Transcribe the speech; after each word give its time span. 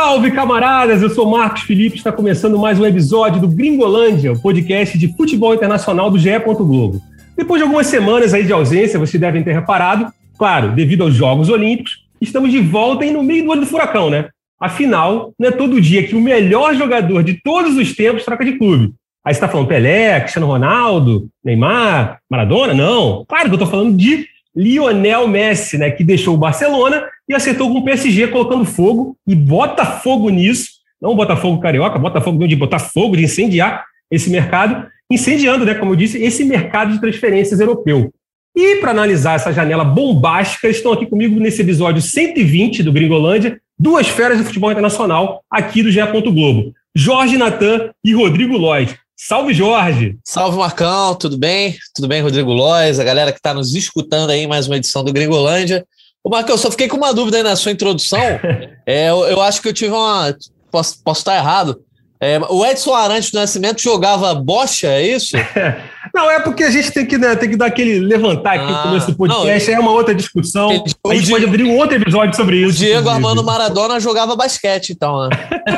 Salve, 0.00 0.30
camaradas! 0.30 1.02
Eu 1.02 1.10
sou 1.10 1.28
Marcos 1.28 1.62
Felipe, 1.62 1.96
está 1.96 2.12
começando 2.12 2.56
mais 2.56 2.78
um 2.78 2.86
episódio 2.86 3.40
do 3.40 3.48
Gringolândia, 3.48 4.30
o 4.30 4.40
podcast 4.40 4.96
de 4.96 5.12
futebol 5.16 5.52
internacional 5.52 6.08
do 6.08 6.16
GE. 6.16 6.38
Globo. 6.38 7.02
Depois 7.36 7.58
de 7.58 7.64
algumas 7.64 7.88
semanas 7.88 8.32
aí 8.32 8.46
de 8.46 8.52
ausência, 8.52 8.96
vocês 8.96 9.20
devem 9.20 9.42
ter 9.42 9.52
reparado, 9.52 10.06
claro, 10.38 10.70
devido 10.70 11.02
aos 11.02 11.16
Jogos 11.16 11.48
Olímpicos, 11.48 12.04
estamos 12.20 12.52
de 12.52 12.60
volta 12.60 13.04
e 13.04 13.10
no 13.10 13.24
meio 13.24 13.42
do 13.42 13.50
olho 13.50 13.62
do 13.62 13.66
furacão, 13.66 14.08
né? 14.08 14.28
Afinal, 14.60 15.32
não 15.36 15.48
é 15.48 15.50
todo 15.50 15.80
dia 15.80 16.06
que 16.06 16.14
o 16.14 16.20
melhor 16.20 16.76
jogador 16.76 17.24
de 17.24 17.34
todos 17.42 17.76
os 17.76 17.96
tempos 17.96 18.24
troca 18.24 18.44
de 18.44 18.52
clube. 18.52 18.94
Aí 19.24 19.34
você 19.34 19.38
está 19.38 19.48
falando 19.48 19.66
Pelé, 19.66 20.20
Cristiano 20.20 20.46
Ronaldo, 20.46 21.26
Neymar, 21.44 22.20
Maradona? 22.30 22.72
Não. 22.72 23.24
Claro 23.26 23.46
que 23.46 23.50
eu 23.50 23.54
estou 23.56 23.68
falando 23.68 23.96
de 23.96 24.28
Lionel 24.58 25.28
Messi, 25.28 25.78
né, 25.78 25.88
que 25.88 26.02
deixou 26.02 26.34
o 26.34 26.38
Barcelona 26.38 27.04
e 27.28 27.34
acertou 27.34 27.72
com 27.72 27.78
o 27.78 27.84
PSG 27.84 28.26
colocando 28.26 28.64
fogo 28.64 29.16
e 29.24 29.32
bota 29.32 29.86
fogo 29.86 30.28
nisso, 30.30 30.70
não 31.00 31.14
bota 31.14 31.36
fogo 31.36 31.60
carioca, 31.60 31.96
bota 31.96 32.20
fogo 32.20 32.44
de 32.48 32.56
botar 32.56 32.80
fogo, 32.80 33.16
de 33.16 33.22
incendiar 33.22 33.84
esse 34.10 34.28
mercado, 34.28 34.88
incendiando, 35.08 35.64
né, 35.64 35.74
como 35.74 35.92
eu 35.92 35.96
disse, 35.96 36.20
esse 36.20 36.44
mercado 36.44 36.92
de 36.92 37.00
transferências 37.00 37.60
europeu. 37.60 38.12
E 38.56 38.80
para 38.80 38.90
analisar 38.90 39.36
essa 39.36 39.52
janela 39.52 39.84
bombástica, 39.84 40.68
estão 40.68 40.92
aqui 40.92 41.06
comigo 41.06 41.38
nesse 41.38 41.62
episódio 41.62 42.02
120 42.02 42.82
do 42.82 42.92
Gringolândia, 42.92 43.60
duas 43.78 44.08
feras 44.08 44.38
do 44.38 44.44
futebol 44.44 44.72
internacional 44.72 45.44
aqui 45.48 45.84
do 45.84 45.92
GE. 45.92 46.00
Globo. 46.02 46.72
Jorge 46.96 47.38
Natan 47.38 47.90
e 48.04 48.12
Rodrigo 48.12 48.56
Lloyd. 48.56 48.98
Salve, 49.20 49.52
Jorge! 49.52 50.16
Salve, 50.24 50.56
Marcão, 50.56 51.12
tudo 51.16 51.36
bem? 51.36 51.76
Tudo 51.92 52.06
bem, 52.06 52.22
Rodrigo 52.22 52.52
Lois, 52.52 53.00
a 53.00 53.04
galera 53.04 53.32
que 53.32 53.38
está 53.40 53.52
nos 53.52 53.74
escutando 53.74 54.30
aí, 54.30 54.46
mais 54.46 54.68
uma 54.68 54.76
edição 54.76 55.02
do 55.02 55.12
Gringolândia. 55.12 55.84
Ô, 56.22 56.30
Marcão, 56.30 56.54
eu 56.54 56.58
só 56.58 56.70
fiquei 56.70 56.86
com 56.86 56.96
uma 56.96 57.12
dúvida 57.12 57.38
aí 57.38 57.42
na 57.42 57.56
sua 57.56 57.72
introdução. 57.72 58.20
é, 58.86 59.10
eu, 59.10 59.24
eu, 59.24 59.42
acho 59.42 59.60
que 59.60 59.66
eu 59.66 59.72
tive 59.72 59.90
uma. 59.90 60.32
Posso, 60.70 61.02
posso 61.02 61.22
estar 61.22 61.36
errado, 61.36 61.82
é, 62.20 62.38
o 62.48 62.64
Edson 62.64 62.94
Arantes 62.94 63.32
do 63.32 63.40
Nascimento 63.40 63.82
jogava 63.82 64.32
bocha, 64.36 64.86
é 64.86 65.02
isso? 65.02 65.36
não, 66.18 66.28
é 66.28 66.40
porque 66.40 66.64
a 66.64 66.70
gente 66.70 66.90
tem 66.90 67.06
que, 67.06 67.16
né, 67.16 67.36
tem 67.36 67.48
que 67.48 67.56
dar 67.56 67.66
aquele 67.66 68.00
levantar 68.00 68.54
aqui 68.54 68.64
ah, 68.64 68.76
no 68.76 68.82
começo 68.82 69.06
do 69.12 69.16
podcast, 69.16 69.70
não, 69.70 69.76
é 69.76 69.80
uma 69.80 69.92
outra 69.92 70.12
discussão. 70.12 70.72
Entendi. 70.72 70.96
A 71.06 71.14
gente 71.14 71.30
pode 71.30 71.44
abrir 71.44 71.62
um 71.62 71.76
outro 71.76 71.94
episódio 71.94 72.34
sobre 72.34 72.56
isso. 72.56 72.70
O 72.70 72.72
Diego 72.72 73.08
Armando 73.08 73.44
Maradona 73.44 74.00
jogava 74.00 74.34
basquete, 74.34 74.90
então. 74.90 75.28
Né? 75.28 75.30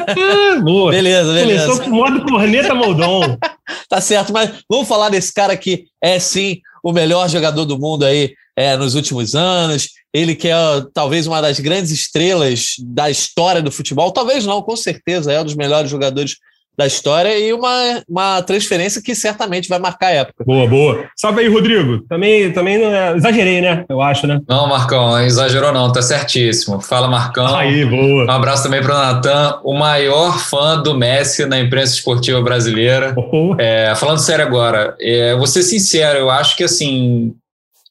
Boa. 0.65 0.91
Beleza, 0.91 1.35
beleza. 1.35 1.67
Começou 1.67 1.85
com 1.85 1.91
o 1.91 1.95
modo 1.95 2.25
corneta 2.25 2.75
Moldon. 2.75 3.37
tá 3.89 4.01
certo, 4.01 4.33
mas 4.33 4.51
vamos 4.69 4.89
falar 4.89 5.11
desse 5.11 5.33
cara 5.33 5.55
que 5.57 5.85
é 6.03 6.19
sim 6.19 6.61
o 6.83 6.91
melhor 6.91 7.29
jogador 7.29 7.67
do 7.67 7.79
mundo 7.79 8.07
aí 8.07 8.33
é, 8.57 8.77
nos 8.79 8.95
últimos 8.95 9.35
anos. 9.35 9.91
Ele 10.13 10.35
que 10.35 10.49
é 10.49 10.55
talvez 10.95 11.27
uma 11.27 11.43
das 11.43 11.61
grandes 11.61 11.91
estrelas 11.91 12.77
da 12.79 13.11
história 13.11 13.61
do 13.61 13.71
futebol, 13.71 14.11
talvez 14.11 14.47
não, 14.47 14.63
com 14.63 14.75
certeza 14.75 15.31
é 15.33 15.41
um 15.41 15.45
dos 15.45 15.55
melhores 15.55 15.91
jogadores 15.91 16.37
da 16.81 16.87
história 16.87 17.39
e 17.39 17.53
uma, 17.53 18.03
uma 18.09 18.43
transferência 18.43 19.03
que 19.03 19.15
certamente 19.15 19.69
vai 19.69 19.79
marcar 19.79 20.07
a 20.07 20.13
época. 20.13 20.45
Boa, 20.47 20.67
boa. 20.67 21.05
Salve 21.15 21.41
aí, 21.41 21.49
Rodrigo. 21.49 22.01
Também, 22.09 22.51
também 22.53 22.83
é, 22.83 23.15
exagerei, 23.15 23.61
né? 23.61 23.85
Eu 23.87 24.01
acho, 24.01 24.27
né? 24.27 24.41
Não, 24.49 24.67
Marcão, 24.67 25.21
exagerou 25.21 25.73
não, 25.73 25.93
tá 25.93 26.01
certíssimo. 26.01 26.81
Fala, 26.81 27.07
Marcão. 27.07 27.55
Aí, 27.55 27.85
boa. 27.85 28.25
Um 28.25 28.31
abraço 28.31 28.63
também 28.63 28.83
para 28.83 28.95
o 28.95 28.99
Natan, 28.99 29.61
o 29.63 29.75
maior 29.75 30.39
fã 30.39 30.81
do 30.81 30.97
Messi 30.97 31.45
na 31.45 31.61
imprensa 31.61 31.95
esportiva 31.95 32.41
brasileira. 32.41 33.15
Oh. 33.15 33.55
É, 33.59 33.95
falando 33.95 34.19
sério 34.19 34.47
agora, 34.47 34.97
é, 34.99 35.37
vou 35.37 35.47
ser 35.47 35.63
sincero, 35.63 36.19
eu 36.19 36.31
acho 36.31 36.57
que 36.57 36.65
assim, 36.65 37.35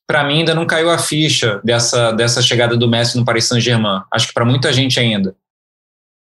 para 0.07 0.23
mim 0.23 0.39
ainda 0.39 0.55
não 0.55 0.65
caiu 0.65 0.89
a 0.89 0.97
ficha 0.97 1.61
dessa, 1.63 2.11
dessa 2.11 2.41
chegada 2.41 2.75
do 2.75 2.89
Messi 2.89 3.19
no 3.19 3.23
Paris 3.23 3.45
Saint-Germain. 3.45 4.01
Acho 4.11 4.29
que 4.29 4.33
para 4.33 4.45
muita 4.45 4.73
gente 4.73 4.99
ainda. 4.99 5.35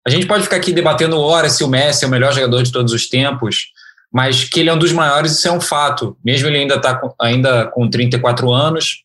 A 0.05 0.09
gente 0.09 0.25
pode 0.25 0.43
ficar 0.43 0.57
aqui 0.57 0.73
debatendo 0.73 1.19
horas 1.19 1.53
se 1.53 1.63
o 1.63 1.67
Messi 1.67 2.03
é 2.03 2.07
o 2.07 2.11
melhor 2.11 2.33
jogador 2.33 2.61
de 2.61 2.71
todos 2.71 2.91
os 2.91 3.07
tempos, 3.07 3.71
mas 4.11 4.43
que 4.43 4.59
ele 4.59 4.69
é 4.69 4.73
um 4.73 4.77
dos 4.77 4.91
maiores, 4.91 5.31
isso 5.31 5.47
é 5.47 5.51
um 5.51 5.61
fato. 5.61 6.17
Mesmo 6.23 6.47
ele 6.47 6.59
ainda 6.59 6.75
está 6.75 7.01
ainda 7.19 7.65
com 7.67 7.89
34 7.89 8.51
anos, 8.51 9.03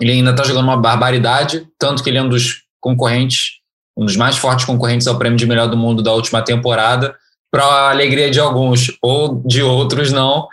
ele 0.00 0.12
ainda 0.12 0.30
está 0.30 0.44
jogando 0.44 0.64
uma 0.64 0.76
barbaridade, 0.76 1.66
tanto 1.78 2.02
que 2.02 2.10
ele 2.10 2.18
é 2.18 2.22
um 2.22 2.28
dos 2.28 2.62
concorrentes, 2.80 3.60
um 3.96 4.04
dos 4.04 4.16
mais 4.16 4.36
fortes 4.36 4.64
concorrentes 4.64 5.06
ao 5.06 5.18
prêmio 5.18 5.38
de 5.38 5.46
melhor 5.46 5.68
do 5.68 5.76
mundo 5.76 6.02
da 6.02 6.12
última 6.12 6.42
temporada, 6.42 7.16
para 7.50 7.64
a 7.64 7.90
alegria 7.90 8.30
de 8.30 8.38
alguns 8.38 8.92
ou 9.00 9.42
de 9.44 9.62
outros 9.62 10.12
não. 10.12 10.46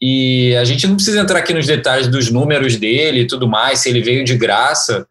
E 0.00 0.54
a 0.56 0.64
gente 0.64 0.86
não 0.86 0.96
precisa 0.96 1.20
entrar 1.20 1.38
aqui 1.38 1.54
nos 1.54 1.66
detalhes 1.66 2.06
dos 2.06 2.30
números 2.30 2.76
dele 2.76 3.20
e 3.20 3.26
tudo 3.26 3.48
mais, 3.48 3.78
se 3.78 3.88
ele 3.88 4.02
veio 4.02 4.24
de 4.24 4.36
graça. 4.36 5.08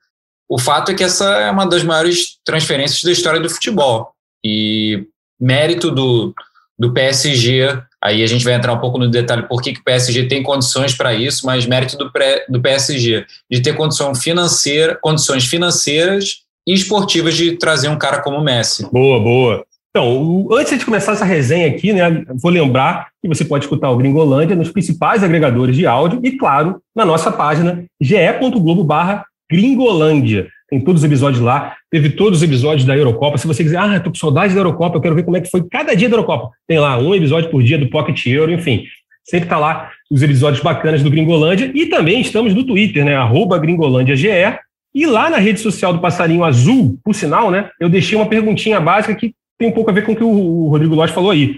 O 0.49 0.59
fato 0.59 0.91
é 0.91 0.93
que 0.95 1.03
essa 1.03 1.25
é 1.39 1.51
uma 1.51 1.65
das 1.65 1.83
maiores 1.83 2.37
transferências 2.45 3.03
da 3.03 3.11
história 3.11 3.39
do 3.39 3.49
futebol. 3.49 4.11
E 4.45 5.05
mérito 5.39 5.89
do, 5.89 6.33
do 6.77 6.93
PSG, 6.93 7.81
aí 8.03 8.21
a 8.21 8.27
gente 8.27 8.43
vai 8.43 8.53
entrar 8.53 8.73
um 8.73 8.79
pouco 8.79 8.99
no 8.99 9.09
detalhe 9.09 9.47
por 9.47 9.61
que, 9.61 9.73
que 9.73 9.79
o 9.79 9.83
PSG 9.83 10.27
tem 10.27 10.43
condições 10.43 10.93
para 10.93 11.13
isso, 11.13 11.45
mas 11.45 11.65
mérito 11.65 11.97
do, 11.97 12.11
pré, 12.11 12.45
do 12.47 12.61
PSG 12.61 13.25
de 13.49 13.61
ter 13.61 13.73
condição 13.73 14.13
financeira, 14.13 14.97
condições 15.01 15.45
financeiras 15.45 16.43
e 16.67 16.73
esportivas 16.73 17.35
de 17.35 17.57
trazer 17.57 17.89
um 17.89 17.97
cara 17.97 18.21
como 18.21 18.37
o 18.37 18.43
Messi. 18.43 18.89
Boa, 18.91 19.19
boa. 19.19 19.65
Então, 19.89 20.47
antes 20.51 20.77
de 20.77 20.83
começar 20.83 21.13
essa 21.13 21.23
resenha 21.23 21.69
aqui, 21.69 21.93
né, 21.93 22.25
vou 22.35 22.51
lembrar 22.51 23.07
que 23.21 23.29
você 23.29 23.45
pode 23.45 23.63
escutar 23.63 23.89
o 23.89 23.95
Gringolândia 23.95 24.53
nos 24.53 24.69
principais 24.69 25.23
agregadores 25.23 25.73
de 25.73 25.87
áudio 25.87 26.19
e, 26.21 26.37
claro, 26.37 26.81
na 26.93 27.05
nossa 27.05 27.31
página 27.31 27.85
ge.globo 28.01 28.83
barra 28.83 29.25
Gringolândia. 29.49 30.47
Tem 30.69 30.79
todos 30.79 31.01
os 31.01 31.05
episódios 31.05 31.41
lá, 31.41 31.75
teve 31.91 32.09
todos 32.09 32.39
os 32.39 32.43
episódios 32.43 32.85
da 32.85 32.97
Eurocopa. 32.97 33.37
Se 33.37 33.45
você 33.45 33.63
quiser, 33.63 33.77
ah, 33.77 33.99
tô 33.99 34.09
com 34.09 34.15
saudade 34.15 34.53
da 34.53 34.59
Eurocopa, 34.59 34.97
eu 34.97 35.01
quero 35.01 35.15
ver 35.15 35.23
como 35.23 35.37
é 35.37 35.41
que 35.41 35.49
foi 35.49 35.63
cada 35.69 35.95
dia 35.95 36.09
da 36.09 36.15
Eurocopa. 36.15 36.51
Tem 36.67 36.79
lá 36.79 36.97
um 36.97 37.13
episódio 37.13 37.49
por 37.51 37.61
dia 37.61 37.77
do 37.77 37.89
Pocket 37.89 38.25
Euro, 38.25 38.51
enfim. 38.51 38.85
Sempre 39.23 39.49
tá 39.49 39.57
lá 39.57 39.91
os 40.09 40.21
episódios 40.21 40.61
bacanas 40.61 41.03
do 41.03 41.09
Gringolândia. 41.09 41.71
E 41.73 41.85
também 41.87 42.19
estamos 42.21 42.53
no 42.53 42.63
Twitter, 42.63 43.05
né? 43.05 43.15
Arroba 43.15 43.57
GringolândiaGE. 43.57 44.59
E 44.93 45.05
lá 45.05 45.29
na 45.29 45.37
rede 45.37 45.59
social 45.59 45.93
do 45.93 45.99
Passarinho 45.99 46.43
Azul, 46.43 46.97
por 47.03 47.13
sinal, 47.13 47.51
né? 47.51 47.69
Eu 47.79 47.89
deixei 47.89 48.17
uma 48.17 48.27
perguntinha 48.27 48.79
básica 48.79 49.15
que 49.15 49.33
tem 49.57 49.67
um 49.67 49.71
pouco 49.71 49.89
a 49.89 49.93
ver 49.93 50.05
com 50.05 50.13
o 50.13 50.15
que 50.15 50.23
o 50.23 50.67
Rodrigo 50.67 50.95
Lodge 50.95 51.13
falou 51.13 51.31
aí. 51.31 51.57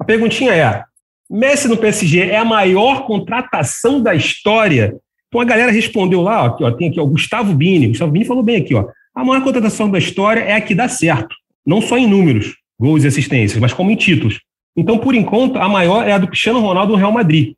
A 0.00 0.04
perguntinha 0.04 0.54
é: 0.54 0.82
Messi 1.30 1.68
no 1.68 1.76
PSG 1.76 2.20
é 2.30 2.38
a 2.38 2.44
maior 2.44 3.06
contratação 3.06 4.00
da 4.00 4.14
história? 4.14 4.96
Então 5.28 5.40
a 5.40 5.44
galera 5.44 5.70
respondeu 5.70 6.22
lá, 6.22 6.44
ó, 6.44 6.64
ó, 6.64 6.70
tem 6.70 6.88
aqui 6.88 6.98
ó, 6.98 7.04
o 7.04 7.08
Gustavo 7.08 7.54
Bini. 7.54 7.86
O 7.86 7.88
Gustavo 7.90 8.12
Bini 8.12 8.24
falou 8.24 8.42
bem 8.42 8.56
aqui, 8.56 8.74
ó. 8.74 8.86
A 9.14 9.24
maior 9.24 9.42
contratação 9.42 9.90
da 9.90 9.98
história 9.98 10.40
é 10.40 10.54
a 10.54 10.60
que 10.60 10.74
dá 10.74 10.88
certo, 10.88 11.34
não 11.66 11.80
só 11.80 11.98
em 11.98 12.06
números, 12.06 12.54
gols 12.78 13.04
e 13.04 13.08
assistências, 13.08 13.60
mas 13.60 13.72
como 13.72 13.90
em 13.90 13.96
títulos. 13.96 14.40
Então, 14.76 14.96
por 14.96 15.14
enquanto, 15.14 15.58
a 15.58 15.68
maior 15.68 16.06
é 16.06 16.12
a 16.12 16.18
do 16.18 16.28
Cristiano 16.28 16.60
Ronaldo 16.60 16.92
no 16.92 16.98
Real 16.98 17.12
Madrid. 17.12 17.54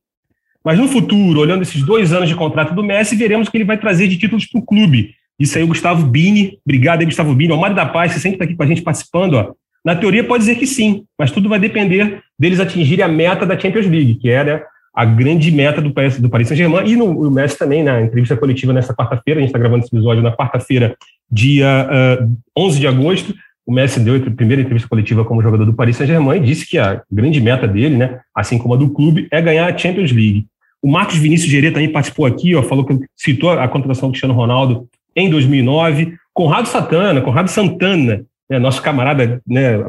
Mas 0.64 0.78
no 0.78 0.88
futuro, 0.88 1.40
olhando 1.40 1.62
esses 1.62 1.82
dois 1.82 2.12
anos 2.12 2.28
de 2.28 2.34
contrato 2.34 2.74
do 2.74 2.82
Messi, 2.82 3.14
veremos 3.14 3.48
o 3.48 3.50
que 3.50 3.58
ele 3.58 3.64
vai 3.64 3.78
trazer 3.78 4.08
de 4.08 4.18
títulos 4.18 4.46
para 4.46 4.58
o 4.58 4.64
clube. 4.64 5.14
Isso 5.38 5.56
aí, 5.56 5.64
o 5.64 5.68
Gustavo 5.68 6.06
Bini. 6.06 6.58
Obrigado 6.64 7.00
aí, 7.00 7.06
Gustavo 7.06 7.34
Bini. 7.34 7.52
O 7.52 7.58
Mário 7.58 7.76
da 7.76 7.86
Paz, 7.86 8.12
você 8.12 8.20
sempre 8.20 8.36
está 8.36 8.44
aqui 8.44 8.54
com 8.54 8.62
a 8.62 8.66
gente 8.66 8.82
participando. 8.82 9.34
Ó. 9.34 9.52
Na 9.84 9.96
teoria 9.96 10.22
pode 10.24 10.44
dizer 10.44 10.56
que 10.56 10.66
sim, 10.66 11.04
mas 11.18 11.30
tudo 11.30 11.48
vai 11.48 11.58
depender 11.58 12.22
deles 12.38 12.60
atingirem 12.60 13.04
a 13.04 13.08
meta 13.08 13.46
da 13.46 13.58
Champions 13.58 13.86
League, 13.86 14.16
que 14.16 14.30
é, 14.30 14.62
a 14.94 15.04
grande 15.04 15.50
meta 15.50 15.80
do, 15.80 15.92
do 16.20 16.28
Paris 16.28 16.48
Saint-Germain 16.48 16.88
e 16.88 16.96
no, 16.96 17.06
o 17.06 17.30
Messi 17.30 17.58
também, 17.58 17.82
na 17.82 18.00
entrevista 18.02 18.36
coletiva 18.36 18.72
nesta 18.72 18.94
quarta-feira, 18.94 19.38
a 19.38 19.40
gente 19.40 19.50
está 19.50 19.58
gravando 19.58 19.84
esse 19.84 19.94
episódio 19.94 20.22
na 20.22 20.32
quarta-feira, 20.32 20.96
dia 21.30 21.88
uh, 22.20 22.36
11 22.56 22.80
de 22.80 22.86
agosto, 22.86 23.34
o 23.64 23.72
Messi 23.72 24.00
deu 24.00 24.16
a 24.16 24.30
primeira 24.30 24.62
entrevista 24.62 24.88
coletiva 24.88 25.24
como 25.24 25.42
jogador 25.42 25.64
do 25.64 25.72
Paris 25.72 25.96
Saint-Germain 25.96 26.38
e 26.38 26.44
disse 26.44 26.68
que 26.68 26.76
a 26.76 27.02
grande 27.10 27.40
meta 27.40 27.68
dele, 27.68 27.96
né, 27.96 28.20
assim 28.34 28.58
como 28.58 28.74
a 28.74 28.76
do 28.76 28.90
clube, 28.90 29.28
é 29.30 29.40
ganhar 29.40 29.72
a 29.72 29.78
Champions 29.78 30.10
League. 30.10 30.46
O 30.82 30.90
Marcos 30.90 31.16
Vinícius 31.16 31.50
Gerê 31.50 31.70
também 31.70 31.92
participou 31.92 32.26
aqui, 32.26 32.54
ó, 32.54 32.62
falou 32.62 32.84
que 32.84 32.98
citou 33.14 33.50
a 33.50 33.68
contratação 33.68 34.08
do 34.08 34.12
Cristiano 34.12 34.34
Ronaldo 34.34 34.88
em 35.14 35.30
2009. 35.30 36.14
Conrado 36.32 36.66
Santana, 36.66 37.20
Conrado 37.20 37.48
Santana, 37.48 38.24
né, 38.48 38.58
nosso 38.58 38.82
camarada 38.82 39.40
né, 39.46 39.84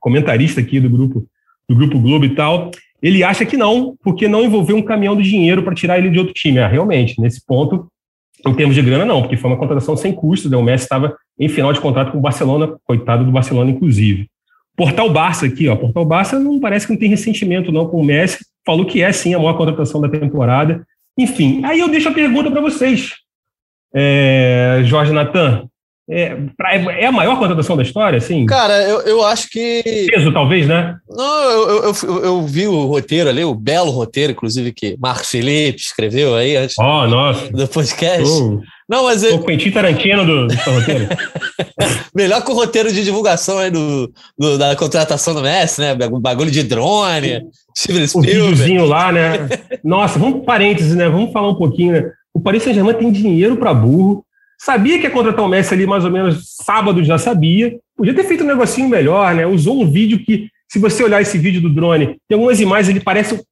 comentarista 0.00 0.60
aqui 0.60 0.80
do 0.80 0.90
grupo 0.90 1.24
do 1.68 1.76
grupo 1.76 1.98
Globo 1.98 2.24
e 2.24 2.34
tal, 2.34 2.70
ele 3.02 3.24
acha 3.24 3.44
que 3.44 3.56
não, 3.56 3.96
porque 4.02 4.28
não 4.28 4.44
envolveu 4.44 4.76
um 4.76 4.82
caminhão 4.82 5.16
de 5.16 5.24
dinheiro 5.24 5.62
para 5.62 5.74
tirar 5.74 5.98
ele 5.98 6.08
de 6.08 6.18
outro 6.18 6.32
time. 6.32 6.60
Ah, 6.60 6.68
realmente, 6.68 7.20
nesse 7.20 7.44
ponto, 7.44 7.88
em 8.46 8.54
termos 8.54 8.76
de 8.76 8.82
grana, 8.82 9.04
não, 9.04 9.22
porque 9.22 9.36
foi 9.36 9.50
uma 9.50 9.58
contratação 9.58 9.96
sem 9.96 10.12
custos. 10.12 10.50
Né? 10.50 10.56
O 10.56 10.62
Messi 10.62 10.84
estava 10.84 11.16
em 11.38 11.48
final 11.48 11.72
de 11.72 11.80
contrato 11.80 12.12
com 12.12 12.18
o 12.18 12.20
Barcelona, 12.20 12.76
coitado 12.84 13.24
do 13.24 13.32
Barcelona, 13.32 13.70
inclusive. 13.70 14.28
Portal 14.76 15.10
Barça 15.10 15.46
aqui, 15.46 15.68
ó. 15.68 15.74
Portal 15.74 16.04
Barça 16.04 16.38
não 16.38 16.60
parece 16.60 16.86
que 16.86 16.92
não 16.92 16.98
tem 16.98 17.08
ressentimento 17.08 17.72
não 17.72 17.88
com 17.88 18.00
o 18.00 18.04
Messi. 18.04 18.38
Falou 18.64 18.86
que 18.86 19.02
é 19.02 19.10
sim 19.10 19.34
a 19.34 19.38
maior 19.38 19.56
contratação 19.56 20.00
da 20.00 20.08
temporada. 20.08 20.86
Enfim, 21.18 21.60
aí 21.64 21.80
eu 21.80 21.88
deixo 21.88 22.08
a 22.08 22.12
pergunta 22.12 22.50
para 22.50 22.60
vocês. 22.60 23.14
É, 23.94 24.80
Jorge 24.84 25.12
Natan, 25.12 25.68
é, 26.12 26.36
é, 27.00 27.06
a 27.06 27.12
maior 27.12 27.38
contratação 27.38 27.76
da 27.76 27.82
história, 27.82 28.18
assim? 28.18 28.44
Cara, 28.44 28.82
eu, 28.82 29.00
eu 29.02 29.24
acho 29.24 29.48
que. 29.48 30.06
Peso, 30.12 30.32
talvez, 30.32 30.66
né? 30.68 30.96
Não, 31.08 31.50
eu, 31.50 31.68
eu, 31.68 31.92
eu, 32.02 32.24
eu 32.24 32.42
vi 32.42 32.66
o 32.66 32.84
roteiro 32.86 33.30
ali, 33.30 33.42
o 33.44 33.54
belo 33.54 33.90
roteiro, 33.90 34.32
inclusive, 34.32 34.72
que 34.72 34.96
Marcos 35.00 35.30
Felipe 35.30 35.80
escreveu 35.80 36.34
aí 36.34 36.56
antes 36.56 36.76
oh, 36.78 37.06
nossa. 37.06 37.50
do 37.50 37.66
podcast. 37.66 38.30
Uh. 38.30 38.60
Não, 38.88 39.04
mas 39.04 39.22
ele... 39.22 39.36
O 39.36 39.42
Quentin 39.42 39.70
Tarantino 39.70 40.26
do, 40.26 40.48
do 40.48 40.54
roteiro. 40.54 41.08
Melhor 42.14 42.44
que 42.44 42.50
o 42.50 42.54
roteiro 42.54 42.92
de 42.92 43.02
divulgação 43.02 43.58
aí 43.58 43.70
do, 43.70 44.12
do, 44.38 44.58
da 44.58 44.76
contratação 44.76 45.34
do 45.34 45.40
Messi, 45.40 45.80
né? 45.80 45.94
Bagulho 45.94 46.50
de 46.50 46.62
drone, 46.62 47.42
Steven 47.76 48.06
Spielberg. 48.06 48.38
O 48.38 48.50
videozinho 48.50 48.84
lá, 48.84 49.10
né? 49.10 49.48
Nossa, 49.82 50.18
vamos 50.18 50.44
parênteses, 50.44 50.94
né? 50.94 51.08
Vamos 51.08 51.32
falar 51.32 51.48
um 51.48 51.54
pouquinho, 51.54 51.92
né? 51.92 52.10
O 52.34 52.40
Paris 52.40 52.62
Saint-Germain 52.62 52.94
tem 52.94 53.10
dinheiro 53.10 53.56
para 53.56 53.72
burro. 53.72 54.24
Sabia 54.64 54.96
que 54.96 55.04
ia 55.04 55.10
contratar 55.10 55.44
o 55.44 55.48
Messi 55.48 55.74
ali 55.74 55.88
mais 55.88 56.04
ou 56.04 56.10
menos 56.10 56.54
sábado, 56.62 57.02
já 57.02 57.18
sabia. 57.18 57.76
Podia 57.96 58.14
ter 58.14 58.22
feito 58.22 58.44
um 58.44 58.46
negocinho 58.46 58.88
melhor, 58.88 59.34
né? 59.34 59.44
Usou 59.44 59.82
um 59.82 59.90
vídeo 59.90 60.20
que, 60.24 60.48
se 60.68 60.78
você 60.78 61.02
olhar 61.02 61.20
esse 61.20 61.36
vídeo 61.36 61.60
do 61.60 61.68
drone, 61.68 62.16
tem 62.28 62.36
algumas 62.36 62.60
imagens, 62.60 62.88
ele 62.88 63.00
parece. 63.00 63.42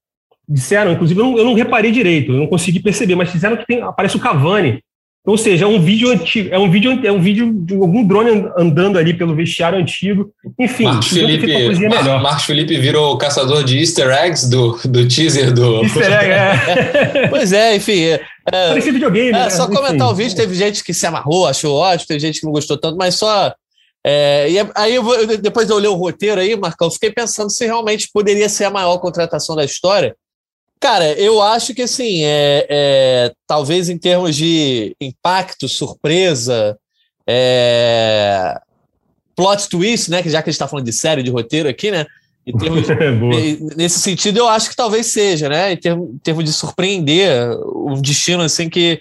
Disseram, 0.49 0.93
inclusive, 0.93 1.19
eu 1.19 1.25
não, 1.25 1.39
eu 1.39 1.45
não 1.45 1.55
reparei 1.55 1.91
direito, 1.91 2.31
eu 2.31 2.39
não 2.39 2.47
consegui 2.47 2.79
perceber, 2.79 3.17
mas 3.17 3.33
disseram 3.33 3.57
que 3.57 3.67
tem, 3.67 3.83
aparece 3.83 4.17
o 4.17 4.21
Cavani 4.21 4.81
ou 5.27 5.37
seja, 5.37 5.67
é 5.67 5.69
um 5.69 5.79
vídeo 5.79 6.11
antigo, 6.11 6.49
é 6.51 6.59
um 6.59 6.71
vídeo, 6.71 6.99
é 7.05 7.12
um 7.12 7.21
vídeo 7.21 7.53
de 7.53 7.75
algum 7.75 8.03
drone 8.07 8.49
andando 8.57 8.99
ali 8.99 9.12
pelo 9.12 9.35
vestiário 9.35 9.79
antigo. 9.79 10.31
Enfim, 10.59 10.85
Marcos 10.85 11.09
Felipe, 11.09 11.89
Mar 11.89 12.23
Marcos 12.23 12.45
Felipe 12.45 12.79
virou 12.79 13.12
o 13.12 13.19
caçador 13.19 13.62
de 13.62 13.79
easter 13.79 14.09
eggs 14.11 14.49
do, 14.49 14.79
do 14.87 15.07
teaser 15.07 15.53
do. 15.53 15.83
Easter 15.83 16.11
egg, 16.11 16.31
é. 16.33 17.29
pois 17.31 17.53
é, 17.53 17.77
enfim. 17.77 18.19
É, 18.52 18.69
Parecia 18.69 18.93
videogame. 18.93 19.29
É, 19.31 19.32
né? 19.32 19.50
Só 19.50 19.67
comentar 19.67 19.94
enfim. 19.94 20.05
o 20.05 20.14
vídeo, 20.14 20.37
teve 20.37 20.55
gente 20.55 20.82
que 20.82 20.93
se 20.93 21.06
amarrou, 21.06 21.47
achou 21.47 21.76
ótimo, 21.76 22.08
teve 22.08 22.20
gente 22.20 22.41
que 22.41 22.47
não 22.47 22.52
gostou 22.52 22.79
tanto, 22.79 22.97
mas 22.97 23.14
só. 23.14 23.55
É, 24.05 24.50
e 24.50 24.58
é, 24.58 24.70
aí 24.75 24.94
eu 24.94 25.02
vou, 25.02 25.26
depois 25.38 25.67
de 25.67 25.73
eu 25.73 25.79
ler 25.79 25.88
o 25.88 25.94
roteiro 25.94 26.41
aí, 26.41 26.56
Marcão, 26.56 26.91
fiquei 26.91 27.11
pensando 27.11 27.50
se 27.50 27.67
realmente 27.67 28.08
poderia 28.12 28.49
ser 28.49 28.64
a 28.64 28.70
maior 28.70 28.99
contratação 28.99 29.55
da 29.55 29.64
história. 29.64 30.17
Cara, 30.81 31.12
eu 31.12 31.43
acho 31.43 31.75
que 31.75 31.82
assim, 31.82 32.25
é, 32.25 32.67
é, 32.70 33.32
talvez 33.47 33.91
em 33.91 33.99
termos 33.99 34.35
de 34.35 34.97
impacto, 34.99 35.69
surpresa, 35.69 36.79
é, 37.26 38.58
plot 39.37 39.69
twist, 39.69 40.11
né? 40.11 40.23
Que 40.23 40.31
já 40.31 40.43
que 40.43 40.49
a 40.49 40.50
gente 40.50 40.56
está 40.56 40.67
falando 40.67 40.87
de 40.87 40.93
série, 40.93 41.23
de 41.23 41.31
roteiro 41.31 41.69
aqui, 41.69 41.91
né? 41.91 42.06
Em 42.50 42.58
termos 42.58 42.87
de, 42.87 43.58
nesse 43.76 44.00
sentido, 44.00 44.38
eu 44.38 44.49
acho 44.49 44.70
que 44.70 44.76
talvez 44.76 45.06
seja, 45.06 45.49
né? 45.49 45.73
Em 45.73 45.76
termos, 45.76 46.11
em 46.11 46.19
termos 46.19 46.44
de 46.44 46.52
surpreender 46.52 47.50
um 47.75 48.00
destino 48.00 48.43
assim 48.43 48.69
que. 48.69 49.00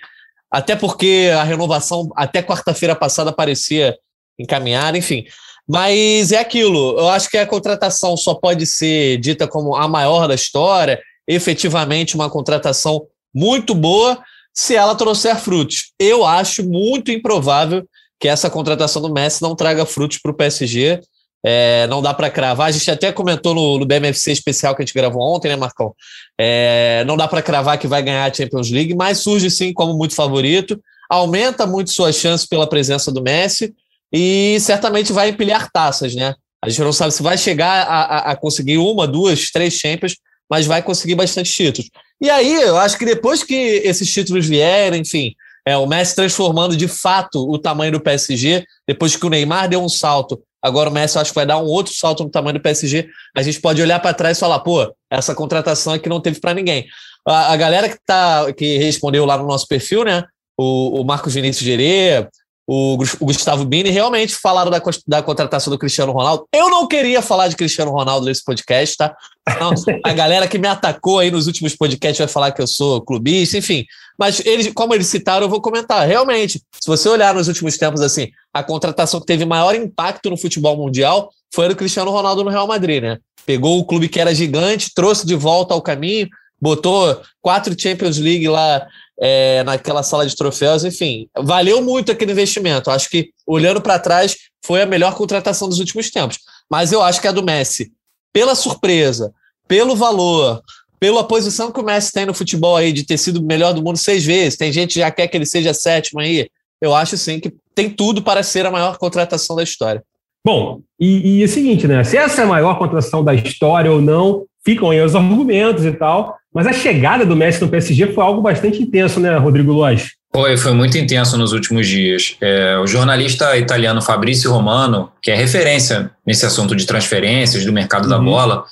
Até 0.52 0.76
porque 0.76 1.30
a 1.38 1.44
renovação 1.44 2.10
até 2.16 2.42
quarta-feira 2.42 2.96
passada 2.96 3.32
parecia 3.32 3.96
encaminhada, 4.40 4.98
enfim. 4.98 5.26
Mas 5.68 6.32
é 6.32 6.40
aquilo, 6.40 6.98
eu 6.98 7.10
acho 7.10 7.30
que 7.30 7.38
a 7.38 7.46
contratação 7.46 8.18
só 8.18 8.34
pode 8.34 8.66
ser 8.66 9.20
dita 9.20 9.48
como 9.48 9.76
a 9.76 9.88
maior 9.88 10.28
da 10.28 10.34
história 10.34 11.00
efetivamente 11.28 12.16
uma 12.16 12.28
contratação 12.28 13.06
muito 13.32 13.76
boa 13.76 14.20
se 14.52 14.76
ela 14.76 14.96
trouxer 14.96 15.38
frutos. 15.38 15.94
Eu 16.00 16.26
acho 16.26 16.68
muito 16.68 17.12
improvável 17.12 17.88
que 18.20 18.28
essa 18.28 18.50
contratação 18.50 19.00
do 19.02 19.14
Messi 19.14 19.44
não 19.44 19.56
traga 19.56 19.86
frutos 19.86 20.18
para 20.18 20.32
o 20.32 20.36
PSG. 20.36 21.00
É, 21.46 21.88
não 21.88 22.02
dá 22.02 22.14
para 22.14 22.30
cravar. 22.30 22.68
A 22.68 22.72
gente 22.72 22.90
até 22.92 23.12
comentou 23.12 23.56
no, 23.56 23.80
no, 23.80 23.86
BMFC 23.86 24.32
especial 24.32 24.76
que 24.76 24.82
a 24.82 24.86
gente 24.86 24.94
gravou 24.94 25.22
ontem, 25.22 25.50
né, 25.50 25.56
Marcão? 25.56 25.94
É, 26.38 27.04
não 27.06 27.16
dá 27.16 27.28
para 27.28 27.42
cravar 27.42 27.78
que 27.78 27.88
vai 27.88 28.02
ganhar 28.02 28.30
a 28.30 28.34
Champions 28.34 28.70
League, 28.70 28.96
mas 28.96 29.20
surge 29.20 29.50
sim 29.50 29.74
como 29.74 29.94
muito 29.94 30.16
favorito. 30.16 30.82
Aumenta 31.10 31.66
muito 31.66 31.92
suas 31.92 32.16
chances 32.16 32.46
pela 32.46 32.68
presença 32.68 33.12
do 33.12 33.22
Messi 33.22 33.74
e 34.12 34.58
certamente 34.60 35.14
vai 35.14 35.30
empilhar 35.30 35.72
taças, 35.72 36.14
né? 36.14 36.36
A 36.62 36.68
gente 36.68 36.82
não 36.82 36.92
sabe 36.92 37.14
se 37.14 37.24
vai 37.24 37.38
chegar 37.38 37.88
a, 37.88 38.02
a, 38.02 38.32
a 38.32 38.36
conseguir 38.36 38.78
uma, 38.78 39.08
duas, 39.08 39.50
três 39.50 39.76
Champions, 39.76 40.16
mas 40.50 40.66
vai 40.66 40.82
conseguir 40.82 41.16
bastante 41.16 41.52
títulos. 41.52 41.90
E 42.22 42.30
aí, 42.30 42.54
eu 42.62 42.78
acho 42.78 42.98
que 42.98 43.06
depois 43.06 43.44
que 43.44 43.54
esses 43.54 44.12
títulos 44.12 44.46
vierem, 44.46 45.02
enfim, 45.02 45.34
é, 45.70 45.78
o 45.78 45.86
Messi 45.86 46.16
transformando 46.16 46.76
de 46.76 46.88
fato 46.88 47.48
o 47.48 47.60
tamanho 47.60 47.92
do 47.92 48.00
PSG, 48.00 48.66
depois 48.88 49.16
que 49.16 49.24
o 49.24 49.30
Neymar 49.30 49.70
deu 49.70 49.80
um 49.80 49.88
salto, 49.88 50.42
agora 50.60 50.90
o 50.90 50.92
Messi 50.92 51.20
acho 51.20 51.30
que 51.30 51.36
vai 51.36 51.46
dar 51.46 51.60
um 51.60 51.66
outro 51.66 51.94
salto 51.94 52.24
no 52.24 52.30
tamanho 52.32 52.58
do 52.58 52.62
PSG, 52.62 53.08
a 53.38 53.44
gente 53.44 53.62
pode 53.62 53.80
olhar 53.80 54.00
para 54.00 54.16
trás 54.16 54.38
e 54.38 54.40
falar, 54.40 54.62
pô, 54.62 54.92
essa 55.12 55.36
contratação 55.36 55.94
aqui 55.94 56.10
não 56.10 56.20
teve 56.20 56.40
para 56.40 56.56
ninguém. 56.56 56.88
A, 57.24 57.54
a, 57.54 57.56
galera 57.56 57.88
que, 57.88 58.00
tá, 58.04 58.52
que 58.52 58.80
respondeu 58.80 59.28
lá 59.28 59.38
no 59.38 59.46
nosso 59.46 59.68
perfil, 59.68 60.04
né, 60.04 60.24
o, 60.58 61.02
o 61.02 61.06
Marcos 61.06 61.36
Vinícius 61.36 61.64
Gerê, 61.64 62.28
o, 62.72 62.98
Gustavo 63.22 63.66
Bini 63.66 63.90
realmente 63.90 64.36
falaram 64.36 64.70
da, 64.70 64.80
da 65.08 65.24
contratação 65.24 65.72
do 65.72 65.80
Cristiano 65.80 66.12
Ronaldo. 66.12 66.46
Eu 66.54 66.70
não 66.70 66.88
queria 66.88 67.20
falar 67.20 67.48
de 67.48 67.56
Cristiano 67.56 67.90
Ronaldo 67.90 68.28
nesse 68.28 68.44
podcast, 68.44 68.96
tá? 68.96 69.16
Não, 69.60 69.72
a 70.06 70.14
galera 70.14 70.48
que 70.48 70.60
me 70.60 70.68
atacou 70.68 71.18
aí 71.18 71.32
nos 71.32 71.48
últimos 71.48 71.76
podcasts 71.76 72.20
vai 72.20 72.28
falar 72.28 72.52
que 72.52 72.62
eu 72.62 72.68
sou 72.68 73.02
clubista, 73.02 73.58
enfim. 73.58 73.86
Mas 74.20 74.40
eles, 74.46 74.72
como 74.72 74.94
eles 74.94 75.08
citaram, 75.08 75.48
eu 75.48 75.50
vou 75.50 75.60
comentar. 75.60 76.08
Realmente, 76.08 76.62
se 76.80 76.86
você 76.86 77.10
olhar 77.10 77.34
nos 77.34 77.48
últimos 77.48 77.76
tempos, 77.76 78.02
assim, 78.02 78.28
a 78.54 78.62
contratação 78.62 79.20
que 79.20 79.26
teve 79.26 79.46
maior 79.46 79.74
impacto 79.74 80.30
no 80.30 80.38
futebol 80.38 80.78
mundial 80.78 81.32
foi 81.52 81.70
do 81.70 81.76
Cristiano 81.76 82.12
Ronaldo 82.12 82.44
no 82.44 82.52
Real 82.52 82.68
Madrid, 82.68 83.02
né? 83.02 83.18
Pegou 83.48 83.80
o 83.80 83.84
clube 83.84 84.08
que 84.08 84.20
era 84.20 84.36
gigante, 84.36 84.92
trouxe 84.94 85.26
de 85.26 85.34
volta 85.34 85.74
ao 85.74 85.82
caminho, 85.82 86.28
botou 86.62 87.20
quatro 87.42 87.74
Champions 87.76 88.20
League 88.20 88.48
lá 88.48 88.86
é, 89.22 89.64
naquela 89.64 90.02
sala 90.02 90.26
de 90.26 90.36
troféus, 90.36 90.84
enfim, 90.84 91.28
valeu 91.38 91.82
muito 91.82 92.12
aquele 92.12 92.32
investimento. 92.32 92.90
Acho 92.90 93.10
que, 93.10 93.32
olhando 93.46 93.82
para 93.82 94.00
trás, 94.00 94.38
foi 94.66 94.82
a 94.82 94.86
melhor 94.86 95.16
contratação 95.16 95.68
dos 95.68 95.80
últimos 95.80 96.10
tempos. 96.10 96.40
Mas 96.70 96.92
eu 96.92 97.02
acho 97.02 97.20
que 97.22 97.28
a 97.28 97.32
do 97.32 97.44
Messi, 97.44 97.92
pela 98.32 98.56
surpresa, 98.56 99.34
pelo 99.68 99.96
valor, 99.96 100.62
pela 101.00 101.24
posição 101.24 101.72
que 101.72 101.80
o 101.80 101.84
Messi 101.84 102.12
tem 102.12 102.26
no 102.26 102.34
futebol 102.34 102.76
aí, 102.76 102.92
de 102.92 103.06
ter 103.06 103.18
sido 103.18 103.38
o 103.38 103.46
melhor 103.46 103.74
do 103.74 103.84
mundo 103.84 103.98
seis 103.98 104.26
vezes, 104.26 104.58
tem 104.58 104.72
gente 104.72 104.94
que 104.94 105.00
já 105.00 105.12
quer 105.12 105.28
que 105.28 105.38
ele 105.38 105.46
seja 105.46 105.74
sétimo 105.74 106.20
aí. 106.20 106.50
Eu 106.82 106.96
acho 106.96 107.18
sim 107.18 107.40
que 107.40 107.54
tem 107.76 107.90
tudo 107.90 108.22
para 108.22 108.44
ser 108.44 108.66
a 108.66 108.72
maior 108.72 108.98
contratação 108.98 109.56
da 109.56 109.64
história. 109.64 110.04
Bom, 110.46 110.82
e, 111.00 111.38
e 111.38 111.42
é 111.42 111.46
o 111.46 111.50
seguinte, 111.50 111.88
né? 111.88 112.04
Se 112.04 112.18
essa 112.18 112.42
é 112.42 112.44
a 112.46 112.48
maior 112.48 112.78
contratação 112.78 113.24
da 113.24 113.34
história 113.34 113.92
ou 113.92 114.02
não, 114.02 114.46
ficam 114.64 114.92
aí 114.92 115.02
os 115.02 115.16
argumentos 115.16 115.84
e 115.86 115.92
tal. 115.92 116.39
Mas 116.54 116.66
a 116.66 116.74
chegada 116.74 117.26
do 117.26 117.36
Messi 117.36 117.62
no 117.62 117.70
PSG 117.70 118.08
foi 118.08 118.24
algo 118.24 118.42
bastante 118.42 118.82
intenso, 118.82 119.20
né, 119.20 119.38
Rodrigo 119.38 119.72
Lois? 119.72 120.12
Foi, 120.34 120.58
foi 120.58 120.74
muito 120.74 120.98
intenso 120.98 121.38
nos 121.38 121.54
últimos 121.54 121.88
dias. 121.88 122.36
É, 122.42 122.78
o 122.78 122.86
jornalista 122.86 123.58
italiano 123.58 124.02
Fabrício 124.02 124.52
Romano, 124.52 125.12
que 125.22 125.32
é 125.32 125.36
referência 125.36 126.12
nesse 126.26 126.46
assunto 126.46 126.76
de 126.76 126.86
transferências 126.86 127.66
do 127.66 127.74
mercado 127.74 128.04
uhum. 128.04 128.10
da 128.10 128.20
bola, 128.20 128.66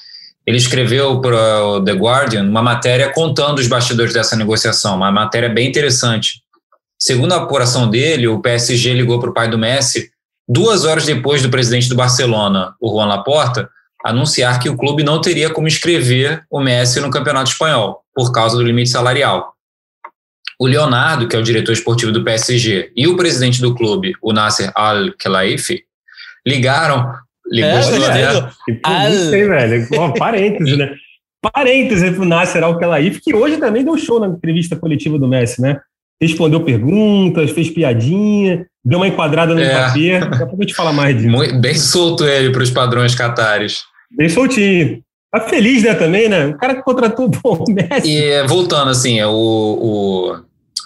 ele 0.45 0.57
escreveu 0.57 1.19
para 1.19 1.63
o 1.65 1.83
The 1.83 1.93
Guardian 1.93 2.43
uma 2.43 2.61
matéria 2.61 3.11
contando 3.11 3.59
os 3.59 3.67
bastidores 3.67 4.13
dessa 4.13 4.35
negociação, 4.35 4.95
uma 4.95 5.11
matéria 5.11 5.49
bem 5.49 5.67
interessante. 5.67 6.41
Segundo 6.97 7.33
a 7.33 7.37
apuração 7.37 7.89
dele, 7.89 8.27
o 8.27 8.39
PSG 8.39 8.93
ligou 8.93 9.19
para 9.19 9.29
o 9.29 9.33
pai 9.33 9.49
do 9.49 9.57
Messi 9.57 10.09
duas 10.47 10.85
horas 10.85 11.05
depois 11.05 11.41
do 11.41 11.49
presidente 11.49 11.89
do 11.89 11.95
Barcelona, 11.95 12.73
o 12.79 12.89
Juan 12.89 13.07
Laporta, 13.07 13.69
anunciar 14.03 14.59
que 14.59 14.69
o 14.69 14.77
clube 14.77 15.03
não 15.03 15.19
teria 15.21 15.49
como 15.49 15.67
inscrever 15.67 16.43
o 16.49 16.61
Messi 16.61 16.99
no 16.99 17.09
Campeonato 17.09 17.51
Espanhol, 17.51 18.01
por 18.13 18.31
causa 18.31 18.55
do 18.55 18.63
limite 18.63 18.89
salarial. 18.89 19.53
O 20.59 20.65
Leonardo, 20.65 21.27
que 21.27 21.35
é 21.35 21.39
o 21.39 21.43
diretor 21.43 21.71
esportivo 21.71 22.11
do 22.11 22.23
PSG, 22.23 22.91
e 22.95 23.07
o 23.07 23.15
presidente 23.15 23.61
do 23.61 23.75
clube, 23.75 24.13
o 24.21 24.33
Nasser 24.33 24.71
Al-Khelaifi, 24.73 25.83
ligaram. 26.45 27.13
Ligou 27.45 27.69
é, 27.69 28.09
né? 28.09 28.51
Al... 28.83 29.11
Sei, 29.11 29.47
velho. 29.47 29.87
Oh, 29.97 30.13
parênteses, 30.13 30.77
né? 30.77 30.95
Parênteses 31.53 32.11
para 32.11 32.21
o 32.21 32.25
Nasser 32.25 32.63
Al-Khelaifi, 32.63 33.21
que 33.21 33.35
hoje 33.35 33.57
também 33.57 33.85
deu 33.85 33.97
show 33.97 34.19
na 34.19 34.27
entrevista 34.27 34.75
coletiva 34.75 35.19
do 35.19 35.27
Messi, 35.27 35.61
né? 35.61 35.79
Respondeu 36.19 36.63
perguntas, 36.63 37.51
fez 37.51 37.69
piadinha, 37.69 38.65
deu 38.87 38.99
uma 38.99 39.07
enquadrada 39.07 39.53
no 39.53 39.59
é. 39.59 39.65
Mbappé. 39.65 40.19
Daqui 40.19 40.43
a 40.43 40.47
pouco 40.47 40.63
eu 40.63 40.67
te 40.67 40.73
falar 40.73 40.93
mais 40.93 41.15
disso. 41.15 41.29
Muito, 41.29 41.59
bem 41.59 41.75
solto 41.75 42.25
ele 42.25 42.51
para 42.51 42.63
os 42.63 42.71
padrões 42.71 43.13
catares. 43.13 43.83
Bem 44.09 44.29
soltinho. 44.29 45.01
Tá 45.29 45.41
feliz, 45.41 45.83
né, 45.83 45.93
também, 45.93 46.29
né? 46.29 46.47
O 46.47 46.57
cara 46.57 46.75
que 46.75 46.81
contratou 46.81 47.27
bom, 47.27 47.65
o 47.67 47.71
Messi. 47.71 48.09
E 48.09 48.43
voltando, 48.47 48.89
assim, 48.89 49.21
o, 49.23 49.29
o, 49.29 50.39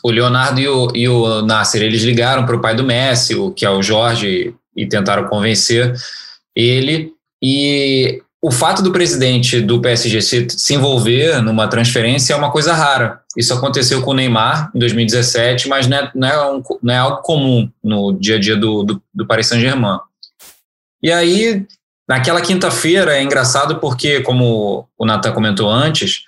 o 0.04 0.12
Leonardo 0.12 0.60
e 0.60 0.68
o, 0.68 0.88
e 0.96 1.08
o 1.08 1.44
Nasser, 1.44 1.84
eles 1.84 2.02
ligaram 2.02 2.44
para 2.44 2.56
o 2.56 2.60
pai 2.60 2.74
do 2.76 2.84
Messi, 2.84 3.36
o, 3.36 3.52
que 3.52 3.66
é 3.66 3.70
o 3.70 3.84
Jorge, 3.84 4.56
e 4.76 4.88
tentaram 4.88 5.28
convencer 5.28 5.94
ele. 6.56 7.12
E 7.42 8.20
o 8.42 8.52
fato 8.52 8.82
do 8.82 8.92
presidente 8.92 9.62
do 9.62 9.80
PSG 9.80 10.22
se, 10.22 10.48
se 10.50 10.74
envolver 10.74 11.42
numa 11.42 11.68
transferência 11.68 12.34
é 12.34 12.36
uma 12.36 12.52
coisa 12.52 12.74
rara. 12.74 13.22
Isso 13.38 13.54
aconteceu 13.54 14.02
com 14.02 14.12
o 14.12 14.14
Neymar 14.16 14.72
em 14.74 14.80
2017, 14.80 15.70
mas 15.70 15.88
não 15.88 15.98
é, 15.98 16.12
não 16.16 16.28
é, 16.28 16.52
um, 16.52 16.64
não 16.82 16.94
é 16.94 16.98
algo 16.98 17.22
comum 17.22 17.70
no 17.84 18.14
dia 18.14 18.38
a 18.38 18.40
dia 18.40 18.58
do, 18.58 18.84
do, 18.84 19.04
do 19.14 19.28
Paris 19.28 19.48
Saint-Germain. 19.48 20.00
E 21.04 21.12
aí 21.12 21.66
Naquela 22.12 22.42
quinta-feira 22.42 23.16
é 23.16 23.24
engraçado 23.24 23.78
porque, 23.78 24.20
como 24.20 24.86
o 24.98 25.06
Nathan 25.06 25.32
comentou 25.32 25.70
antes, 25.70 26.26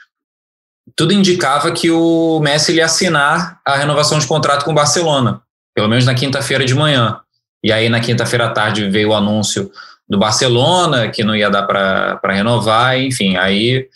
tudo 0.95 1.11
indicava 1.11 1.73
que 1.73 1.91
o 1.91 2.39
Messi 2.39 2.73
ia 2.75 2.85
assinar 2.85 3.59
a 3.65 3.75
renovação 3.75 4.17
de 4.17 4.25
contrato 4.25 4.63
com 4.63 4.71
o 4.71 4.73
Barcelona, 4.73 5.41
pelo 5.75 5.89
menos 5.89 6.05
na 6.05 6.15
quinta-feira 6.15 6.63
de 6.63 6.73
manhã. 6.73 7.19
E 7.61 7.69
aí, 7.69 7.89
na 7.89 7.99
quinta-feira 7.99 8.45
à 8.45 8.49
tarde, 8.49 8.89
veio 8.89 9.09
o 9.09 9.13
anúncio 9.13 9.69
do 10.13 10.19
Barcelona, 10.19 11.09
que 11.09 11.23
não 11.23 11.35
ia 11.35 11.49
dar 11.49 11.63
para 11.63 12.33
renovar, 12.33 12.99
enfim, 12.99 13.35
aí 13.35 13.87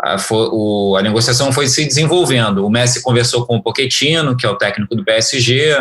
a, 0.00 0.16
o, 0.30 0.96
a 0.96 1.02
negociação 1.02 1.52
foi 1.52 1.66
se 1.66 1.84
desenvolvendo. 1.84 2.64
O 2.64 2.70
Messi 2.70 3.02
conversou 3.02 3.44
com 3.44 3.56
o 3.56 3.62
Pochettino, 3.62 4.36
que 4.36 4.46
é 4.46 4.48
o 4.48 4.54
técnico 4.54 4.94
do 4.94 5.04
PSG, 5.04 5.76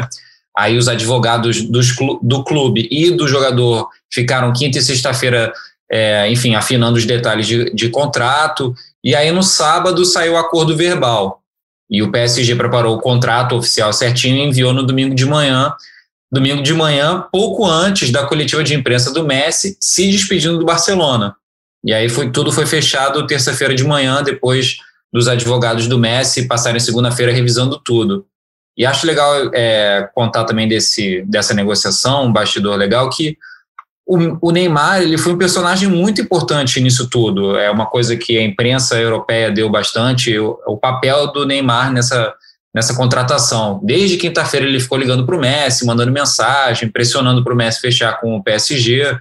aí 0.57 0.77
os 0.77 0.88
advogados 0.88 1.62
dos, 1.62 1.95
do 2.23 2.43
clube 2.43 2.88
e 2.89 3.12
do 3.12 3.27
jogador 3.27 3.88
ficaram 4.12 4.51
quinta 4.51 4.79
e 4.79 4.81
sexta-feira, 4.81 5.53
é, 5.91 6.27
enfim, 6.31 6.55
afinando 6.55 6.97
os 6.97 7.05
detalhes 7.05 7.45
de, 7.45 7.71
de 7.71 7.89
contrato, 7.89 8.73
e 9.03 9.15
aí 9.15 9.31
no 9.31 9.43
sábado 9.43 10.03
saiu 10.05 10.33
o 10.33 10.38
acordo 10.38 10.75
verbal. 10.75 11.39
E 11.88 12.01
o 12.01 12.12
PSG 12.12 12.55
preparou 12.55 12.95
o 12.95 13.00
contrato 13.00 13.55
oficial 13.55 13.93
certinho 13.93 14.38
e 14.38 14.47
enviou 14.47 14.73
no 14.73 14.81
domingo 14.81 15.13
de 15.13 15.25
manhã. 15.25 15.71
Domingo 16.33 16.63
de 16.63 16.73
manhã, 16.73 17.23
pouco 17.31 17.63
antes 17.63 18.11
da 18.11 18.25
coletiva 18.25 18.63
de 18.63 18.73
imprensa 18.73 19.13
do 19.13 19.23
Messi, 19.23 19.77
se 19.79 20.09
despedindo 20.09 20.57
do 20.57 20.65
Barcelona. 20.65 21.35
E 21.85 21.93
aí 21.93 22.09
foi 22.09 22.31
tudo 22.31 22.51
foi 22.51 22.65
fechado 22.65 23.27
terça-feira 23.27 23.75
de 23.75 23.83
manhã, 23.83 24.23
depois 24.23 24.77
dos 25.11 25.27
advogados 25.27 25.87
do 25.87 25.99
Messi 25.99 26.47
passarem 26.47 26.79
segunda-feira 26.79 27.31
revisando 27.31 27.79
tudo. 27.79 28.25
E 28.75 28.83
acho 28.83 29.05
legal 29.05 29.51
é, 29.53 30.09
contar 30.15 30.45
também 30.45 30.67
desse, 30.67 31.21
dessa 31.27 31.53
negociação, 31.53 32.25
um 32.25 32.33
bastidor 32.33 32.75
legal, 32.77 33.07
que 33.11 33.37
o, 34.05 34.47
o, 34.47 34.51
Neymar 34.51 35.03
ele 35.03 35.17
foi 35.17 35.33
um 35.33 35.37
personagem 35.37 35.87
muito 35.87 36.19
importante 36.19 36.81
nisso 36.81 37.07
tudo. 37.09 37.55
É 37.55 37.69
uma 37.69 37.85
coisa 37.85 38.17
que 38.17 38.37
a 38.37 38.41
imprensa 38.41 38.99
europeia 38.99 39.51
deu 39.51 39.69
bastante, 39.69 40.35
o, 40.39 40.59
o 40.65 40.77
papel 40.77 41.31
do 41.31 41.45
Neymar 41.45 41.91
nessa, 41.93 42.33
nessa 42.73 42.95
contratação. 42.95 43.79
Desde 43.83 44.17
quinta-feira 44.17 44.65
ele 44.65 44.79
ficou 44.79 44.97
ligando 44.97 45.25
para 45.25 45.35
o 45.35 45.39
Messi, 45.39 45.85
mandando 45.85 46.11
mensagem, 46.11 46.89
pressionando 46.89 47.43
para 47.43 47.53
o 47.53 47.55
Messi 47.55 47.79
fechar 47.79 48.19
com 48.19 48.35
o 48.35 48.43
PSG. 48.43 49.15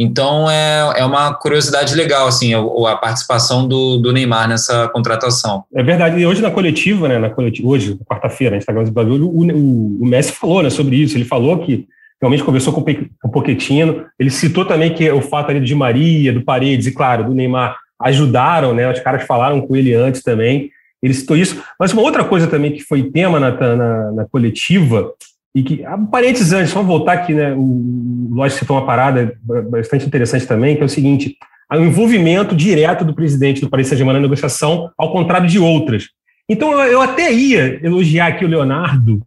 Então 0.00 0.48
é, 0.48 1.00
é 1.00 1.04
uma 1.04 1.34
curiosidade 1.34 1.94
legal 1.94 2.28
assim 2.28 2.54
a, 2.54 2.60
a 2.60 2.96
participação 2.96 3.66
do, 3.66 3.98
do, 3.98 4.12
Neymar 4.12 4.48
nessa 4.48 4.88
contratação. 4.88 5.64
É 5.74 5.82
verdade. 5.82 6.18
E 6.18 6.24
hoje 6.26 6.40
na 6.40 6.52
coletiva, 6.52 7.08
né, 7.08 7.18
na 7.18 7.30
coletiva, 7.30 7.68
hoje, 7.68 7.98
quarta-feira, 8.08 8.54
a 8.54 8.58
gente 8.58 8.62
está 8.62 8.72
gravando 8.72 9.28
o, 9.28 9.40
o, 9.40 10.02
o 10.02 10.06
Messi 10.06 10.32
falou 10.32 10.62
né, 10.62 10.70
sobre 10.70 10.96
isso. 10.96 11.16
Ele 11.16 11.24
falou 11.24 11.58
que 11.58 11.86
realmente 12.20 12.44
conversou 12.44 12.72
com 12.72 12.84
o 13.24 13.28
Pochettino. 13.28 14.06
Ele 14.18 14.30
citou 14.30 14.64
também 14.64 14.94
que 14.94 15.10
o 15.10 15.20
fato 15.20 15.50
ali 15.50 15.60
de 15.60 15.74
Maria, 15.74 16.32
do 16.32 16.42
Paredes 16.42 16.86
e, 16.86 16.92
claro, 16.92 17.24
do 17.24 17.34
Neymar 17.34 17.76
ajudaram, 18.00 18.72
né? 18.72 18.90
Os 18.90 19.00
caras 19.00 19.24
falaram 19.24 19.60
com 19.60 19.74
ele 19.74 19.94
antes 19.94 20.22
também. 20.22 20.70
Ele 21.02 21.14
citou 21.14 21.36
isso. 21.36 21.62
Mas 21.78 21.92
uma 21.92 22.02
outra 22.02 22.24
coisa 22.24 22.46
também 22.46 22.72
que 22.72 22.82
foi 22.82 23.10
tema 23.10 23.38
na, 23.38 23.50
na, 23.76 24.12
na 24.12 24.24
coletiva, 24.26 25.12
e 25.54 25.62
que, 25.62 25.84
ah, 25.84 25.98
parênteses 25.98 26.52
antes, 26.52 26.70
só 26.70 26.82
voltar 26.82 27.14
aqui, 27.14 27.34
né? 27.34 27.52
O 27.54 28.28
Lógico 28.30 28.60
citou 28.60 28.76
uma 28.76 28.86
parada 28.86 29.36
bastante 29.70 30.06
interessante 30.06 30.46
também, 30.46 30.76
que 30.76 30.82
é 30.82 30.84
o 30.84 30.88
seguinte: 30.88 31.36
o 31.72 31.76
envolvimento 31.76 32.54
direto 32.54 33.04
do 33.04 33.14
presidente 33.14 33.60
do 33.60 33.68
Paris 33.68 33.88
Saint-Germain 33.88 34.14
na 34.14 34.20
negociação, 34.20 34.90
ao 34.96 35.12
contrário 35.12 35.48
de 35.48 35.58
outras. 35.58 36.08
Então, 36.48 36.72
eu, 36.72 36.92
eu 36.92 37.00
até 37.00 37.32
ia 37.32 37.80
elogiar 37.84 38.28
aqui 38.28 38.44
o 38.44 38.48
Leonardo, 38.48 39.20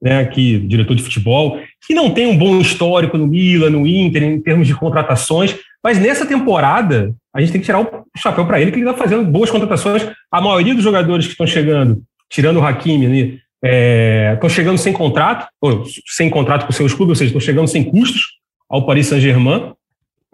né, 0.00 0.20
aqui, 0.20 0.58
diretor 0.58 0.94
de 0.94 1.02
futebol, 1.02 1.58
que 1.86 1.94
não 1.94 2.10
tem 2.10 2.26
um 2.26 2.36
bom 2.36 2.60
histórico 2.60 3.18
no 3.18 3.26
Milan, 3.26 3.70
no 3.70 3.86
Inter, 3.86 4.22
em 4.22 4.40
termos 4.40 4.66
de 4.66 4.74
contratações, 4.74 5.56
mas 5.82 5.98
nessa 5.98 6.24
temporada 6.24 7.14
a 7.34 7.40
gente 7.40 7.50
tem 7.50 7.60
que 7.60 7.66
tirar 7.66 7.80
o 7.80 8.04
chapéu 8.16 8.46
para 8.46 8.60
ele, 8.60 8.70
que 8.70 8.78
ele 8.78 8.88
está 8.88 8.96
fazendo 8.96 9.24
boas 9.24 9.50
contratações. 9.50 10.08
A 10.30 10.40
maioria 10.40 10.74
dos 10.74 10.84
jogadores 10.84 11.26
que 11.26 11.32
estão 11.32 11.46
chegando, 11.46 12.00
tirando 12.30 12.60
o 12.60 12.64
Hakimi, 12.64 13.40
é, 13.62 14.32
estão 14.34 14.48
chegando 14.48 14.78
sem 14.78 14.92
contrato, 14.92 15.48
ou 15.60 15.84
sem 16.06 16.30
contrato 16.30 16.64
com 16.64 16.72
seus 16.72 16.94
clubes, 16.94 17.10
ou 17.10 17.16
seja, 17.16 17.30
estão 17.30 17.40
chegando 17.40 17.66
sem 17.66 17.82
custos 17.82 18.22
ao 18.70 18.86
Paris 18.86 19.08
Saint-Germain. 19.08 19.72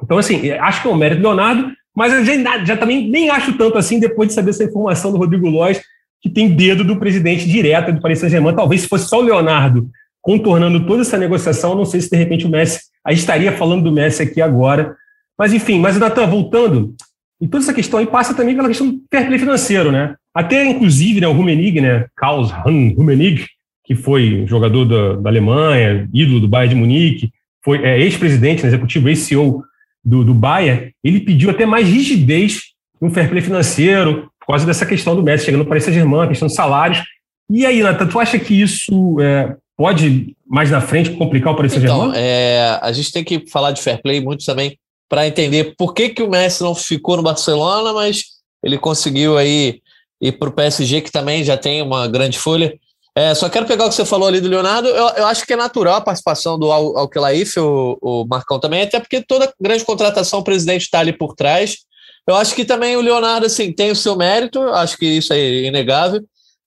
Então, 0.02 0.18
assim, 0.18 0.50
acho 0.50 0.82
que 0.82 0.88
é 0.88 0.90
um 0.90 0.96
mérito 0.96 1.22
do 1.22 1.28
Leonardo, 1.28 1.72
mas 1.96 2.12
eu 2.12 2.24
já, 2.24 2.64
já 2.64 2.76
também 2.76 3.08
nem 3.08 3.30
acho 3.30 3.54
tanto 3.54 3.78
assim 3.78 3.98
depois 3.98 4.28
de 4.28 4.34
saber 4.34 4.50
essa 4.50 4.64
informação 4.64 5.10
do 5.10 5.18
Rodrigo 5.18 5.48
Lois, 5.48 5.80
que 6.20 6.28
tem 6.28 6.50
dedo 6.50 6.84
do 6.84 6.96
presidente 6.98 7.48
direto 7.48 7.92
do 7.92 8.00
Paris 8.00 8.18
Saint-Germain. 8.18 8.54
Talvez 8.54 8.82
se 8.82 8.88
fosse 8.88 9.08
só 9.08 9.20
o 9.20 9.22
Leonardo 9.22 9.88
contornando 10.20 10.86
toda 10.86 11.00
essa 11.00 11.16
negociação, 11.16 11.74
não 11.74 11.86
sei 11.86 12.00
se 12.00 12.10
de 12.10 12.16
repente 12.16 12.46
o 12.46 12.50
Messi, 12.50 12.80
aí 13.02 13.14
estaria 13.14 13.52
falando 13.52 13.84
do 13.84 13.92
Messi 13.92 14.22
aqui 14.22 14.42
agora. 14.42 14.94
Mas 15.40 15.54
enfim, 15.54 15.80
mas 15.80 15.98
Natan, 15.98 16.26
voltando, 16.26 16.94
e 17.40 17.48
toda 17.48 17.64
essa 17.64 17.72
questão 17.72 17.98
aí 17.98 18.06
passa 18.06 18.34
também 18.34 18.54
pela 18.54 18.68
questão 18.68 18.90
do 18.90 19.00
fair 19.10 19.26
play 19.26 19.38
financeiro, 19.38 19.90
né? 19.90 20.14
Até 20.34 20.66
inclusive, 20.66 21.18
né, 21.18 21.26
o 21.26 21.32
Rummenigge, 21.32 21.80
né, 21.80 22.04
Klaus 22.14 22.50
Rummenigge, 22.50 23.48
que 23.82 23.94
foi 23.94 24.44
jogador 24.46 24.84
da, 24.84 25.14
da 25.14 25.30
Alemanha, 25.30 26.06
ídolo 26.12 26.40
do 26.40 26.46
Bayern 26.46 26.74
de 26.74 26.78
Munique, 26.78 27.30
foi 27.64 27.82
é, 27.82 27.98
ex-presidente, 28.00 28.62
né, 28.62 28.68
executivo, 28.68 29.08
ex-CEO 29.08 29.64
do, 30.04 30.22
do 30.22 30.34
Bayern, 30.34 30.92
ele 31.02 31.20
pediu 31.20 31.48
até 31.48 31.64
mais 31.64 31.88
rigidez 31.88 32.60
no 33.00 33.10
fair 33.10 33.30
play 33.30 33.40
financeiro, 33.40 34.30
por 34.40 34.48
causa 34.48 34.66
dessa 34.66 34.84
questão 34.84 35.16
do 35.16 35.22
Messi 35.22 35.46
chegando 35.46 35.62
para 35.62 35.70
Paris 35.70 35.84
Saint-Germain, 35.84 36.28
questão 36.28 36.48
de 36.48 36.54
salários. 36.54 37.02
E 37.48 37.64
aí, 37.64 37.82
Nathan, 37.82 38.06
tu 38.06 38.20
acha 38.20 38.38
que 38.38 38.60
isso 38.60 39.18
é, 39.22 39.56
pode, 39.74 40.36
mais 40.46 40.70
na 40.70 40.82
frente, 40.82 41.12
complicar 41.12 41.54
o 41.54 41.56
Paris 41.56 41.72
Saint-Germain? 41.72 42.10
Então, 42.10 42.14
é, 42.14 42.78
a 42.82 42.92
gente 42.92 43.10
tem 43.10 43.24
que 43.24 43.48
falar 43.48 43.72
de 43.72 43.80
fair 43.80 44.02
play 44.02 44.20
muito 44.20 44.44
também 44.44 44.76
para 45.10 45.26
entender 45.26 45.74
por 45.76 45.92
que, 45.92 46.10
que 46.10 46.22
o 46.22 46.30
Messi 46.30 46.62
não 46.62 46.72
ficou 46.72 47.16
no 47.16 47.22
Barcelona, 47.22 47.92
mas 47.92 48.22
ele 48.62 48.78
conseguiu 48.78 49.36
aí 49.36 49.82
ir 50.20 50.32
para 50.38 50.48
o 50.48 50.52
PSG, 50.52 51.00
que 51.00 51.10
também 51.10 51.42
já 51.42 51.56
tem 51.56 51.82
uma 51.82 52.06
grande 52.06 52.38
folha. 52.38 52.78
É, 53.16 53.34
só 53.34 53.48
quero 53.48 53.66
pegar 53.66 53.86
o 53.86 53.88
que 53.88 53.96
você 53.96 54.04
falou 54.04 54.28
ali 54.28 54.40
do 54.40 54.48
Leonardo. 54.48 54.86
Eu, 54.86 55.08
eu 55.08 55.26
acho 55.26 55.44
que 55.44 55.52
é 55.52 55.56
natural 55.56 55.96
a 55.96 56.00
participação 56.00 56.56
do 56.56 56.70
Al 56.70 56.94
o, 56.94 57.98
o 58.00 58.24
Marcão 58.24 58.60
também, 58.60 58.82
até 58.82 59.00
porque 59.00 59.20
toda 59.20 59.52
grande 59.60 59.84
contratação 59.84 60.38
o 60.38 60.44
presidente 60.44 60.82
está 60.82 61.00
ali 61.00 61.12
por 61.12 61.34
trás. 61.34 61.78
Eu 62.24 62.36
acho 62.36 62.54
que 62.54 62.64
também 62.64 62.96
o 62.96 63.00
Leonardo 63.00 63.46
assim, 63.46 63.72
tem 63.72 63.90
o 63.90 63.96
seu 63.96 64.14
mérito, 64.14 64.60
acho 64.60 64.96
que 64.96 65.06
isso 65.06 65.32
é 65.32 65.64
inegável. 65.64 66.22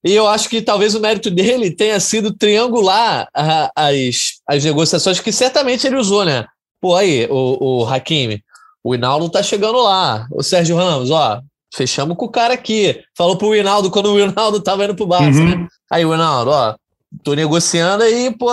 E 0.05 0.11
eu 0.11 0.27
acho 0.27 0.49
que 0.49 0.61
talvez 0.61 0.95
o 0.95 0.99
mérito 0.99 1.31
dele 1.31 1.71
tenha 1.71 1.97
sido 1.97 2.33
triangular 2.33 3.29
as, 3.73 4.33
as 4.45 4.65
negociações 4.65 5.21
que 5.21 5.31
certamente 5.31 5.87
ele 5.87 5.95
usou, 5.95 6.25
né? 6.25 6.45
Pô, 6.83 6.97
aí, 6.97 7.25
o, 7.31 7.83
o 7.83 7.85
Hakimi, 7.85 8.43
o 8.83 8.93
Hinaldo 8.93 9.29
tá 9.29 9.41
chegando 9.41 9.81
lá. 9.81 10.27
O 10.29 10.43
Sérgio 10.43 10.75
Ramos, 10.75 11.11
ó, 11.11 11.41
fechamos 11.73 12.17
com 12.17 12.25
o 12.25 12.29
cara 12.29 12.53
aqui. 12.53 12.99
Falou 13.17 13.37
pro 13.37 13.55
Hinaldo 13.55 13.89
quando 13.89 14.11
o 14.11 14.19
Hinaldo 14.19 14.59
tava 14.59 14.83
indo 14.83 14.93
pro 14.93 15.07
Barça, 15.07 15.39
uhum. 15.39 15.61
né? 15.61 15.67
Aí 15.89 16.03
o 16.03 16.13
Hinaldo, 16.13 16.51
ó, 16.51 16.75
tô 17.23 17.35
negociando 17.35 18.03
aí, 18.03 18.35
pô, 18.37 18.49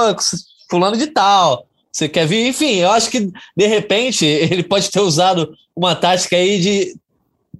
fulano 0.70 0.96
de 0.96 1.08
tal. 1.08 1.66
Você 1.90 2.08
quer 2.08 2.24
vir? 2.24 2.46
Enfim, 2.46 2.76
eu 2.76 2.92
acho 2.92 3.10
que 3.10 3.32
de 3.56 3.66
repente 3.66 4.22
ele 4.24 4.62
pode 4.62 4.88
ter 4.92 5.00
usado 5.00 5.52
uma 5.74 5.96
tática 5.96 6.36
aí 6.36 6.60
de 6.60 6.94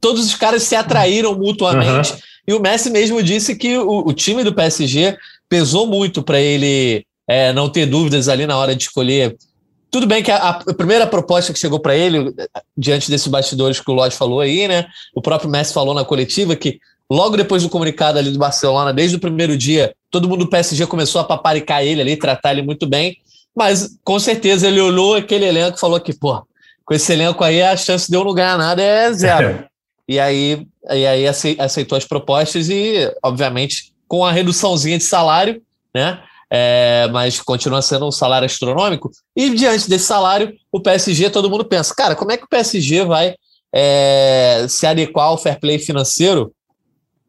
todos 0.01 0.25
os 0.25 0.37
caras 0.37 0.63
se 0.63 0.77
atraíram 0.77 1.35
mutuamente. 1.35 2.13
Uhum. 2.13 2.19
E 2.47 2.55
o 2.55 2.61
Messi 2.61 2.91
mesmo 2.91 3.21
disse 3.25 3.57
que 3.57 3.77
o, 3.77 4.07
o 4.07 4.13
time 4.13 4.45
do 4.45 4.55
PSG 4.55 5.19
pesou 5.49 5.85
muito 5.85 6.23
para 6.23 6.41
ele 6.41 7.05
é, 7.29 7.53
não 7.53 7.69
ter 7.69 7.87
dúvidas 7.87 8.29
ali 8.29 8.47
na 8.47 8.57
hora 8.57 8.77
de 8.77 8.85
escolher. 8.85 9.37
Tudo 9.91 10.07
bem 10.07 10.23
que 10.23 10.31
a, 10.31 10.51
a 10.51 10.75
primeira 10.75 11.07
proposta 11.07 11.53
que 11.53 11.59
chegou 11.59 11.81
para 11.81 11.97
ele, 11.97 12.33
diante 12.77 13.11
desses 13.11 13.27
bastidores 13.27 13.81
que 13.81 13.91
o 13.91 13.95
Lodge 13.95 14.17
falou 14.17 14.41
aí, 14.41 14.69
né? 14.69 14.87
O 15.15 15.21
próprio 15.21 15.51
Messi 15.51 15.73
falou 15.73 15.95
na 15.95 16.05
coletiva 16.05 16.55
que 16.55 16.81
logo 17.11 17.37
depois 17.37 17.63
do 17.63 17.69
comunicado 17.69 18.19
ali 18.19 18.31
do 18.31 18.39
Barcelona, 18.39 18.93
desde 18.93 19.17
o 19.17 19.21
primeiro 19.21 19.57
dia, 19.57 19.93
todo 20.11 20.29
mundo 20.29 20.45
do 20.45 20.51
PSG 20.51 20.87
começou 20.87 21.21
a 21.21 21.25
paparicar 21.25 21.83
ele 21.83 22.01
ali, 22.01 22.17
tratar 22.17 22.53
ele 22.53 22.63
muito 22.63 22.87
bem. 22.87 23.17
Mas 23.55 23.99
com 24.05 24.19
certeza 24.21 24.69
ele 24.69 24.81
olhou 24.81 25.17
aquele 25.17 25.45
elenco 25.45 25.77
e 25.77 25.81
falou 25.81 26.01
que, 26.01 26.15
pô, 26.15 26.41
com 26.85 26.95
esse 26.95 27.13
elenco 27.13 27.43
aí 27.43 27.61
a 27.61 27.77
chance 27.77 28.09
de 28.09 28.17
eu 28.17 28.25
não 28.25 28.33
ganhar 28.33 28.57
nada 28.57 28.81
é 28.81 29.13
zero. 29.13 29.65
e 30.09 30.21
aí, 30.21 30.67
e 30.89 31.07
aí 31.07 31.27
aceitou 31.27 31.99
as 31.99 32.05
propostas 32.05 32.69
e, 32.69 33.13
obviamente, 33.23 33.93
com 34.07 34.25
a 34.25 34.31
reduçãozinha 34.31 34.99
de 34.99 35.05
salário, 35.05 35.61
né? 35.93 36.23
É, 36.53 37.09
mas 37.13 37.41
continua 37.41 37.81
sendo 37.81 38.07
um 38.07 38.13
salário 38.13 38.47
astronômico. 38.47 39.11
E 39.37 39.51
diante 39.51 39.89
desse 39.89 40.07
salário, 40.07 40.53
o 40.73 40.81
PSG, 40.81 41.31
todo 41.31 41.49
mundo 41.49 41.65
pensa, 41.65 41.95
cara, 41.95 42.17
como 42.17 42.33
é 42.33 42.37
que 42.37 42.45
o 42.45 42.49
PSG 42.49 43.05
vai 43.05 43.35
é, 43.73 44.67
se 44.69 44.85
adequar 44.87 45.27
ao 45.27 45.39
fair 45.39 45.61
play 45.61 45.79
financeiro 45.79 46.53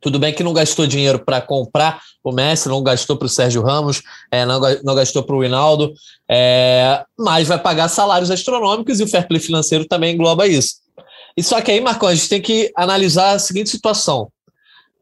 tudo 0.01 0.17
bem 0.17 0.33
que 0.33 0.43
não 0.43 0.51
gastou 0.51 0.87
dinheiro 0.87 1.23
para 1.23 1.39
comprar 1.39 2.01
o 2.23 2.31
Messi, 2.31 2.67
não 2.67 2.81
gastou 2.81 3.15
para 3.15 3.27
o 3.27 3.29
Sérgio 3.29 3.61
Ramos, 3.61 4.01
é, 4.31 4.45
não, 4.45 4.59
não 4.83 4.95
gastou 4.95 5.23
para 5.23 5.35
o 5.35 5.45
Hinaldo, 5.45 5.93
é, 6.29 7.03
mas 7.17 7.47
vai 7.47 7.59
pagar 7.59 7.87
salários 7.87 8.31
astronômicos 8.31 8.99
e 8.99 9.03
o 9.03 9.07
fair 9.07 9.27
play 9.27 9.39
financeiro 9.39 9.85
também 9.85 10.15
engloba 10.15 10.47
isso. 10.47 10.77
E 11.37 11.43
só 11.43 11.61
que 11.61 11.71
aí, 11.71 11.79
Marcão, 11.79 12.09
a 12.09 12.15
gente 12.15 12.27
tem 12.27 12.41
que 12.41 12.71
analisar 12.75 13.33
a 13.33 13.39
seguinte 13.39 13.69
situação. 13.69 14.27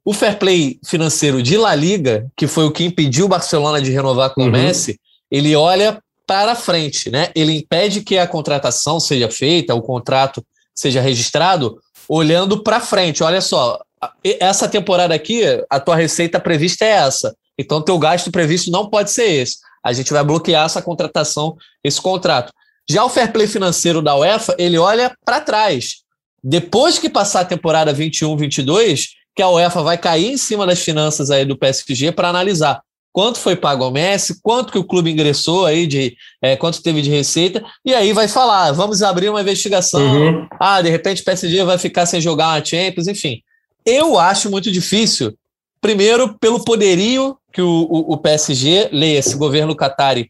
O 0.09 0.13
fair 0.13 0.39
play 0.39 0.79
financeiro 0.83 1.39
de 1.39 1.55
La 1.55 1.75
Liga, 1.75 2.25
que 2.35 2.47
foi 2.47 2.65
o 2.65 2.71
que 2.71 2.83
impediu 2.83 3.25
o 3.25 3.29
Barcelona 3.29 3.79
de 3.79 3.91
renovar 3.91 4.33
com 4.33 4.41
uhum. 4.41 4.47
o 4.47 4.51
Messi, 4.51 4.99
ele 5.29 5.55
olha 5.55 6.01
para 6.25 6.55
frente, 6.55 7.11
né? 7.11 7.29
Ele 7.35 7.55
impede 7.55 8.01
que 8.01 8.17
a 8.17 8.25
contratação 8.25 8.99
seja 8.99 9.29
feita, 9.29 9.75
o 9.75 9.83
contrato 9.83 10.43
seja 10.73 10.99
registrado, 10.99 11.77
olhando 12.07 12.63
para 12.63 12.79
frente. 12.79 13.23
Olha 13.23 13.39
só, 13.39 13.79
essa 14.23 14.67
temporada 14.67 15.13
aqui, 15.13 15.43
a 15.69 15.79
tua 15.79 15.95
receita 15.95 16.39
prevista 16.39 16.83
é 16.85 16.89
essa. 16.89 17.35
Então, 17.55 17.79
teu 17.79 17.99
gasto 17.99 18.31
previsto 18.31 18.71
não 18.71 18.89
pode 18.89 19.11
ser 19.11 19.29
esse. 19.29 19.57
A 19.83 19.93
gente 19.93 20.11
vai 20.11 20.23
bloquear 20.23 20.65
essa 20.65 20.81
contratação, 20.81 21.55
esse 21.83 22.01
contrato. 22.01 22.51
Já 22.89 23.05
o 23.05 23.09
fair 23.09 23.31
play 23.31 23.45
financeiro 23.45 24.01
da 24.01 24.15
UEFA, 24.15 24.55
ele 24.57 24.79
olha 24.79 25.15
para 25.23 25.39
trás. 25.39 25.97
depois 26.43 26.97
que 26.97 27.11
passar 27.11 27.41
a 27.41 27.45
temporada 27.45 27.93
21-22, 27.93 29.18
que 29.39 29.43
a 29.43 29.49
UEFA 29.49 29.81
vai 29.81 29.97
cair 29.97 30.33
em 30.33 30.35
cima 30.35 30.67
das 30.67 30.79
finanças 30.79 31.31
aí 31.31 31.45
do 31.45 31.55
PSG 31.55 32.11
para 32.11 32.27
analisar 32.27 32.81
quanto 33.13 33.39
foi 33.39 33.55
pago 33.55 33.85
ao 33.85 33.89
Messi, 33.89 34.41
quanto 34.41 34.69
que 34.69 34.77
o 34.77 34.83
clube 34.83 35.09
ingressou 35.09 35.65
aí 35.65 35.87
de 35.87 36.17
é, 36.41 36.57
quanto 36.57 36.83
teve 36.83 37.01
de 37.01 37.09
receita, 37.09 37.63
e 37.85 37.93
aí 37.93 38.11
vai 38.11 38.27
falar, 38.27 38.73
vamos 38.73 39.01
abrir 39.01 39.29
uma 39.29 39.39
investigação. 39.39 40.01
Uhum. 40.01 40.47
Ah, 40.59 40.81
de 40.81 40.89
repente 40.89 41.21
o 41.21 41.23
PSG 41.23 41.63
vai 41.63 41.77
ficar 41.77 42.05
sem 42.05 42.19
jogar 42.19 42.61
a 42.61 42.65
Champions, 42.65 43.07
enfim. 43.07 43.41
Eu 43.85 44.19
acho 44.19 44.51
muito 44.51 44.69
difícil, 44.69 45.33
primeiro, 45.79 46.37
pelo 46.37 46.61
poderio 46.65 47.37
que 47.53 47.61
o, 47.61 47.87
o, 47.89 48.15
o 48.15 48.17
PSG, 48.17 48.89
leia 48.91 49.19
esse 49.19 49.37
governo 49.37 49.73
Qatari, 49.73 50.29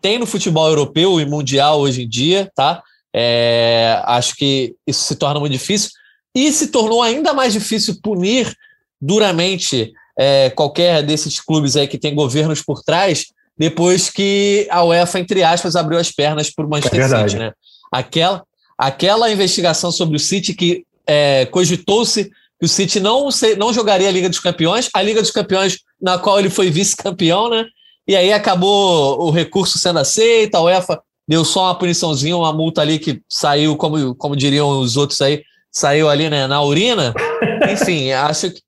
tem 0.00 0.20
no 0.20 0.26
futebol 0.26 0.68
europeu 0.68 1.20
e 1.20 1.26
mundial 1.26 1.80
hoje 1.80 2.04
em 2.04 2.08
dia, 2.08 2.48
tá? 2.54 2.80
É, 3.12 4.00
acho 4.04 4.36
que 4.36 4.76
isso 4.86 5.02
se 5.02 5.16
torna 5.16 5.40
muito 5.40 5.52
difícil. 5.52 5.90
E 6.34 6.52
se 6.52 6.68
tornou 6.68 7.02
ainda 7.02 7.32
mais 7.32 7.52
difícil 7.52 7.98
punir 8.02 8.54
duramente 9.00 9.92
é, 10.18 10.50
qualquer 10.50 11.02
desses 11.02 11.40
clubes 11.40 11.76
aí 11.76 11.88
que 11.88 11.98
tem 11.98 12.14
governos 12.14 12.62
por 12.62 12.82
trás, 12.82 13.26
depois 13.56 14.10
que 14.10 14.66
a 14.70 14.84
UEFA, 14.84 15.18
entre 15.18 15.42
aspas, 15.42 15.76
abriu 15.76 15.98
as 15.98 16.10
pernas 16.10 16.50
para 16.50 16.64
o 16.64 16.68
Manchester 16.68 17.00
é 17.00 17.08
City. 17.08 17.36
Né? 17.38 17.52
Aquela, 17.92 18.44
aquela 18.78 19.30
investigação 19.30 19.90
sobre 19.90 20.16
o 20.16 20.20
City 20.20 20.54
que 20.54 20.84
é, 21.06 21.46
cogitou-se 21.46 22.24
que 22.24 22.66
o 22.66 22.68
City 22.68 23.00
não, 23.00 23.28
não 23.56 23.72
jogaria 23.72 24.08
a 24.08 24.12
Liga 24.12 24.28
dos 24.28 24.38
Campeões, 24.38 24.90
a 24.92 25.00
Liga 25.00 25.22
dos 25.22 25.30
Campeões 25.30 25.78
na 26.00 26.18
qual 26.18 26.38
ele 26.38 26.50
foi 26.50 26.70
vice-campeão, 26.70 27.48
né? 27.48 27.64
E 28.06 28.14
aí 28.14 28.32
acabou 28.32 29.22
o 29.22 29.30
recurso 29.30 29.78
sendo 29.78 29.98
aceito, 29.98 30.54
a 30.54 30.62
UEFA 30.62 31.00
deu 31.26 31.44
só 31.44 31.64
uma 31.64 31.74
puniçãozinha, 31.74 32.36
uma 32.36 32.52
multa 32.52 32.82
ali 32.82 32.98
que 32.98 33.22
saiu, 33.28 33.76
como, 33.76 34.14
como 34.14 34.36
diriam 34.36 34.68
os 34.80 34.96
outros 34.96 35.20
aí, 35.22 35.42
saiu 35.70 36.08
ali 36.08 36.28
né, 36.28 36.46
na 36.46 36.62
urina. 36.62 37.14
Enfim, 37.70 38.10
acho 38.12 38.50
que 38.50 38.60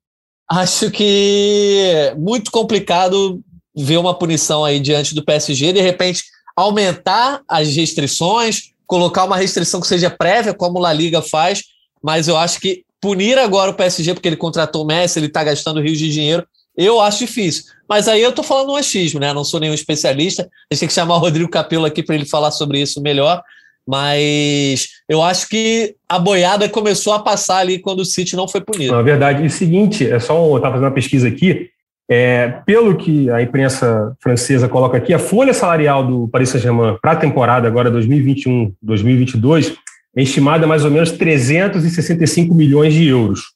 acho 0.50 0.90
que 0.90 2.12
muito 2.18 2.50
complicado 2.50 3.40
ver 3.74 3.96
uma 3.96 4.12
punição 4.12 4.64
aí 4.64 4.78
diante 4.78 5.14
do 5.14 5.24
PSG, 5.24 5.72
de 5.72 5.80
repente 5.80 6.24
aumentar 6.54 7.40
as 7.48 7.74
restrições, 7.74 8.72
colocar 8.86 9.24
uma 9.24 9.36
restrição 9.36 9.80
que 9.80 9.86
seja 9.86 10.10
prévia, 10.10 10.52
como 10.52 10.78
a 10.78 10.82
La 10.82 10.92
Liga 10.92 11.22
faz, 11.22 11.62
mas 12.02 12.28
eu 12.28 12.36
acho 12.36 12.60
que 12.60 12.84
punir 13.00 13.38
agora 13.38 13.70
o 13.70 13.74
PSG 13.74 14.12
porque 14.12 14.28
ele 14.28 14.36
contratou 14.36 14.82
o 14.82 14.86
Messi, 14.86 15.18
ele 15.18 15.26
está 15.26 15.42
gastando 15.42 15.80
rios 15.80 15.98
de 15.98 16.10
dinheiro, 16.10 16.46
eu 16.76 17.00
acho 17.00 17.20
difícil. 17.20 17.64
Mas 17.88 18.08
aí 18.08 18.22
eu 18.22 18.30
estou 18.30 18.44
falando 18.44 18.72
um 18.72 18.76
achismo, 18.76 19.20
né? 19.20 19.32
Não 19.32 19.44
sou 19.44 19.60
nenhum 19.60 19.74
especialista. 19.74 20.42
A 20.42 20.74
gente 20.74 20.80
tem 20.80 20.88
que 20.88 20.94
chamar 20.94 21.16
o 21.16 21.18
Rodrigo 21.18 21.50
Capello 21.50 21.84
aqui 21.84 22.02
para 22.02 22.14
ele 22.14 22.24
falar 22.24 22.50
sobre 22.50 22.80
isso 22.80 23.02
melhor. 23.02 23.42
Mas 23.86 24.88
eu 25.08 25.22
acho 25.22 25.48
que 25.48 25.94
a 26.08 26.18
boiada 26.18 26.68
começou 26.68 27.12
a 27.12 27.18
passar 27.18 27.58
ali 27.58 27.78
quando 27.78 28.00
o 28.00 28.04
City 28.04 28.36
não 28.36 28.46
foi 28.46 28.60
punido. 28.60 28.92
Na 28.92 29.02
verdade, 29.02 29.42
é 29.42 29.46
o 29.46 29.50
seguinte, 29.50 30.08
é 30.08 30.18
só 30.18 30.40
um, 30.40 30.50
eu 30.50 30.56
estava 30.56 30.74
fazendo 30.74 30.86
uma 30.86 30.94
pesquisa 30.94 31.26
aqui, 31.26 31.70
é, 32.08 32.60
pelo 32.66 32.96
que 32.96 33.30
a 33.30 33.42
imprensa 33.42 34.14
francesa 34.20 34.68
coloca 34.68 34.96
aqui, 34.96 35.14
a 35.14 35.18
folha 35.18 35.54
salarial 35.54 36.06
do 36.06 36.28
Paris 36.28 36.50
Saint-Germain 36.50 36.96
para 37.00 37.12
a 37.12 37.16
temporada 37.16 37.66
agora 37.66 37.90
2021-2022 37.90 39.74
é 40.16 40.22
estimada 40.22 40.64
a 40.64 40.68
mais 40.68 40.84
ou 40.84 40.90
menos 40.90 41.10
365 41.12 42.54
milhões 42.54 42.92
de 42.92 43.08
euros. 43.08 43.54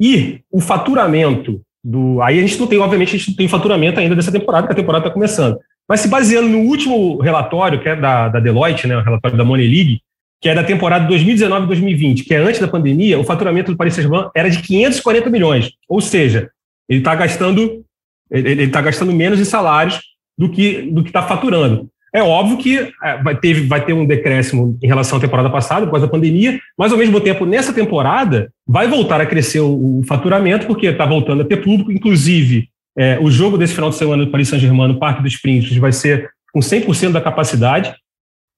E 0.00 0.40
o 0.50 0.60
faturamento 0.60 1.60
do. 1.82 2.20
Aí 2.22 2.38
a 2.38 2.42
gente 2.42 2.58
não 2.60 2.66
tem, 2.66 2.78
obviamente, 2.78 3.14
a 3.14 3.18
gente 3.18 3.30
não 3.30 3.36
tem 3.36 3.48
faturamento 3.48 3.98
ainda 3.98 4.14
dessa 4.14 4.32
temporada, 4.32 4.66
porque 4.66 4.78
a 4.78 4.82
temporada 4.82 5.04
está 5.04 5.12
começando. 5.12 5.58
Mas 5.88 6.00
se 6.00 6.08
baseando 6.08 6.48
no 6.48 6.60
último 6.60 7.20
relatório, 7.20 7.80
que 7.80 7.88
é 7.88 7.96
da, 7.96 8.28
da 8.28 8.40
Deloitte, 8.40 8.86
né, 8.86 8.96
o 8.96 9.02
relatório 9.02 9.36
da 9.36 9.44
Money 9.44 9.68
League, 9.68 10.00
que 10.40 10.48
é 10.48 10.54
da 10.54 10.64
temporada 10.64 11.08
2019-2020, 11.08 12.24
que 12.24 12.34
é 12.34 12.38
antes 12.38 12.60
da 12.60 12.68
pandemia, 12.68 13.18
o 13.18 13.24
faturamento 13.24 13.70
do 13.70 13.76
Paris 13.76 13.94
Saint-Germain 13.94 14.28
era 14.34 14.50
de 14.50 14.60
540 14.62 15.30
milhões. 15.30 15.70
Ou 15.88 16.00
seja, 16.00 16.50
ele 16.88 17.00
está 17.00 17.14
gastando 17.14 17.84
ele 18.28 18.64
está 18.64 18.80
gastando 18.80 19.12
menos 19.12 19.38
em 19.38 19.44
salários 19.44 20.00
do 20.36 20.50
que 20.50 20.82
do 20.82 21.02
que 21.02 21.10
está 21.10 21.22
faturando. 21.22 21.88
É 22.12 22.22
óbvio 22.22 22.56
que 22.56 22.78
é, 23.02 23.22
vai 23.22 23.36
ter, 23.36 23.66
vai 23.66 23.84
ter 23.84 23.92
um 23.92 24.06
decréscimo 24.06 24.78
em 24.82 24.86
relação 24.86 25.18
à 25.18 25.20
temporada 25.20 25.50
passada, 25.50 25.84
por 25.84 25.92
causa 25.92 26.06
da 26.06 26.12
pandemia, 26.12 26.58
mas 26.76 26.90
ao 26.90 26.98
mesmo 26.98 27.20
tempo, 27.20 27.44
nessa 27.44 27.72
temporada, 27.72 28.50
vai 28.66 28.88
voltar 28.88 29.20
a 29.20 29.26
crescer 29.26 29.60
o, 29.60 30.00
o 30.00 30.02
faturamento, 30.04 30.66
porque 30.66 30.86
está 30.86 31.04
voltando 31.04 31.42
a 31.42 31.44
ter 31.44 31.58
público, 31.58 31.92
inclusive 31.92 32.68
é, 32.96 33.18
o 33.20 33.30
jogo 33.30 33.58
desse 33.58 33.74
final 33.74 33.90
de 33.90 33.96
semana 33.96 34.24
do 34.24 34.30
Paris 34.30 34.48
Saint-Germain 34.48 34.88
no 34.88 34.98
Parque 34.98 35.22
dos 35.22 35.36
Príncipes 35.36 35.76
vai 35.76 35.92
ser 35.92 36.30
com 36.52 36.60
100% 36.60 37.12
da 37.12 37.20
capacidade. 37.20 37.94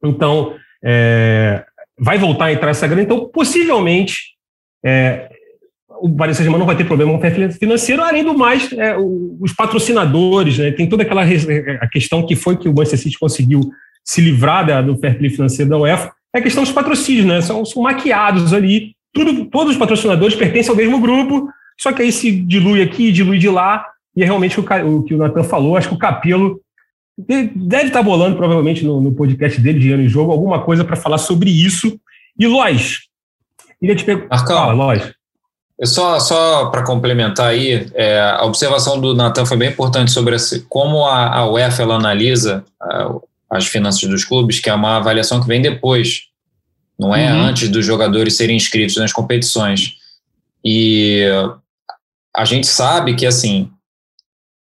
Então, 0.03 0.55
é, 0.85 1.65
vai 1.99 2.19
voltar 2.19 2.47
a 2.47 2.53
entrar 2.53 2.71
essa 2.71 2.87
grana. 2.87 3.03
Então, 3.03 3.29
possivelmente, 3.29 4.35
é, 4.85 5.29
o 6.01 6.15
Paris 6.15 6.37
Saint-Germain 6.37 6.61
não 6.61 6.67
vai 6.67 6.77
ter 6.77 6.85
problema 6.85 7.11
com 7.13 7.19
o 7.19 7.21
fair 7.21 7.53
financeiro. 7.53 8.03
Além 8.03 8.25
do 8.25 8.37
mais, 8.37 8.73
é, 8.73 8.97
os 8.97 9.53
patrocinadores, 9.53 10.59
né, 10.59 10.71
tem 10.71 10.89
toda 10.89 11.03
aquela 11.03 11.23
a 11.23 11.89
questão 11.89 12.25
que 12.25 12.37
foi 12.37 12.57
que 12.57 12.69
o 12.69 12.73
Manchester 12.73 13.01
City 13.01 13.19
conseguiu 13.19 13.61
se 14.05 14.21
livrar 14.21 14.65
da, 14.65 14.81
do 14.81 14.97
fair 14.97 15.19
play 15.19 15.29
financeiro 15.29 15.69
da 15.69 15.77
UEFA, 15.77 16.13
é 16.35 16.39
a 16.39 16.43
questão 16.43 16.63
dos 16.63 16.73
patrocínios, 16.73 17.27
né? 17.27 17.41
São, 17.41 17.65
são 17.65 17.83
maquiados 17.83 18.55
ali. 18.55 18.95
Tudo, 19.13 19.47
todos 19.47 19.73
os 19.73 19.79
patrocinadores 19.79 20.35
pertencem 20.35 20.71
ao 20.71 20.77
mesmo 20.77 21.01
grupo, 21.01 21.49
só 21.79 21.93
que 21.93 22.03
aí 22.03 22.13
se 22.13 22.31
dilui 22.31 22.81
aqui, 22.81 23.13
dilui 23.13 23.39
de 23.39 23.49
lá, 23.49 23.85
e 24.19 24.23
é 24.25 24.25
realmente 24.25 24.59
o, 24.59 24.65
o 24.65 25.05
que 25.05 25.15
o 25.15 25.17
Natan 25.17 25.45
falou, 25.45 25.77
acho 25.77 25.91
que 25.91 25.95
o 25.95 25.99
Capelo 25.99 26.61
deve 27.17 27.87
estar 27.87 28.03
bolando, 28.03 28.37
provavelmente, 28.37 28.85
no, 28.85 29.01
no 29.01 29.13
podcast 29.13 29.61
dele 29.61 29.79
de 29.79 29.93
ano 29.93 30.03
em 30.03 30.09
jogo, 30.09 30.33
alguma 30.33 30.61
coisa 30.61 30.85
para 30.85 30.97
falar 30.97 31.19
sobre 31.19 31.49
isso. 31.51 32.01
E, 32.37 32.45
Lois, 32.45 33.03
queria 33.79 33.95
te 33.95 34.03
perguntar. 34.03 34.45
Fala, 34.45 34.73
Lois. 34.73 35.13
Só, 35.85 36.19
só 36.19 36.67
para 36.67 36.83
complementar 36.83 37.51
aí, 37.51 37.89
é, 37.95 38.21
a 38.21 38.45
observação 38.45 39.01
do 39.01 39.15
Natan 39.15 39.47
foi 39.47 39.57
bem 39.57 39.69
importante 39.71 40.11
sobre 40.11 40.35
esse, 40.35 40.63
como 40.63 41.07
a, 41.07 41.37
a 41.37 41.49
UEFA 41.49 41.85
ela 41.85 41.95
analisa 41.95 42.65
a, 42.83 43.15
as 43.49 43.69
finanças 43.69 44.03
dos 44.09 44.25
clubes, 44.25 44.59
que 44.59 44.69
é 44.69 44.75
uma 44.75 44.97
avaliação 44.97 45.41
que 45.41 45.47
vem 45.47 45.63
depois, 45.63 46.23
não 46.99 47.15
é 47.15 47.33
uhum. 47.33 47.43
antes 47.43 47.69
dos 47.69 47.87
jogadores 47.87 48.37
serem 48.37 48.57
inscritos 48.57 48.97
nas 48.97 49.13
competições. 49.13 49.95
E 50.65 51.25
a 52.37 52.45
gente 52.45 52.67
sabe 52.67 53.15
que, 53.15 53.25
assim, 53.25 53.71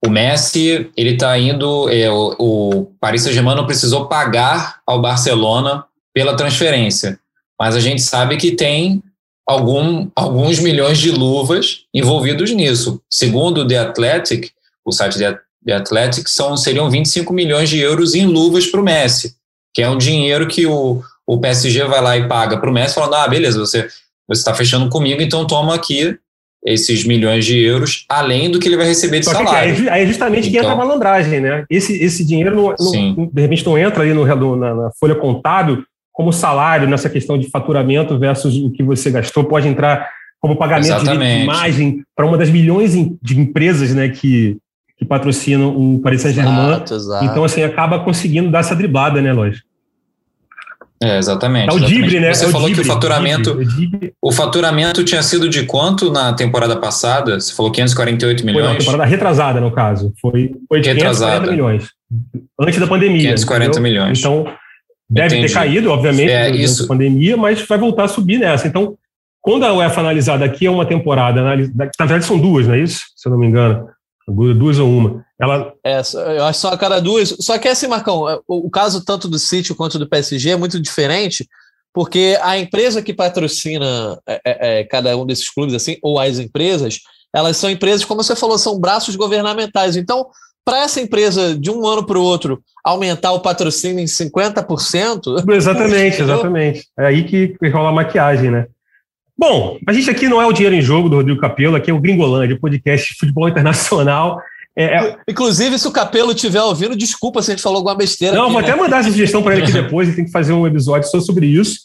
o 0.04 0.11
Messi, 0.11 0.90
ele 0.96 1.14
está 1.14 1.38
indo. 1.38 1.88
É, 1.88 2.11
o, 2.11 2.37
o 2.38 2.85
Paris 3.00 3.22
Saint-Germain 3.22 3.56
não 3.56 3.66
precisou 3.66 4.06
pagar 4.06 4.80
ao 4.87 5.00
Barcelona 5.00 5.85
pela 6.14 6.37
transferência, 6.37 7.18
mas 7.61 7.76
a 7.76 7.80
gente 7.80 8.02
sabe 8.02 8.37
que 8.37 8.52
tem 8.52 9.02
algum, 9.46 10.09
alguns 10.14 10.59
milhões 10.59 10.98
de 10.98 11.11
luvas 11.11 11.85
envolvidos 11.92 12.50
nisso. 12.50 13.00
Segundo 13.11 13.59
o 13.59 13.66
The 13.66 13.78
Athletic, 13.78 14.50
o 14.85 14.92
site 14.92 15.18
The 15.64 15.72
Athletic, 15.72 16.28
são, 16.28 16.56
seriam 16.56 16.90
25 16.90 17.32
milhões 17.32 17.68
de 17.68 17.78
euros 17.78 18.14
em 18.14 18.26
luvas 18.26 18.66
para 18.66 18.80
o 18.80 18.85
Messi, 18.85 19.37
que 19.74 19.82
é 19.82 19.90
um 19.90 19.98
dinheiro 19.98 20.46
que 20.46 20.66
o, 20.66 21.02
o 21.26 21.38
PSG 21.38 21.85
vai 21.85 22.00
lá 22.00 22.16
e 22.16 22.28
paga 22.28 22.56
para 22.59 22.70
o 22.70 22.72
Messi, 22.72 22.94
falando: 22.94 23.14
ah, 23.14 23.28
beleza, 23.28 23.59
você 23.59 23.88
está 24.30 24.54
fechando 24.54 24.88
comigo, 24.88 25.20
então 25.22 25.46
toma 25.46 25.74
aqui 25.74 26.18
esses 26.66 27.05
milhões 27.05 27.44
de 27.44 27.62
euros, 27.62 28.05
além 28.09 28.50
do 28.50 28.59
que 28.59 28.66
ele 28.66 28.76
vai 28.76 28.87
receber 28.87 29.20
de 29.20 29.26
Só 29.26 29.33
salário. 29.33 29.76
Que 29.76 29.88
aí 29.88 30.02
é 30.02 30.07
justamente 30.07 30.48
então, 30.48 30.50
que 30.50 30.59
entra 30.59 30.72
a 30.72 30.74
então 30.74 30.85
malandragem, 30.85 31.40
né? 31.40 31.64
Esse, 31.70 31.96
esse 32.02 32.24
dinheiro, 32.24 32.57
não, 32.57 32.74
não, 32.79 33.31
de 33.33 33.40
repente, 33.40 33.64
não 33.64 33.79
entra 33.79 34.02
ali 34.02 34.12
no, 34.12 34.57
na, 34.57 34.74
na, 34.74 34.90
folha 34.98 35.14
contábil 35.14 35.85
como 36.12 36.33
salário 36.33 36.88
nessa 36.88 37.09
questão 37.09 37.38
de 37.38 37.48
faturamento 37.48 38.18
versus 38.18 38.57
o 38.57 38.70
que 38.70 38.83
você 38.83 39.11
gastou, 39.11 39.44
pode 39.44 39.68
entrar 39.68 40.09
como 40.40 40.57
pagamento 40.57 40.87
Exatamente. 40.87 41.37
de 41.37 41.42
imagem 41.44 42.02
para 42.16 42.26
uma 42.26 42.37
das 42.37 42.50
milhões 42.50 42.94
de 43.22 43.38
empresas 43.38 43.94
né, 43.94 44.09
que, 44.09 44.57
que 44.98 45.05
patrocinam 45.05 45.68
o 45.76 46.00
Paris 46.00 46.22
Saint-Germain. 46.22 46.83
Então, 47.22 47.44
assim, 47.44 47.62
acaba 47.62 48.00
conseguindo 48.00 48.50
dar 48.50 48.61
essa 48.61 48.74
driblada, 48.74 49.20
né, 49.20 49.33
lógico. 49.33 49.65
É, 51.02 51.18
exatamente. 51.18 51.70
É 51.70 51.72
o 51.72 51.80
Dibre, 51.80 52.18
né? 52.20 52.32
Você 52.32 52.46
é 52.46 52.48
falou 52.48 52.72
que 52.72 52.80
o 52.80 52.85
faturamento. 52.85 53.59
O 54.20 54.32
faturamento 54.32 55.04
tinha 55.04 55.22
sido 55.22 55.48
de 55.48 55.64
quanto 55.64 56.11
na 56.11 56.32
temporada 56.32 56.76
passada? 56.76 57.38
Você 57.38 57.54
falou 57.54 57.70
548 57.70 58.44
milhões? 58.46 58.64
Foi 58.64 58.72
na 58.72 58.78
temporada 58.78 59.04
retrasada, 59.04 59.61
no 59.61 59.70
caso. 59.70 60.12
Foi, 60.20 60.52
foi 60.68 60.80
de 60.80 60.88
retrasada. 60.88 61.46
540 61.46 61.50
milhões. 61.50 61.88
Antes 62.61 62.80
da 62.80 62.87
pandemia. 62.87 63.35
540 63.35 63.70
entendeu? 63.70 63.82
milhões. 63.82 64.18
Então, 64.18 64.46
deve 65.09 65.37
Entendi. 65.37 65.52
ter 65.52 65.54
caído, 65.54 65.90
obviamente, 65.90 66.30
é, 66.30 66.50
isso. 66.50 66.87
pandemia, 66.87 67.37
mas 67.37 67.61
vai 67.66 67.78
voltar 67.78 68.04
a 68.04 68.09
subir 68.09 68.38
nessa. 68.38 68.66
Então, 68.66 68.96
quando 69.42 69.64
a 69.64 69.72
UEFA 69.72 70.00
analisada 70.00 70.44
aqui 70.44 70.66
é 70.66 70.70
uma 70.70 70.85
temporada, 70.85 71.42
na 71.42 71.54
verdade 71.54 72.24
são 72.24 72.38
duas, 72.38 72.66
não 72.66 72.74
é 72.74 72.80
isso? 72.80 73.00
Se 73.14 73.28
eu 73.28 73.32
não 73.32 73.38
me 73.38 73.46
engano. 73.46 73.88
Duas 74.29 74.79
ou 74.79 74.89
uma. 74.89 75.25
Ela... 75.41 75.73
É, 75.85 76.01
eu 76.37 76.45
acho 76.45 76.61
só 76.61 76.71
a 76.71 76.79
cada 76.79 77.01
duas. 77.01 77.37
Só 77.41 77.57
que 77.59 77.69
assim, 77.69 77.87
Marcão, 77.87 78.29
é, 78.29 78.41
o, 78.49 78.69
caso 78.69 79.05
tanto 79.05 79.29
do 79.29 79.39
City 79.39 79.75
quanto 79.75 79.99
do 79.99 80.09
PSG 80.09 80.51
é 80.51 80.57
muito 80.57 80.81
diferente, 80.81 81.47
porque 81.95 82.37
a 82.43 82.59
empresa 82.59 83.03
que 83.03 83.15
patrocina 83.15 84.19
é, 84.27 84.41
é, 84.45 84.81
é, 84.81 84.85
cada 84.85 85.17
um 85.17 85.25
desses 85.25 85.49
clubes, 85.49 85.75
assim, 85.75 85.97
ou 86.03 86.19
as 86.19 86.39
empresas, 86.39 86.99
elas 87.35 87.57
são 87.57 87.71
empresas, 87.71 88.05
como 88.05 88.23
você 88.23 88.35
falou, 88.35 88.59
são 88.59 88.81
braços 88.81 89.15
governamentais. 89.15 89.97
Então, 89.97 90.27
para 90.65 90.83
essa 90.83 91.01
empresa, 91.01 91.57
de 91.57 91.71
um 91.71 91.87
ano 91.87 92.05
para 92.05 92.19
o 92.19 92.23
outro, 92.23 92.61
aumentar 92.85 93.31
o 93.33 93.41
patrocínio 93.41 94.01
em 94.01 94.07
50%. 94.07 95.45
Exatamente, 95.53 96.21
exatamente. 96.23 96.89
É 96.99 97.07
aí 97.07 97.23
que 97.23 97.57
rola 97.69 97.91
a 97.91 97.93
maquiagem, 97.93 98.51
né? 98.51 98.67
Bom, 99.38 99.79
a 99.87 99.92
gente 99.92 100.09
aqui 100.09 100.29
não 100.29 100.40
é 100.40 100.46
o 100.46 100.53
Dinheiro 100.53 100.75
em 100.75 100.81
Jogo 100.81 101.11
do 101.11 101.16
Rodrigo 101.16 101.38
Capello, 101.38 101.77
aqui 101.77 101.90
é 101.90 101.94
o 101.94 102.01
Gringolândia, 102.01 102.59
podcast 102.59 103.12
de 103.12 103.18
futebol 103.18 103.49
internacional. 103.49 104.40
É, 104.75 104.85
é... 104.85 105.16
Inclusive, 105.29 105.79
se 105.79 105.87
o 105.87 105.92
Capelo 105.92 106.33
estiver 106.33 106.62
ouvindo, 106.62 106.96
desculpa 106.96 107.42
se 107.42 107.51
a 107.51 107.55
gente 107.55 107.62
falou 107.62 107.79
alguma 107.79 107.94
besteira. 107.94 108.35
Não, 108.35 108.44
aqui, 108.44 108.53
vou 108.53 108.62
né? 108.62 108.68
até 108.68 108.81
mandar 108.81 109.01
essa 109.01 109.11
sugestão 109.11 109.42
para 109.42 109.55
ele 109.55 109.62
aqui 109.64 109.72
depois, 109.72 110.09
ele 110.09 110.16
tem 110.16 110.25
que 110.25 110.31
fazer 110.31 110.55
um 110.55 110.66
episódio 110.66 111.11
só 111.11 111.20
sobre 111.20 111.46
isso. 111.46 111.81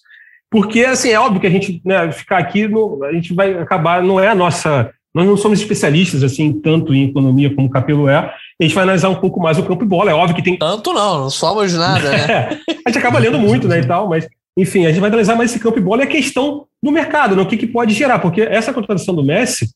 Porque, 0.50 0.82
assim, 0.82 1.10
é 1.10 1.20
óbvio 1.20 1.42
que 1.42 1.48
a 1.48 1.52
gente 1.52 1.82
né, 1.86 2.12
ficar 2.12 2.38
aqui, 2.38 2.68
no, 2.68 3.04
a 3.04 3.12
gente 3.14 3.34
vai 3.34 3.54
acabar, 3.54 4.02
não 4.02 4.20
é 4.20 4.30
a 4.30 4.36
nossa. 4.36 4.90
Nós 5.14 5.26
não 5.26 5.36
somos 5.36 5.60
especialistas, 5.60 6.24
assim, 6.24 6.54
tanto 6.54 6.94
em 6.94 7.10
economia 7.10 7.54
como 7.54 7.68
o 7.68 7.70
Capelo 7.70 8.08
é. 8.08 8.16
A 8.18 8.64
gente 8.64 8.74
vai 8.74 8.84
analisar 8.84 9.10
um 9.10 9.16
pouco 9.16 9.42
mais 9.42 9.58
o 9.58 9.64
campo 9.64 9.84
e 9.84 9.88
bola. 9.88 10.12
É 10.12 10.14
óbvio 10.14 10.36
que 10.36 10.44
tem. 10.44 10.58
Tanto 10.58 10.94
não, 10.94 11.22
não 11.22 11.30
somos 11.30 11.74
nada, 11.74 12.10
né? 12.10 12.60
a 12.86 12.90
gente 12.90 12.98
acaba 12.98 13.20
lendo 13.20 13.38
muito, 13.38 13.68
né, 13.68 13.80
e 13.80 13.86
tal, 13.86 14.08
mas 14.08 14.26
enfim, 14.58 14.86
a 14.86 14.90
gente 14.90 15.00
vai 15.00 15.10
analisar 15.10 15.36
mais 15.36 15.52
esse 15.52 15.60
campo 15.60 15.78
e 15.78 15.82
bola 15.82 16.02
e 16.02 16.06
a 16.06 16.08
questão 16.08 16.66
do 16.82 16.92
mercado, 16.92 17.36
né? 17.36 17.42
o 17.42 17.46
que, 17.46 17.58
que 17.58 17.68
pode 17.68 17.94
gerar, 17.94 18.20
porque 18.20 18.42
essa 18.42 18.74
contratação 18.74 19.16
do 19.16 19.24
Messi 19.24 19.70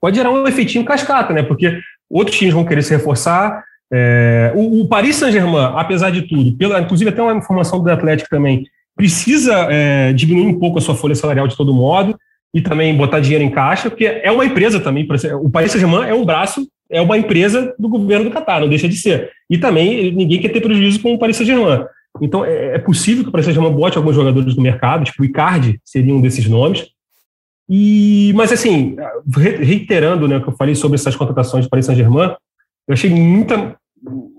pode 0.00 0.16
gerar 0.16 0.30
um 0.30 0.46
efeitinho 0.46 0.84
cascata, 0.84 1.34
né? 1.34 1.42
Porque 1.42 1.78
outros 2.08 2.38
times 2.38 2.54
vão 2.54 2.64
querer 2.64 2.82
se 2.82 2.94
reforçar. 2.94 3.62
É, 3.92 4.52
o, 4.54 4.82
o, 4.82 4.88
Paris 4.88 5.16
Saint-Germain, 5.16 5.72
apesar 5.74 6.10
de 6.10 6.22
tudo, 6.22 6.56
pela, 6.56 6.80
inclusive 6.80 7.10
até 7.10 7.22
uma 7.22 7.34
informação 7.34 7.82
do 7.82 7.90
Atlético 7.90 8.30
também, 8.30 8.66
precisa 8.96 9.66
é, 9.70 10.12
diminuir 10.12 10.46
um 10.46 10.58
pouco 10.58 10.78
a 10.78 10.80
sua 10.80 10.94
folha 10.94 11.14
salarial 11.14 11.46
de 11.46 11.56
todo 11.56 11.74
modo 11.74 12.18
e 12.54 12.60
também 12.60 12.96
botar 12.96 13.20
dinheiro 13.20 13.44
em 13.44 13.50
caixa, 13.50 13.90
porque 13.90 14.04
é 14.04 14.30
uma 14.30 14.44
empresa 14.44 14.80
também. 14.80 15.06
O 15.42 15.50
Paris 15.50 15.72
Saint-Germain 15.72 16.08
é 16.08 16.14
um 16.14 16.24
braço, 16.24 16.66
é 16.90 17.00
uma 17.00 17.18
empresa 17.18 17.74
do 17.78 17.88
governo 17.88 18.24
do 18.24 18.30
Catar, 18.30 18.60
não 18.60 18.68
deixa 18.68 18.88
de 18.88 18.96
ser. 18.96 19.30
E 19.48 19.58
também 19.58 20.12
ninguém 20.12 20.40
quer 20.40 20.48
ter 20.48 20.60
prejuízo 20.60 21.00
com 21.00 21.14
o 21.14 21.18
Paris 21.18 21.36
Saint-Germain. 21.36 21.84
Então, 22.20 22.44
é, 22.44 22.74
é 22.74 22.78
possível 22.78 23.22
que 23.22 23.28
o 23.28 23.32
Paris 23.32 23.46
Saint-Germain 23.46 23.72
bote 23.72 23.96
alguns 23.96 24.14
jogadores 24.14 24.54
do 24.54 24.60
mercado, 24.60 25.04
tipo 25.04 25.22
o 25.22 25.24
Icardi 25.24 25.80
seria 25.84 26.14
um 26.14 26.20
desses 26.20 26.46
nomes. 26.46 26.88
E, 27.68 28.32
mas, 28.34 28.50
assim, 28.50 28.96
reiterando 29.60 30.26
né, 30.26 30.38
o 30.38 30.42
que 30.42 30.48
eu 30.48 30.56
falei 30.56 30.74
sobre 30.74 30.96
essas 30.96 31.14
contratações 31.14 31.64
do 31.64 31.70
Paris 31.70 31.86
Saint-Germain, 31.86 32.34
eu 32.88 32.92
achei 32.92 33.08
muita, 33.08 33.76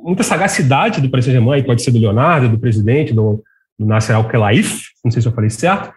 muita 0.04 0.24
sagacidade 0.24 1.00
do 1.00 1.10
Paris 1.10 1.26
Saint-Germain, 1.26 1.64
pode 1.64 1.82
ser 1.82 1.92
do 1.92 2.00
Leonardo, 2.00 2.50
do 2.50 2.60
presidente, 2.60 3.14
do, 3.14 3.42
do 3.80 3.86
Nasser 3.86 4.16
Al-Khelaifi, 4.16 4.88
não 5.04 5.12
sei 5.12 5.22
se 5.22 5.28
eu 5.28 5.32
falei 5.32 5.50
certo, 5.50 5.94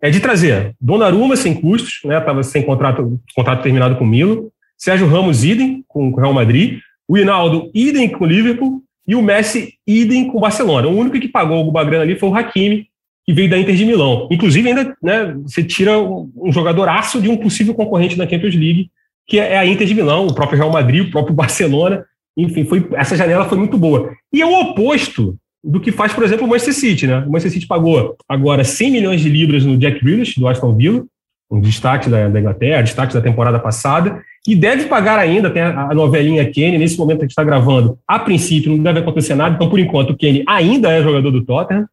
é 0.00 0.10
de 0.10 0.20
trazer 0.20 0.74
Donnarumma 0.80 1.36
sem 1.36 1.54
custos, 1.54 2.00
né, 2.04 2.22
sem 2.44 2.62
contrato, 2.62 3.20
contrato 3.34 3.62
terminado 3.62 3.96
com 3.96 4.04
o 4.04 4.06
Milo, 4.06 4.52
Sérgio 4.78 5.08
Ramos 5.08 5.42
idem 5.42 5.84
com 5.88 6.10
o 6.10 6.14
Real 6.14 6.32
Madrid, 6.32 6.78
o 7.08 7.16
Hinaldo 7.16 7.70
idem 7.74 8.08
com 8.08 8.24
o 8.24 8.26
Liverpool 8.28 8.82
e 9.06 9.14
o 9.14 9.22
Messi, 9.22 9.74
idem 9.86 10.28
com 10.28 10.38
o 10.38 10.40
Barcelona. 10.40 10.88
O 10.88 10.96
único 10.96 11.18
que 11.20 11.28
pagou 11.28 11.56
alguma 11.56 11.84
grana 11.84 12.02
ali 12.02 12.18
foi 12.18 12.28
o 12.28 12.34
Hakimi, 12.34 12.88
que 13.24 13.32
veio 13.32 13.48
da 13.48 13.58
Inter 13.58 13.74
de 13.74 13.84
Milão. 13.84 14.28
Inclusive, 14.30 14.68
ainda 14.68 14.96
né, 15.02 15.34
você 15.42 15.62
tira 15.62 15.98
um 15.98 16.50
jogador 16.50 16.88
aço 16.88 17.20
de 17.20 17.28
um 17.28 17.36
possível 17.36 17.74
concorrente 17.74 18.16
da 18.16 18.28
Champions 18.28 18.54
League, 18.54 18.90
que 19.26 19.38
é 19.38 19.58
a 19.58 19.66
Inter 19.66 19.86
de 19.86 19.94
Milão, 19.94 20.26
o 20.26 20.34
próprio 20.34 20.58
Real 20.58 20.70
Madrid, 20.70 21.06
o 21.06 21.10
próprio 21.10 21.34
Barcelona. 21.36 22.04
Enfim, 22.36 22.64
foi, 22.64 22.86
essa 22.94 23.16
janela 23.16 23.48
foi 23.48 23.58
muito 23.58 23.78
boa. 23.78 24.12
E 24.32 24.42
é 24.42 24.46
o 24.46 24.60
oposto 24.60 25.36
do 25.64 25.80
que 25.80 25.90
faz, 25.90 26.12
por 26.12 26.22
exemplo, 26.22 26.46
o 26.46 26.48
Manchester 26.48 26.74
City. 26.74 27.06
Né? 27.06 27.18
O 27.18 27.30
Manchester 27.30 27.52
City 27.52 27.66
pagou 27.66 28.16
agora 28.28 28.62
100 28.62 28.90
milhões 28.90 29.20
de 29.20 29.28
libras 29.28 29.64
no 29.64 29.76
Jack 29.76 30.02
Grealish, 30.04 30.38
do 30.38 30.46
Aston 30.46 30.74
Villa, 30.76 31.04
um 31.50 31.60
destaque 31.60 32.08
da, 32.08 32.28
da 32.28 32.40
Inglaterra, 32.40 32.82
destaque 32.82 33.14
da 33.14 33.20
temporada 33.20 33.58
passada, 33.58 34.22
e 34.46 34.54
deve 34.54 34.86
pagar 34.86 35.18
ainda, 35.18 35.50
tem 35.50 35.62
a, 35.62 35.94
novelinha 35.94 36.48
Kenny, 36.50 36.78
nesse 36.78 36.98
momento 36.98 37.18
que 37.18 37.24
a 37.24 37.26
gente 37.26 37.32
está 37.32 37.44
gravando, 37.44 37.98
a 38.06 38.18
princípio 38.18 38.74
não 38.74 38.82
deve 38.82 39.00
acontecer 39.00 39.34
nada, 39.34 39.54
então 39.54 39.68
por 39.68 39.78
enquanto 39.78 40.10
o 40.10 40.16
Kenny 40.16 40.44
ainda 40.46 40.90
é 40.90 41.02
jogador 41.02 41.30
do 41.30 41.44
Tottenham, 41.44 41.86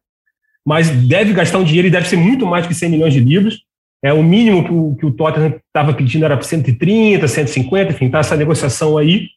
mas 0.64 0.88
deve 0.88 1.32
gastar 1.32 1.58
um 1.58 1.64
dinheiro 1.64 1.88
e 1.88 1.90
deve 1.90 2.08
ser 2.08 2.16
muito 2.16 2.46
mais 2.46 2.66
que 2.66 2.74
100 2.74 2.90
milhões 2.90 3.12
de 3.12 3.20
libras, 3.20 3.58
é, 4.02 4.12
o 4.12 4.22
mínimo 4.22 4.64
que 4.64 4.72
o, 4.72 4.96
que 4.96 5.06
o 5.06 5.12
Tottenham 5.12 5.54
estava 5.66 5.94
pedindo 5.94 6.24
era 6.24 6.40
130, 6.40 7.26
150, 7.26 7.92
enfim, 7.92 8.06
está 8.06 8.18
essa 8.18 8.36
negociação 8.36 8.98
aí. 8.98 9.28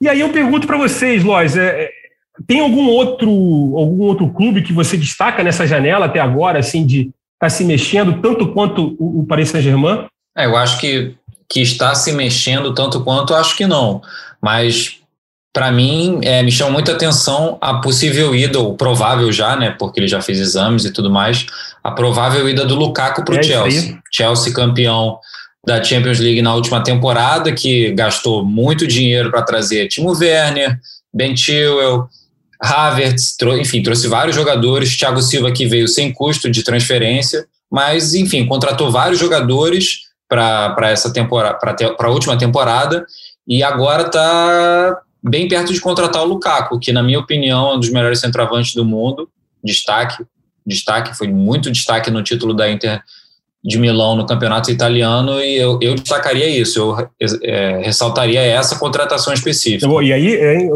E 0.00 0.08
aí 0.08 0.20
eu 0.20 0.30
pergunto 0.30 0.66
para 0.66 0.78
vocês, 0.78 1.22
Lois, 1.22 1.56
é, 1.56 1.84
é, 1.84 1.90
tem 2.46 2.60
algum 2.60 2.88
outro, 2.88 3.28
algum 3.28 4.04
outro 4.04 4.30
clube 4.30 4.62
que 4.62 4.72
você 4.72 4.96
destaca 4.96 5.42
nessa 5.42 5.66
janela 5.66 6.06
até 6.06 6.20
agora, 6.20 6.58
assim, 6.58 6.86
de 6.86 7.10
está 7.42 7.50
se 7.50 7.64
mexendo 7.64 8.22
tanto 8.22 8.52
quanto 8.52 8.94
o, 9.00 9.26
Paris 9.26 9.50
Saint-Germain? 9.50 10.06
É, 10.36 10.46
eu 10.46 10.56
acho 10.56 10.78
que, 10.78 11.16
que 11.50 11.60
está 11.60 11.92
se 11.92 12.12
mexendo 12.12 12.72
tanto 12.72 13.02
quanto, 13.02 13.34
acho 13.34 13.56
que 13.56 13.66
não. 13.66 14.00
Mas, 14.40 15.00
para 15.52 15.72
mim, 15.72 16.20
é, 16.22 16.40
me 16.44 16.52
chama 16.52 16.70
muita 16.70 16.92
atenção 16.92 17.58
a 17.60 17.74
possível 17.80 18.32
ida, 18.32 18.60
ou 18.60 18.76
provável 18.76 19.32
já, 19.32 19.56
né, 19.56 19.74
porque 19.76 19.98
ele 19.98 20.06
já 20.06 20.22
fez 20.22 20.38
exames 20.38 20.84
e 20.84 20.92
tudo 20.92 21.10
mais, 21.10 21.44
a 21.82 21.90
provável 21.90 22.48
ida 22.48 22.64
do 22.64 22.76
Lukaku 22.76 23.24
para 23.24 23.34
o 23.34 23.38
é 23.38 23.42
Chelsea. 23.42 23.98
Chelsea 24.12 24.54
campeão 24.54 25.18
da 25.66 25.82
Champions 25.82 26.20
League 26.20 26.42
na 26.42 26.54
última 26.54 26.80
temporada, 26.82 27.52
que 27.52 27.90
gastou 27.90 28.44
muito 28.44 28.86
dinheiro 28.86 29.32
para 29.32 29.42
trazer 29.42 29.88
Timo 29.88 30.16
Werner, 30.16 30.78
Ben 31.12 31.36
Chilwell, 31.36 32.08
Havertz, 32.62 33.36
enfim, 33.58 33.82
trouxe 33.82 34.06
vários 34.06 34.36
jogadores. 34.36 34.96
Thiago 34.96 35.20
Silva 35.20 35.50
que 35.50 35.66
veio 35.66 35.88
sem 35.88 36.12
custo 36.12 36.48
de 36.48 36.62
transferência, 36.62 37.46
mas 37.70 38.14
enfim, 38.14 38.46
contratou 38.46 38.90
vários 38.90 39.18
jogadores 39.18 40.02
para 40.28 40.90
essa 40.90 41.12
temporada, 41.12 41.58
para 41.58 42.08
a 42.08 42.10
última 42.10 42.38
temporada, 42.38 43.04
e 43.46 43.62
agora 43.62 44.06
está 44.06 45.02
bem 45.22 45.46
perto 45.46 45.72
de 45.72 45.80
contratar 45.80 46.22
o 46.22 46.26
Lukaku, 46.26 46.78
que 46.78 46.92
na 46.92 47.02
minha 47.02 47.18
opinião 47.18 47.72
é 47.72 47.74
um 47.74 47.80
dos 47.80 47.90
melhores 47.90 48.20
centroavantes 48.20 48.74
do 48.74 48.84
mundo. 48.84 49.28
Destaque, 49.62 50.24
destaque, 50.66 51.16
foi 51.16 51.28
muito 51.28 51.70
destaque 51.70 52.10
no 52.10 52.22
título 52.22 52.54
da 52.54 52.70
Inter 52.70 53.02
de 53.64 53.78
Milão 53.78 54.16
no 54.16 54.26
campeonato 54.26 54.70
italiano 54.70 55.40
e 55.40 55.56
eu, 55.56 55.78
eu 55.80 55.94
destacaria 55.94 56.48
isso, 56.48 56.78
eu 56.80 57.08
é, 57.44 57.80
ressaltaria 57.84 58.40
essa 58.40 58.76
contratação 58.76 59.32
específica. 59.32 59.86
E 60.02 60.12
aí, 60.12 60.34
hein, 60.34 60.70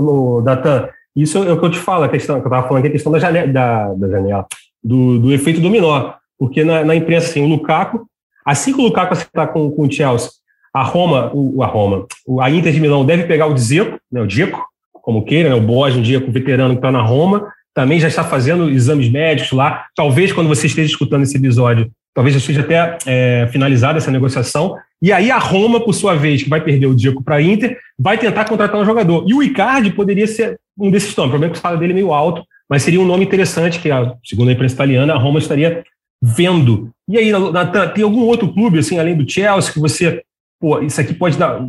Datan, 0.45 0.89
isso 1.17 1.39
é 1.39 1.53
o 1.53 1.59
que 1.59 1.65
eu 1.65 1.71
te 1.71 1.79
falo, 1.79 2.05
a 2.05 2.09
questão 2.09 2.41
que 2.41 2.47
eu 2.47 2.51
estava 2.51 2.69
falando 2.69 2.81
aqui, 2.81 2.89
a 2.89 2.93
questão 2.93 3.11
da 3.11 3.19
janela, 3.19 3.47
da, 3.47 3.95
da 3.95 4.09
janela 4.09 4.47
do, 4.85 5.19
do, 5.19 5.33
efeito 5.33 5.61
dominó. 5.61 6.13
Porque 6.39 6.63
na, 6.63 6.85
na, 6.85 6.95
imprensa, 6.95 7.31
assim, 7.31 7.43
o 7.43 7.49
Lukaku, 7.49 8.07
assim 8.45 8.75
que 8.75 8.81
o 8.81 8.85
Lukaku 8.85 9.15
acertar 9.15 9.49
com, 9.49 9.71
com 9.71 9.83
o 9.83 9.91
Chelsea, 9.91 10.31
a 10.75 10.83
Roma, 10.83 11.31
o, 11.33 11.63
a 11.63 11.67
Roma, 11.67 12.07
a 12.43 12.51
Inter 12.51 12.71
de 12.71 12.81
Milão 12.81 13.05
deve 13.05 13.25
pegar 13.25 13.47
o 13.47 13.55
Dzeko, 13.55 13.99
né, 14.13 14.21
o 14.21 14.27
Dzeko, 14.27 14.63
como 14.93 15.25
queira, 15.25 15.49
né, 15.49 15.55
o 15.55 15.61
Borges, 15.61 15.99
um 15.99 16.03
dia 16.03 16.21
com 16.21 16.29
o 16.29 16.33
veterano 16.33 16.75
que 16.75 16.79
está 16.79 16.93
na 16.93 17.01
Roma, 17.01 17.51
também 17.73 17.99
já 17.99 18.09
está 18.09 18.23
fazendo 18.23 18.69
exames 18.69 19.09
médicos 19.09 19.53
lá. 19.53 19.87
Talvez 19.95 20.33
quando 20.33 20.49
você 20.49 20.67
esteja 20.67 20.91
escutando 20.91 21.23
esse 21.23 21.37
episódio, 21.37 21.91
talvez 22.17 22.33
já 22.33 22.39
esteja 22.39 22.63
até 22.63 22.99
é, 23.05 23.47
finalizada 23.53 23.99
essa 23.99 24.11
negociação. 24.11 24.75
E 25.03 25.13
aí 25.13 25.31
a 25.31 25.37
Roma, 25.37 25.79
por 25.79 25.93
sua 25.93 26.15
vez, 26.15 26.43
que 26.43 26.49
vai 26.49 26.63
perder 26.63 26.87
o 26.87 26.95
Diego 26.95 27.23
para 27.23 27.37
a 27.37 27.43
Inter, 27.43 27.79
vai 27.99 28.17
tentar 28.17 28.47
contratar 28.47 28.81
um 28.81 28.87
jogador. 28.87 29.27
E 29.29 29.35
o 29.35 29.43
Icardi 29.43 29.91
poderia 29.91 30.27
ser 30.27 30.59
um 30.79 30.91
desses 30.91 31.15
nomes. 31.15 31.29
O 31.29 31.33
problema 31.33 31.51
é 31.51 31.53
que 31.53 31.59
o 31.59 31.61
salário 31.61 31.79
dele 31.79 31.93
é 31.93 31.95
meio 31.95 32.15
alto, 32.15 32.43
mas 32.71 32.83
seria 32.83 32.99
um 32.99 33.05
nome 33.05 33.27
interessante 33.27 33.79
que, 33.79 33.91
segundo 34.25 34.49
a 34.49 34.53
imprensa 34.53 34.75
italiana, 34.75 35.13
a 35.13 35.19
Roma 35.19 35.39
estaria 35.39 35.85
vendo. 36.23 36.91
E 37.07 37.19
aí, 37.19 37.31
Natan, 37.31 37.89
tem 37.89 38.03
algum 38.03 38.23
outro 38.23 38.51
clube, 38.51 38.79
assim, 38.79 38.99
além 38.99 39.15
do 39.15 39.31
Chelsea, 39.31 39.75
que 39.75 39.79
você, 39.79 40.23
pô, 40.59 40.81
isso 40.81 40.99
aqui 40.99 41.13
pode 41.13 41.37
dar, 41.37 41.61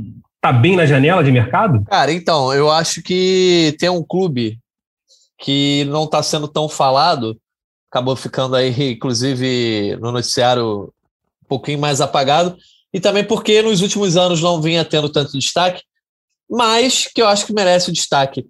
tá 0.42 0.54
bem 0.54 0.78
na 0.78 0.86
janela 0.86 1.22
de 1.22 1.32
mercado? 1.32 1.84
Cara, 1.90 2.14
então, 2.14 2.54
eu 2.54 2.72
acho 2.72 3.04
que 3.04 3.76
tem 3.78 3.90
um 3.90 4.02
clube 4.02 4.58
que 5.38 5.84
não 5.90 6.06
está 6.06 6.24
sendo 6.24 6.48
tão 6.48 6.70
falado, 6.70 7.38
acabou 7.92 8.16
ficando 8.16 8.56
aí, 8.56 8.92
inclusive, 8.92 9.98
no 10.02 10.12
noticiário 10.12 10.94
um 11.44 11.48
pouquinho 11.48 11.80
mais 11.80 12.02
apagado, 12.02 12.58
e 12.94 13.00
também 13.00 13.24
porque 13.24 13.62
nos 13.62 13.82
últimos 13.82 14.18
anos 14.18 14.42
não 14.42 14.62
vinha 14.62 14.84
tendo 14.84 15.10
tanto 15.10 15.38
destaque, 15.38 15.84
mas 16.50 17.08
que 17.14 17.22
eu 17.22 17.28
acho 17.28 17.46
que 17.46 17.54
merece 17.54 17.90
o 17.90 17.94
destaque 17.94 18.46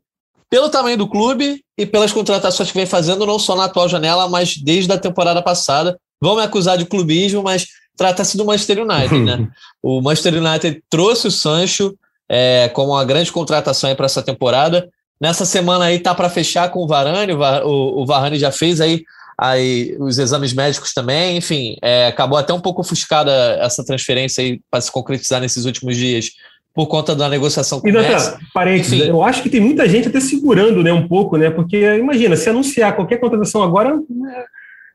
pelo 0.50 0.70
tamanho 0.70 0.98
do 0.98 1.08
clube 1.08 1.64
e 1.78 1.86
pelas 1.86 2.14
contratações 2.14 2.72
que 2.72 2.78
vem 2.78 2.86
fazendo, 2.86 3.26
não 3.26 3.38
só 3.38 3.56
na 3.56 3.66
atual 3.66 3.90
janela, 3.90 4.30
mas 4.30 4.56
desde 4.58 4.92
a 4.92 4.98
temporada 4.98 5.42
passada. 5.42 6.00
Vão 6.20 6.36
me 6.36 6.42
acusar 6.42 6.78
de 6.78 6.86
clubismo, 6.86 7.44
mas 7.44 7.68
trata-se 7.96 8.38
do 8.38 8.46
Manchester 8.46 8.80
United, 8.80 9.20
né? 9.20 9.48
o 9.84 10.02
Manchester 10.02 10.36
United 10.36 10.84
trouxe 10.90 11.28
o 11.28 11.32
Sancho 11.32 11.96
é, 12.30 12.70
como 12.70 12.94
uma 12.94 13.06
grande 13.06 13.32
contratação 13.32 13.94
para 13.96 14.06
essa 14.06 14.22
temporada. 14.22 14.90
Nessa 15.20 15.46
semana 15.46 15.86
aí 15.86 16.00
tá 16.00 16.16
para 16.16 16.30
fechar 16.30 16.70
com 16.70 16.84
o 16.84 16.88
Varane, 16.88 17.34
o, 17.34 18.02
o 18.02 18.06
Varane 18.06 18.40
já 18.40 18.52
fez 18.52 18.80
aí, 18.82 19.04
aí 19.40 19.96
os 20.00 20.18
exames 20.18 20.54
médicos 20.54 20.94
também, 20.94 21.38
enfim, 21.38 21.78
é, 21.82 22.08
acabou 22.08 22.38
até 22.38 22.54
um 22.54 22.60
pouco 22.60 22.82
ofuscada 22.82 23.32
essa 23.62 23.86
transferência 23.86 24.44
aí 24.44 24.60
para 24.72 24.82
se 24.82 24.92
concretizar 24.92 25.40
nesses 25.40 25.66
últimos 25.66 25.96
dias 25.96 26.32
por 26.74 26.88
conta 26.88 27.16
da 27.16 27.28
negociação 27.28 27.80
com 27.80 27.88
e, 27.88 27.92
o 27.92 27.94
Messi. 27.94 28.38
Parênteses, 28.54 29.08
eu 29.08 29.24
acho 29.24 29.42
que 29.42 29.50
tem 29.50 29.60
muita 29.60 29.88
gente 29.90 30.08
até 30.08 30.20
segurando 30.20 30.84
né, 30.84 30.94
um 30.94 31.08
pouco, 31.08 31.36
né? 31.36 31.50
Porque 31.50 31.78
imagina, 31.96 32.36
se 32.36 32.50
anunciar 32.50 32.96
qualquer 32.96 33.18
contratação 33.18 33.64
agora, 33.64 33.96
né, 33.96 34.46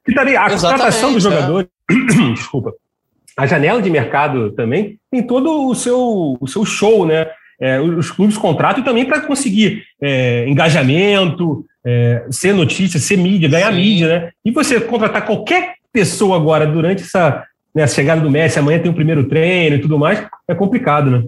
que 0.04 0.14
tá 0.14 0.22
a 0.22 0.50
contratação 0.50 1.12
do 1.12 1.20
jogador, 1.20 1.68
é. 1.90 2.32
desculpa, 2.34 2.72
a 3.36 3.46
janela 3.46 3.82
de 3.82 3.90
mercado 3.90 4.52
também 4.52 4.98
tem 5.10 5.22
todo 5.22 5.68
o 5.68 5.74
seu, 5.74 6.36
o 6.40 6.46
seu 6.46 6.64
show, 6.64 7.06
né? 7.06 7.26
É, 7.60 7.80
os 7.80 8.10
clubes 8.10 8.36
contratam 8.36 8.82
também 8.82 9.04
para 9.04 9.20
conseguir 9.20 9.84
é, 10.00 10.48
engajamento, 10.48 11.64
é, 11.84 12.26
ser 12.30 12.52
notícia, 12.52 12.98
ser 12.98 13.16
mídia, 13.16 13.48
ganhar 13.48 13.72
Sim. 13.72 13.78
mídia, 13.78 14.08
né? 14.08 14.30
E 14.44 14.50
você 14.50 14.80
contratar 14.80 15.24
qualquer 15.24 15.74
pessoa 15.92 16.36
agora 16.36 16.66
durante 16.66 17.02
essa 17.02 17.44
né, 17.74 17.86
chegada 17.86 18.20
do 18.20 18.30
Messi, 18.30 18.58
amanhã 18.58 18.78
tem 18.78 18.90
o 18.90 18.94
primeiro 18.94 19.28
treino 19.28 19.76
e 19.76 19.80
tudo 19.80 19.98
mais, 19.98 20.26
é 20.48 20.54
complicado, 20.54 21.10
né? 21.10 21.22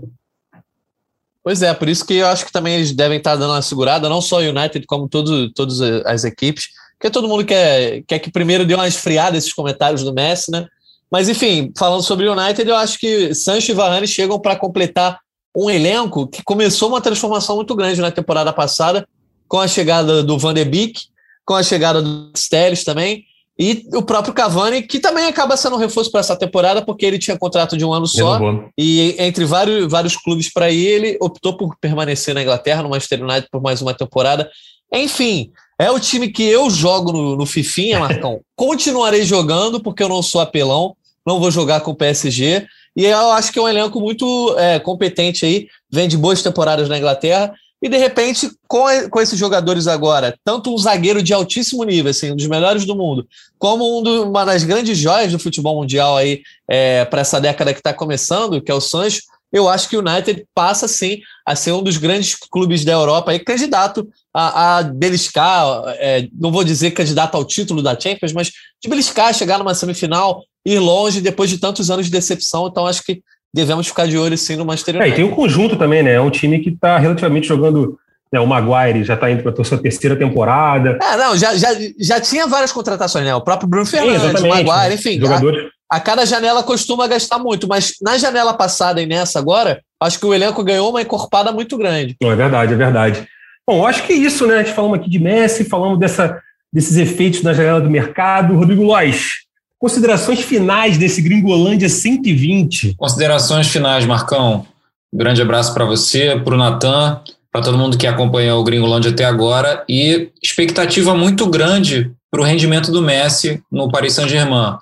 Pois 1.43 1.61
é, 1.61 1.75
por 1.75 1.89
isso 1.89 2.07
que 2.07 2.15
eu 2.15 2.27
acho 2.27 2.47
que 2.47 2.53
também 2.53 2.77
eles 2.77 2.93
devem 2.93 3.19
estar 3.19 3.37
dando 3.37 3.53
uma 3.53 3.61
segurada, 3.61 4.09
não 4.09 4.23
só 4.23 4.39
o 4.39 4.49
United, 4.49 4.87
como 4.87 5.09
todo, 5.09 5.53
todas 5.53 5.81
as 6.07 6.25
equipes, 6.25 6.69
porque 6.99 7.11
todo 7.11 7.29
mundo 7.29 7.45
quer, 7.45 8.03
quer 8.07 8.19
que 8.19 8.31
primeiro 8.31 8.65
dê 8.65 8.75
uma 8.75 8.89
esfriada 8.89 9.37
esses 9.37 9.53
comentários 9.53 10.03
do 10.03 10.15
Messi, 10.15 10.51
né? 10.51 10.67
Mas 11.11 11.29
enfim, 11.29 11.71
falando 11.77 12.03
sobre 12.03 12.27
o 12.27 12.33
United, 12.33 12.67
eu 12.67 12.77
acho 12.77 12.99
que 12.99 13.35
Sancho 13.35 13.71
e 13.71 13.75
Varane 13.75 14.07
chegam 14.07 14.41
para 14.41 14.57
completar 14.57 15.19
um 15.57 15.71
elenco 15.71 16.27
que 16.27 16.43
começou 16.43 16.89
uma 16.89 17.01
transformação 17.01 17.57
muito 17.57 17.75
grande 17.75 18.01
na 18.01 18.11
temporada 18.11 18.53
passada, 18.53 19.07
com 19.47 19.61
a 19.61 19.69
chegada 19.69 20.23
do 20.23 20.39
Van 20.39 20.55
de 20.55 20.65
Beek, 20.65 21.03
com 21.45 21.55
a 21.55 21.63
chegada 21.63 22.03
do 22.03 22.33
Stellis 22.37 22.83
também, 22.83 23.25
e 23.57 23.87
o 23.95 24.03
próprio 24.03 24.35
Cavani, 24.35 24.83
que 24.83 24.99
também 24.99 25.27
acaba 25.27 25.57
sendo 25.57 25.77
um 25.77 25.79
reforço 25.79 26.11
para 26.11 26.21
essa 26.21 26.35
temporada, 26.35 26.83
porque 26.83 27.07
ele 27.07 27.21
tinha 27.21 27.39
contrato 27.39 27.77
de 27.77 27.85
um 27.85 27.93
ano 27.93 28.07
só, 28.07 28.41
e 28.77 29.15
entre 29.17 29.45
vários, 29.45 29.89
vários 29.89 30.17
clubes 30.17 30.53
para 30.53 30.71
ir, 30.71 30.87
ele 30.87 31.19
optou 31.21 31.57
por 31.57 31.77
permanecer 31.81 32.35
na 32.35 32.43
Inglaterra, 32.43 32.83
no 32.83 32.89
Manchester 32.89 33.23
United, 33.23 33.49
por 33.53 33.63
mais 33.63 33.81
uma 33.81 33.95
temporada. 33.95 34.51
Enfim, 34.93 35.53
é 35.79 35.89
o 35.89 36.01
time 36.01 36.29
que 36.29 36.43
eu 36.43 36.69
jogo 36.69 37.13
no, 37.13 37.37
no 37.37 37.47
Fifinha, 37.47 38.01
Marcão. 38.01 38.41
Continuarei 38.57 39.23
jogando, 39.23 39.81
porque 39.81 40.03
eu 40.03 40.09
não 40.09 40.23
sou 40.23 40.41
apelão, 40.41 40.97
não 41.25 41.39
vou 41.39 41.51
jogar 41.51 41.81
com 41.81 41.93
o 41.93 41.97
PSG, 41.97 42.67
e 42.97 43.05
eu 43.05 43.33
acho 43.33 43.53
que 43.53 43.59
é 43.59 43.63
um 43.63 43.69
elenco 43.69 44.01
muito 44.01 44.55
é, 44.59 44.79
competente 44.79 45.45
aí, 45.45 45.67
vem 45.91 46.09
de 46.09 46.17
boas 46.17 46.43
temporadas 46.43 46.89
na 46.89 46.99
Inglaterra. 46.99 47.55
E 47.83 47.89
de 47.89 47.99
repente, 47.99 48.51
com, 48.67 48.85
com 49.11 49.21
esses 49.21 49.39
jogadores 49.39 49.87
agora, 49.87 50.35
tanto 50.43 50.73
um 50.73 50.79
zagueiro 50.79 51.23
de 51.23 51.35
altíssimo 51.35 51.85
nível, 51.85 52.11
assim, 52.11 52.33
um 52.33 52.37
dos 52.37 52.47
melhores 52.47 52.87
do 52.87 52.97
mundo, 52.97 53.27
como 53.59 53.99
um 53.99 54.03
do, 54.03 54.23
uma 54.31 54.43
das 54.45 54.65
grandes 54.65 54.97
joias 54.97 55.33
do 55.33 55.39
futebol 55.39 55.77
mundial 55.77 56.17
aí 56.17 56.41
é, 56.67 57.05
para 57.05 57.21
essa 57.21 57.39
década 57.39 57.75
que 57.75 57.81
está 57.81 57.93
começando, 57.93 58.63
que 58.63 58.71
é 58.71 58.75
o 58.75 58.81
Sancho, 58.81 59.21
eu 59.55 59.69
acho 59.69 59.89
que 59.89 59.97
o 59.97 60.01
United 60.01 60.45
passa 60.53 60.89
sim 60.89 61.21
a 61.47 61.55
ser 61.55 61.71
um 61.71 61.83
dos 61.83 61.97
grandes 61.97 62.35
clubes 62.35 62.85
da 62.85 62.91
Europa 62.91 63.31
aí, 63.31 63.39
candidato 63.39 64.09
a, 64.35 64.79
a 64.79 64.83
beliscar, 64.83 65.85
é, 66.01 66.27
não 66.37 66.51
vou 66.51 66.65
dizer 66.65 66.91
candidato 66.91 67.37
ao 67.37 67.45
título 67.45 67.81
da 67.81 67.99
Champions, 67.99 68.33
mas 68.33 68.51
de 68.83 68.91
beliscar, 68.91 69.33
chegar 69.33 69.57
numa 69.59 69.73
semifinal, 69.73 70.43
ir 70.67 70.81
longe 70.81 71.21
depois 71.21 71.49
de 71.49 71.59
tantos 71.59 71.89
anos 71.89 72.07
de 72.07 72.11
decepção. 72.11 72.67
Então 72.67 72.85
acho 72.85 73.05
que 73.05 73.23
devemos 73.55 73.87
ficar 73.87 74.09
de 74.09 74.19
olho 74.19 74.37
sim 74.37 74.57
no 74.57 74.65
Manchester 74.65 74.97
United. 74.97 75.13
É, 75.13 75.15
e 75.15 75.17
tem 75.17 75.33
um 75.33 75.37
conjunto 75.37 75.77
também, 75.77 76.03
né? 76.03 76.15
É 76.15 76.21
um 76.21 76.31
time 76.31 76.59
que 76.59 76.71
está 76.71 76.99
relativamente 76.99 77.47
jogando. 77.47 77.97
Né, 78.33 78.41
o 78.41 78.47
Maguire 78.49 79.05
já 79.05 79.15
está 79.15 79.31
indo 79.31 79.45
para 79.45 79.53
a 79.63 79.65
sua 79.65 79.79
terceira 79.79 80.17
temporada. 80.17 80.99
É, 81.01 81.17
não, 81.17 81.37
já, 81.37 81.55
já, 81.57 81.69
já 82.01 82.21
tinha 82.21 82.49
várias 82.49 82.73
contratações, 82.73 83.25
né? 83.25 83.33
O 83.33 83.41
próprio 83.41 83.69
Bruno 83.69 83.87
Fernandes, 83.87 84.43
o 84.43 84.49
Maguire, 84.49 84.95
enfim. 84.95 85.21
Jogadores. 85.21 85.71
A, 85.91 86.01
cada 86.01 86.25
janela 86.25 86.63
costuma 86.63 87.07
gastar 87.07 87.39
muito, 87.39 87.69
mas 87.69 87.95
na 88.01 88.17
janela 88.19 88.55
passada 88.55 89.01
e 89.01 89.07
nessa 89.07 89.39
agora, 89.39 89.83
acho 90.01 90.19
que 90.19 90.27
o 90.27 90.35
elenco 90.35 90.65
ganhou 90.65 90.91
uma 90.91 91.03
encorpada 91.03 91.53
muito 91.53 91.77
grande. 91.77 92.17
Não, 92.21 92.33
é 92.33 92.37
verdade, 92.37 92.73
é 92.73 92.77
verdade. 92.77 93.29
Bom, 93.67 93.87
acho 93.87 94.05
que 94.07 94.13
é 94.13 94.17
isso, 94.17 94.47
né? 94.47 94.57
A 94.57 94.63
gente 94.63 94.75
falamos 94.75 94.99
aqui 94.99 95.09
de 95.09 95.19
Messi, 95.19 95.65
falamos 95.65 95.99
dessa, 95.99 96.41
desses 96.73 96.97
efeitos 96.97 97.43
na 97.43 97.53
janela 97.53 97.81
do 97.81 97.91
mercado. 97.91 98.57
Rodrigo 98.57 98.83
Lois, 98.83 99.45
considerações 99.79 100.41
finais 100.41 100.99
desse 100.99 101.23
Gringolândia 101.23 101.89
120. 101.89 102.95
Considerações 102.97 103.69
finais, 103.69 104.05
Marcão. 104.05 104.67
Um 105.13 105.19
grande 105.19 105.41
abraço 105.41 105.73
para 105.73 105.85
você, 105.85 106.39
para 106.45 106.55
o 106.55 106.59
Natan, 106.59 107.21
para 107.53 107.63
todo 107.63 107.79
mundo 107.79 107.97
que 107.97 108.07
acompanhou 108.07 108.61
o 108.61 108.65
Gringolândia 108.65 109.13
até 109.13 109.25
agora 109.25 109.85
e 109.89 110.31
expectativa 110.43 111.15
muito 111.15 111.47
grande 111.47 112.11
para 112.31 112.41
o 112.41 112.45
rendimento 112.45 112.91
do 112.91 113.01
Messi 113.01 113.63
no 113.71 113.89
Paris 113.91 114.15
Saint-Germain. 114.15 114.77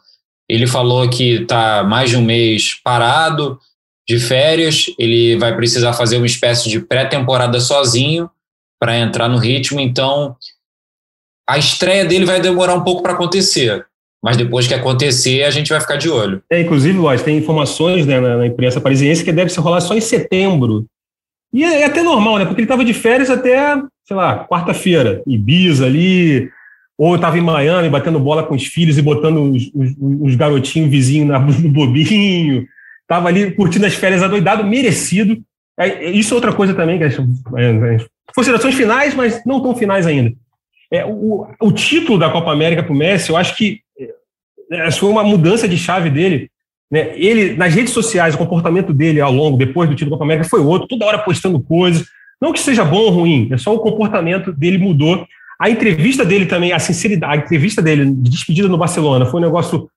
Ele 0.48 0.66
falou 0.66 1.09
que 1.09 1.42
está 1.42 1.83
mais 1.83 2.11
de 2.11 2.16
um 2.16 2.22
mês 2.22 2.74
parado, 2.83 3.59
de 4.09 4.18
férias, 4.18 4.87
ele 4.98 5.37
vai 5.37 5.55
precisar 5.55 5.92
fazer 5.92 6.16
uma 6.16 6.26
espécie 6.26 6.68
de 6.68 6.81
pré-temporada 6.81 7.61
sozinho 7.61 8.28
para 8.81 8.98
entrar 8.98 9.28
no 9.28 9.38
ritmo. 9.38 9.81
Então, 9.81 10.37
a 11.48 11.57
estreia 11.57 12.05
dele 12.05 12.24
vai 12.24 12.40
demorar 12.40 12.74
um 12.74 12.83
pouco 12.83 13.02
para 13.02 13.12
acontecer. 13.12 13.87
Mas 14.22 14.37
depois 14.37 14.68
que 14.68 14.74
acontecer, 14.74 15.42
a 15.42 15.50
gente 15.50 15.68
vai 15.68 15.81
ficar 15.81 15.96
de 15.96 16.09
olho. 16.09 16.42
É, 16.50 16.61
inclusive, 16.61 16.98
tem 17.24 17.38
informações 17.38 18.07
né, 18.07 18.20
na, 18.20 18.37
na, 18.38 18.46
imprensa 18.46 18.81
parisiense 18.81 19.24
que 19.24 19.33
deve 19.33 19.50
se 19.50 19.59
rolar 19.59 19.81
só 19.81 19.94
em 19.94 20.00
setembro. 20.00 20.87
E 21.52 21.64
é, 21.64 21.81
é 21.81 21.85
até 21.85 22.02
normal, 22.02 22.38
né? 22.38 22.44
Porque 22.44 22.61
ele 22.61 22.66
estava 22.66 22.85
de 22.85 22.94
férias 22.94 23.31
até, 23.31 23.76
sei 24.05 24.16
lá, 24.16 24.46
quarta-feira. 24.46 25.22
Ibiza 25.26 25.87
ali, 25.87 26.50
ou 26.96 27.16
estava 27.16 27.38
em 27.38 27.42
Miami 27.42 27.88
batendo 27.88 28.20
bola 28.20 28.42
com 28.42 28.55
os 28.55 28.64
filhos 28.64 28.98
e 28.98 29.02
botando 29.02 29.42
os, 29.42 29.70
os, 29.74 29.94
os 29.98 30.35
garotinhos 30.35 30.90
vizinhos 30.90 31.61
no 31.61 31.68
bobinho. 31.70 32.66
Estava 33.02 33.28
ali 33.28 33.50
curtindo 33.50 33.87
as 33.87 33.94
férias 33.94 34.22
adoidado, 34.22 34.64
merecido. 34.64 35.42
É, 35.78 36.11
isso 36.11 36.33
é 36.33 36.37
outra 36.37 36.52
coisa 36.52 36.74
também, 36.74 36.98
que 36.98 37.05
é, 37.05 37.09
é, 37.09 38.07
considerações 38.35 38.74
finais, 38.74 39.14
mas 39.14 39.44
não 39.44 39.61
tão 39.61 39.74
finais 39.74 40.07
ainda. 40.07 40.33
É, 40.90 41.05
o, 41.05 41.46
o 41.61 41.72
título 41.72 42.18
da 42.18 42.31
Copa 42.31 42.52
América 42.52 42.83
para 42.83 42.92
o 42.92 42.96
Messi, 42.96 43.31
eu 43.31 43.37
acho 43.37 43.57
que 43.57 43.81
é, 44.70 44.90
foi 44.90 45.09
uma 45.09 45.24
mudança 45.24 45.66
de 45.66 45.76
chave 45.76 46.11
dele. 46.11 46.50
Né? 46.90 47.12
Ele, 47.16 47.57
nas 47.57 47.74
redes 47.74 47.92
sociais, 47.92 48.35
o 48.35 48.38
comportamento 48.38 48.92
dele 48.92 49.20
ao 49.20 49.33
longo, 49.33 49.57
depois 49.57 49.88
do 49.88 49.94
título 49.94 50.11
da 50.11 50.16
Copa 50.16 50.24
América, 50.24 50.48
foi 50.48 50.61
outro, 50.61 50.87
toda 50.87 51.07
hora 51.07 51.18
postando 51.18 51.59
coisas. 51.61 52.07
Não 52.40 52.52
que 52.52 52.61
seja 52.61 52.85
bom 52.85 52.98
ou 52.98 53.11
ruim, 53.11 53.48
é 53.52 53.57
só 53.57 53.74
o 53.74 53.78
comportamento 53.78 54.52
dele 54.52 54.76
mudou. 54.76 55.26
A 55.62 55.70
entrevista 55.70 56.25
dele 56.25 56.46
também, 56.46 56.72
a 56.72 56.79
sinceridade, 56.81 57.35
a 57.35 57.44
entrevista 57.44 57.81
dele 57.81 58.05
de 58.05 58.29
despedida 58.29 58.66
no 58.66 58.77
Barcelona 58.77 59.27
foi 59.27 59.38
um 59.40 59.44
negócio. 59.44 59.88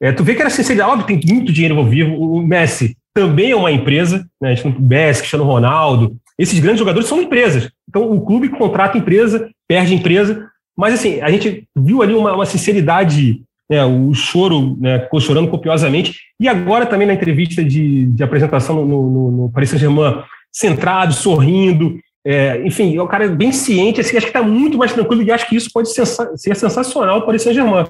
É, 0.00 0.12
tu 0.12 0.22
vê 0.22 0.32
que 0.32 0.40
era 0.40 0.48
sinceridade, 0.48 0.92
óbvio, 0.92 1.06
tem 1.08 1.34
muito 1.34 1.52
dinheiro 1.52 1.74
envolvido. 1.74 2.14
O 2.14 2.40
Messi 2.40 2.96
também 3.12 3.50
é 3.50 3.56
uma 3.56 3.72
empresa, 3.72 4.24
né? 4.40 4.54
O 4.64 4.80
Messi, 4.80 5.22
Cristiano 5.22 5.44
Ronaldo, 5.44 6.16
esses 6.38 6.60
grandes 6.60 6.78
jogadores 6.78 7.08
são 7.08 7.20
empresas. 7.20 7.68
Então, 7.88 8.08
o 8.08 8.20
clube 8.20 8.48
contrata 8.48 8.96
empresa, 8.96 9.50
perde 9.66 9.92
empresa. 9.92 10.48
Mas, 10.76 10.94
assim, 10.94 11.20
a 11.20 11.28
gente 11.32 11.64
viu 11.76 12.00
ali 12.00 12.14
uma, 12.14 12.32
uma 12.32 12.46
sinceridade, 12.46 13.42
né, 13.68 13.84
o 13.84 14.14
choro, 14.14 14.78
né, 14.80 15.00
ficou 15.00 15.20
chorando 15.20 15.48
copiosamente. 15.48 16.14
E 16.38 16.46
agora 16.46 16.86
também 16.86 17.08
na 17.08 17.14
entrevista 17.14 17.64
de, 17.64 18.06
de 18.06 18.22
apresentação 18.22 18.86
no, 18.86 19.10
no, 19.10 19.30
no 19.32 19.50
Paris 19.50 19.70
Saint-Germain, 19.70 20.22
centrado, 20.52 21.12
sorrindo. 21.12 21.98
É, 22.26 22.60
enfim, 22.66 22.96
é 22.96 23.02
um 23.02 23.06
cara 23.06 23.28
bem 23.28 23.52
ciente, 23.52 24.00
assim, 24.00 24.16
acho 24.16 24.26
que 24.26 24.30
está 24.30 24.42
muito 24.42 24.76
mais 24.76 24.92
tranquilo 24.92 25.22
e 25.22 25.30
acho 25.30 25.48
que 25.48 25.56
isso 25.56 25.70
pode 25.72 25.92
ser, 25.92 26.04
ser 26.04 26.54
sensacional 26.54 27.24
para 27.24 27.36
o 27.36 27.38
Saint-Germain. 27.38 27.84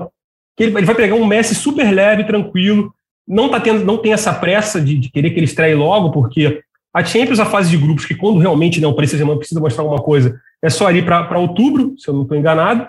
Ele, 0.58 0.76
ele 0.76 0.86
vai 0.86 0.94
pegar 0.94 1.14
um 1.14 1.26
Messi 1.26 1.54
super 1.54 1.90
leve, 1.90 2.24
tranquilo, 2.24 2.92
não, 3.26 3.50
tá 3.50 3.60
tendo, 3.60 3.84
não 3.84 3.98
tem 3.98 4.12
essa 4.12 4.32
pressa 4.32 4.80
de, 4.80 4.96
de 4.96 5.10
querer 5.10 5.30
que 5.30 5.38
ele 5.38 5.44
estreie 5.44 5.74
logo, 5.74 6.10
porque 6.10 6.62
a 6.94 7.04
Champions, 7.04 7.40
a 7.40 7.44
fase 7.44 7.70
de 7.70 7.76
grupos, 7.76 8.06
que 8.06 8.14
quando 8.14 8.38
realmente 8.38 8.80
né, 8.80 8.86
o 8.86 8.94
Paris 8.94 9.10
Saint-Germain 9.10 9.38
precisa 9.38 9.60
mostrar 9.60 9.82
alguma 9.82 10.00
coisa, 10.00 10.40
é 10.62 10.70
só 10.70 10.86
ali 10.86 11.02
para 11.02 11.38
outubro, 11.38 11.94
se 11.98 12.08
eu 12.08 12.14
não 12.14 12.22
estou 12.22 12.36
enganado, 12.36 12.88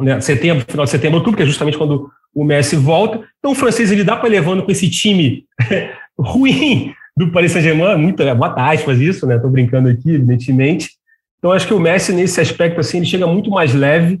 né, 0.00 0.20
setembro, 0.20 0.64
final 0.68 0.84
de 0.84 0.90
setembro, 0.90 1.18
outubro, 1.18 1.36
que 1.36 1.42
é 1.42 1.46
justamente 1.46 1.76
quando 1.76 2.10
o 2.34 2.44
Messi 2.44 2.76
volta. 2.76 3.26
Então 3.38 3.52
o 3.52 3.54
francês 3.54 3.90
ele 3.90 4.04
dá 4.04 4.14
para 4.14 4.28
levando 4.28 4.62
com 4.62 4.70
esse 4.70 4.88
time 4.90 5.44
ruim 6.18 6.94
do 7.16 7.30
Paris 7.30 7.52
Saint-Germain, 7.52 7.96
muito, 7.96 8.22
é, 8.22 8.34
bota 8.34 8.62
aspas 8.62 9.00
isso, 9.00 9.26
né? 9.26 9.36
Estou 9.36 9.50
brincando 9.50 9.88
aqui, 9.88 10.10
evidentemente. 10.10 10.90
Então 11.38 11.52
acho 11.52 11.66
que 11.66 11.74
o 11.74 11.80
Messi 11.80 12.12
nesse 12.12 12.40
aspecto 12.40 12.80
assim 12.80 12.98
ele 12.98 13.06
chega 13.06 13.26
muito 13.26 13.50
mais 13.50 13.74
leve. 13.74 14.20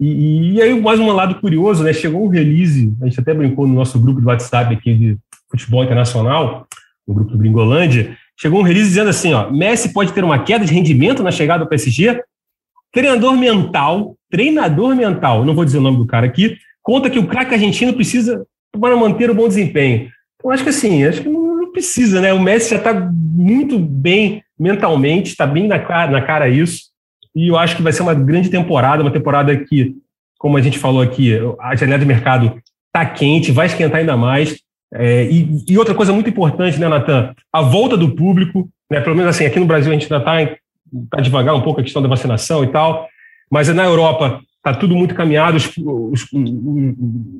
E, 0.00 0.54
e 0.54 0.62
aí 0.62 0.80
mais 0.80 0.98
um 0.98 1.10
lado 1.12 1.36
curioso, 1.36 1.82
né? 1.82 1.92
Chegou 1.92 2.24
um 2.24 2.28
release, 2.28 2.92
a 3.00 3.06
gente 3.06 3.20
até 3.20 3.32
brincou 3.32 3.66
no 3.66 3.74
nosso 3.74 3.98
grupo 3.98 4.20
de 4.20 4.26
WhatsApp 4.26 4.74
aqui 4.74 4.94
de 4.94 5.16
futebol 5.50 5.84
internacional, 5.84 6.66
no 7.06 7.14
grupo 7.14 7.30
do 7.30 7.38
Gringolândia, 7.38 8.16
Chegou 8.36 8.60
um 8.60 8.64
release 8.64 8.88
dizendo 8.88 9.10
assim: 9.10 9.32
ó, 9.32 9.50
Messi 9.50 9.92
pode 9.92 10.12
ter 10.12 10.24
uma 10.24 10.38
queda 10.38 10.64
de 10.64 10.74
rendimento 10.74 11.22
na 11.22 11.30
chegada 11.30 11.62
ao 11.62 11.68
PSG. 11.68 12.22
Treinador 12.92 13.36
mental, 13.36 14.16
treinador 14.30 14.94
mental, 14.94 15.44
não 15.44 15.54
vou 15.54 15.64
dizer 15.64 15.78
o 15.78 15.80
nome 15.80 15.98
do 15.98 16.06
cara 16.06 16.26
aqui, 16.26 16.56
conta 16.80 17.10
que 17.10 17.18
o 17.18 17.26
craque 17.26 17.54
argentino 17.54 17.92
precisa 17.92 18.46
para 18.80 18.96
manter 18.96 19.30
o 19.30 19.34
bom 19.34 19.48
desempenho. 19.48 20.10
Então, 20.36 20.50
acho 20.52 20.62
que 20.62 20.68
assim, 20.68 21.04
acho 21.04 21.22
que 21.22 21.28
não 21.28 21.53
precisa, 21.74 22.20
né? 22.20 22.32
O 22.32 22.40
Messi 22.40 22.70
já 22.70 22.76
está 22.76 22.94
muito 22.94 23.78
bem 23.78 24.42
mentalmente, 24.58 25.30
está 25.30 25.46
bem 25.46 25.66
na 25.66 25.78
cara, 25.78 26.12
na 26.12 26.22
cara 26.22 26.48
isso. 26.48 26.84
E 27.34 27.48
eu 27.48 27.58
acho 27.58 27.76
que 27.76 27.82
vai 27.82 27.92
ser 27.92 28.02
uma 28.02 28.14
grande 28.14 28.48
temporada, 28.48 29.02
uma 29.02 29.10
temporada 29.10 29.56
que, 29.56 29.96
como 30.38 30.56
a 30.56 30.62
gente 30.62 30.78
falou 30.78 31.02
aqui, 31.02 31.36
a 31.60 31.74
janela 31.74 31.98
de 31.98 32.06
mercado 32.06 32.62
está 32.86 33.04
quente, 33.04 33.50
vai 33.50 33.66
esquentar 33.66 33.98
ainda 33.98 34.16
mais. 34.16 34.56
É, 34.94 35.24
e, 35.24 35.64
e, 35.68 35.76
outra 35.76 35.94
coisa 35.94 36.12
muito 36.12 36.30
importante, 36.30 36.78
né, 36.78 36.88
Natan? 36.88 37.34
A 37.52 37.60
volta 37.60 37.96
do 37.96 38.14
público, 38.14 38.68
né, 38.88 39.00
pelo 39.00 39.16
menos 39.16 39.34
assim, 39.34 39.44
aqui 39.44 39.58
no 39.58 39.66
Brasil 39.66 39.90
a 39.90 39.94
gente 39.94 40.04
ainda 40.12 40.18
está 40.18 40.56
tá 41.10 41.20
devagar 41.20 41.56
um 41.56 41.62
pouco 41.62 41.80
a 41.80 41.82
questão 41.82 42.00
da 42.00 42.08
vacinação 42.08 42.62
e 42.62 42.68
tal, 42.68 43.08
mas 43.50 43.68
na 43.74 43.84
Europa 43.84 44.40
está 44.58 44.72
tudo 44.72 44.94
muito 44.94 45.14
caminhado, 45.14 45.56
os, 45.56 45.72
os, 45.76 46.26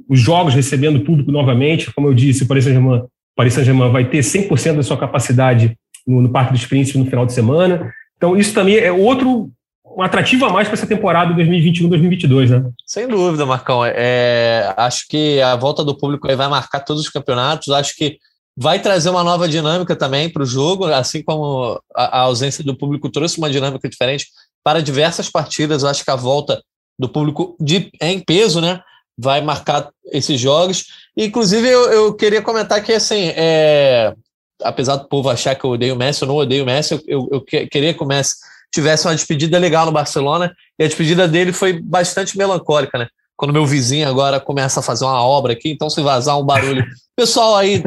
os, 0.08 0.20
jogos 0.20 0.52
recebendo 0.52 1.04
público 1.04 1.30
novamente, 1.30 1.92
como 1.94 2.08
eu 2.08 2.14
disse, 2.14 2.42
o 2.42 2.48
Paris 2.48 2.64
Saint-Germain 2.64 3.04
Paris 3.36 3.54
Saint 3.54 3.66
vai 3.90 4.04
ter 4.04 4.20
100% 4.20 4.76
da 4.76 4.82
sua 4.82 4.96
capacidade 4.96 5.76
no, 6.06 6.22
no 6.22 6.30
Parque 6.30 6.52
dos 6.52 6.66
Príncipes 6.66 7.00
no 7.00 7.10
final 7.10 7.26
de 7.26 7.32
semana. 7.32 7.92
Então, 8.16 8.36
isso 8.36 8.54
também 8.54 8.76
é 8.76 8.92
outro, 8.92 9.50
um 9.84 10.02
atrativo 10.02 10.44
a 10.44 10.50
mais 10.50 10.68
para 10.68 10.76
essa 10.76 10.86
temporada 10.86 11.34
2021-2022, 11.34 12.48
né? 12.48 12.70
Sem 12.86 13.08
dúvida, 13.08 13.44
Marcão. 13.44 13.84
É, 13.84 14.72
acho 14.76 15.06
que 15.08 15.40
a 15.40 15.56
volta 15.56 15.84
do 15.84 15.96
público 15.96 16.28
aí 16.28 16.36
vai 16.36 16.48
marcar 16.48 16.80
todos 16.80 17.02
os 17.02 17.10
campeonatos. 17.10 17.70
Acho 17.70 17.94
que 17.96 18.18
vai 18.56 18.78
trazer 18.80 19.10
uma 19.10 19.24
nova 19.24 19.48
dinâmica 19.48 19.96
também 19.96 20.30
para 20.30 20.42
o 20.42 20.46
jogo, 20.46 20.86
assim 20.86 21.22
como 21.22 21.80
a, 21.94 22.18
a, 22.18 22.20
ausência 22.20 22.62
do 22.62 22.76
público 22.76 23.10
trouxe 23.10 23.38
uma 23.38 23.50
dinâmica 23.50 23.88
diferente 23.88 24.26
para 24.62 24.80
diversas 24.80 25.28
partidas. 25.28 25.84
Acho 25.84 26.04
que 26.04 26.10
a 26.10 26.16
volta 26.16 26.62
do 26.98 27.08
público 27.08 27.56
de, 27.60 27.90
é 28.00 28.12
em 28.12 28.20
peso, 28.20 28.60
né? 28.60 28.80
Vai 29.16 29.40
marcar 29.40 29.90
esses 30.12 30.40
jogos. 30.40 30.86
Inclusive, 31.16 31.68
eu, 31.68 31.92
eu 31.92 32.14
queria 32.14 32.42
comentar 32.42 32.82
que, 32.82 32.92
assim, 32.92 33.32
é, 33.36 34.14
apesar 34.62 34.96
do 34.96 35.08
povo 35.08 35.28
achar 35.30 35.54
que 35.54 35.64
eu 35.64 35.70
odeio 35.70 35.94
o 35.94 35.98
Messi, 35.98 36.22
eu 36.22 36.28
não 36.28 36.36
odeio 36.36 36.62
o 36.62 36.66
Messi, 36.66 36.94
eu, 36.94 37.02
eu, 37.06 37.28
eu 37.32 37.68
queria 37.68 37.94
que 37.94 38.02
o 38.02 38.06
Messi 38.06 38.36
tivesse 38.72 39.06
uma 39.06 39.14
despedida 39.14 39.58
legal 39.58 39.86
no 39.86 39.92
Barcelona, 39.92 40.54
e 40.78 40.84
a 40.84 40.86
despedida 40.86 41.28
dele 41.28 41.52
foi 41.52 41.80
bastante 41.80 42.36
melancólica, 42.36 42.98
né? 42.98 43.06
Quando 43.36 43.52
meu 43.52 43.66
vizinho 43.66 44.08
agora 44.08 44.40
começa 44.40 44.80
a 44.80 44.82
fazer 44.82 45.04
uma 45.04 45.22
obra 45.22 45.52
aqui, 45.52 45.70
então 45.70 45.88
se 45.88 46.00
vazar 46.00 46.38
um 46.38 46.44
barulho, 46.44 46.84
pessoal 47.16 47.56
aí, 47.56 47.82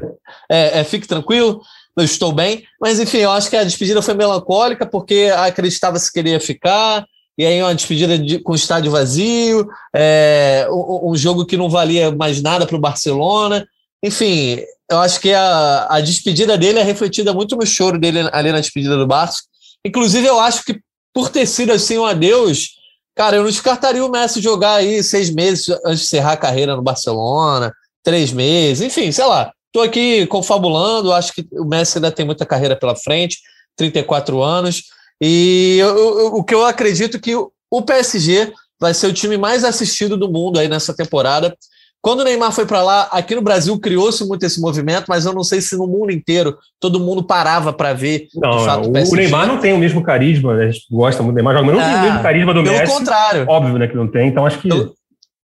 é, 0.50 0.80
é, 0.80 0.84
fique 0.84 1.08
tranquilo, 1.08 1.62
eu 1.98 2.04
estou 2.04 2.32
bem, 2.32 2.64
mas 2.80 3.00
enfim, 3.00 3.18
eu 3.18 3.32
acho 3.32 3.50
que 3.50 3.58
a 3.58 3.64
despedida 3.64 4.02
foi 4.02 4.14
melancólica 4.14 4.86
porque 4.86 5.32
acreditava 5.36 5.98
se 6.00 6.12
queria 6.12 6.40
ficar, 6.40 7.06
e 7.38 7.46
aí 7.46 7.62
uma 7.62 7.76
despedida 7.76 8.18
de, 8.18 8.40
com 8.40 8.54
o 8.54 8.56
estádio 8.56 8.92
vazio, 8.92 9.68
é, 9.96 10.68
um, 10.72 11.12
um, 11.12 11.16
jogo 11.16 11.46
que 11.46 11.56
não 11.56 11.70
valia 11.70 12.12
mais 12.12 12.42
nada 12.42 12.66
para 12.66 12.76
o 12.76 12.80
Barcelona. 12.80 13.68
Enfim, 14.04 14.60
eu 14.90 14.98
acho 15.00 15.20
que 15.20 15.32
a, 15.32 15.88
a 15.90 16.02
despedida 16.02 16.58
dele 16.58 16.80
é 16.80 16.84
refletida 16.84 17.34
muito 17.34 17.56
no 17.56 17.66
choro 17.66 18.00
dele 18.00 18.28
ali 18.32 18.52
na 18.52 18.60
despedida 18.60 18.98
do 18.98 19.06
Barça. 19.06 19.42
Inclusive, 19.86 20.26
eu 20.26 20.40
acho 20.40 20.64
que 20.66 20.80
por 21.14 21.30
ter 21.30 21.46
sido 21.46 21.72
assim 21.72 21.98
um 21.98 22.06
adeus, 22.06 22.72
cara, 23.16 23.36
eu 23.36 23.44
não 23.44 23.50
descartaria 23.50 24.04
o 24.04 24.10
Messi 24.10 24.42
jogar 24.42 24.76
aí 24.76 25.04
seis 25.04 25.30
meses 25.30 25.70
antes 25.86 26.00
de 26.00 26.06
encerrar 26.06 26.34
a 26.34 26.38
carreira 26.38 26.76
no 26.76 26.82
Barcelona, 26.82 27.72
três 28.04 28.32
meses, 28.32 28.82
enfim, 28.82 29.12
sei 29.12 29.26
lá. 29.26 29.52
Estou 29.68 29.84
aqui 29.84 30.26
confabulando, 30.26 31.14
acho 31.14 31.34
que 31.34 31.48
o 31.52 31.66
Messi 31.66 32.00
ainda 32.00 32.12
tem 32.12 32.26
muita 32.26 32.46
carreira 32.48 32.76
pela 32.76 32.96
frente, 32.96 33.38
34 33.76 34.42
anos. 34.42 34.86
E 35.22 35.78
eu, 35.80 35.98
eu, 35.98 36.28
o 36.36 36.44
que 36.44 36.54
eu 36.54 36.66
acredito 36.66 37.20
que 37.20 37.34
o 37.36 37.82
PSG 37.82 38.52
vai 38.80 38.94
ser 38.94 39.08
o 39.08 39.14
time 39.14 39.38
mais 39.38 39.64
assistido 39.64 40.16
do 40.16 40.32
mundo 40.32 40.60
aí 40.60 40.68
nessa 40.68 40.96
temporada. 40.96 41.56
Quando 42.00 42.20
o 42.20 42.24
Neymar 42.24 42.52
foi 42.52 42.66
para 42.66 42.82
lá, 42.84 43.10
aqui 43.12 43.36
no 43.36 43.42
Brasil 43.42 43.78
criou-se 43.80 44.24
muito 44.26 44.46
esse 44.46 44.62
movimento, 44.62 45.06
mas 45.10 45.26
eu 45.26 45.34
não 45.34 45.44
sei 45.44 45.60
se 45.60 45.76
no 45.76 45.88
mundo 45.88 46.12
inteiro 46.12 46.56
todo 46.80 47.00
mundo 47.00 47.24
parava 47.24 47.74
para 47.74 47.92
ver. 47.92 48.28
Não, 48.36 48.64
fato, 48.64 48.88
o, 48.88 48.92
o, 48.92 49.16
Neymar 49.16 49.48
não 49.48 49.58
tem 49.58 49.74
o 49.74 49.78
mesmo 49.78 50.04
carisma, 50.04 50.56
né? 50.56 50.66
a 50.66 50.72
gente 50.72 50.86
gosta 50.90 51.24
muito 51.24 51.34
do 51.34 51.44
Neymar, 51.44 51.66
mas 51.66 51.76
não 51.76 51.84
tem 51.84 51.96
o 51.96 52.02
mesmo 52.02 52.20
ah, 52.20 52.24
carisma 52.24 52.54
do 52.54 52.64
pelo 52.64 52.76
Messi. 52.76 52.86
Pelo 52.86 52.98
contrário. 53.00 53.46
Óbvio, 53.50 53.78
né, 53.78 53.88
que 53.88 53.96
não 53.96 54.08
tem. 54.08 54.28
Então 54.28 54.46
acho 54.46 54.60
que 54.60 54.70
pelo, 54.70 54.94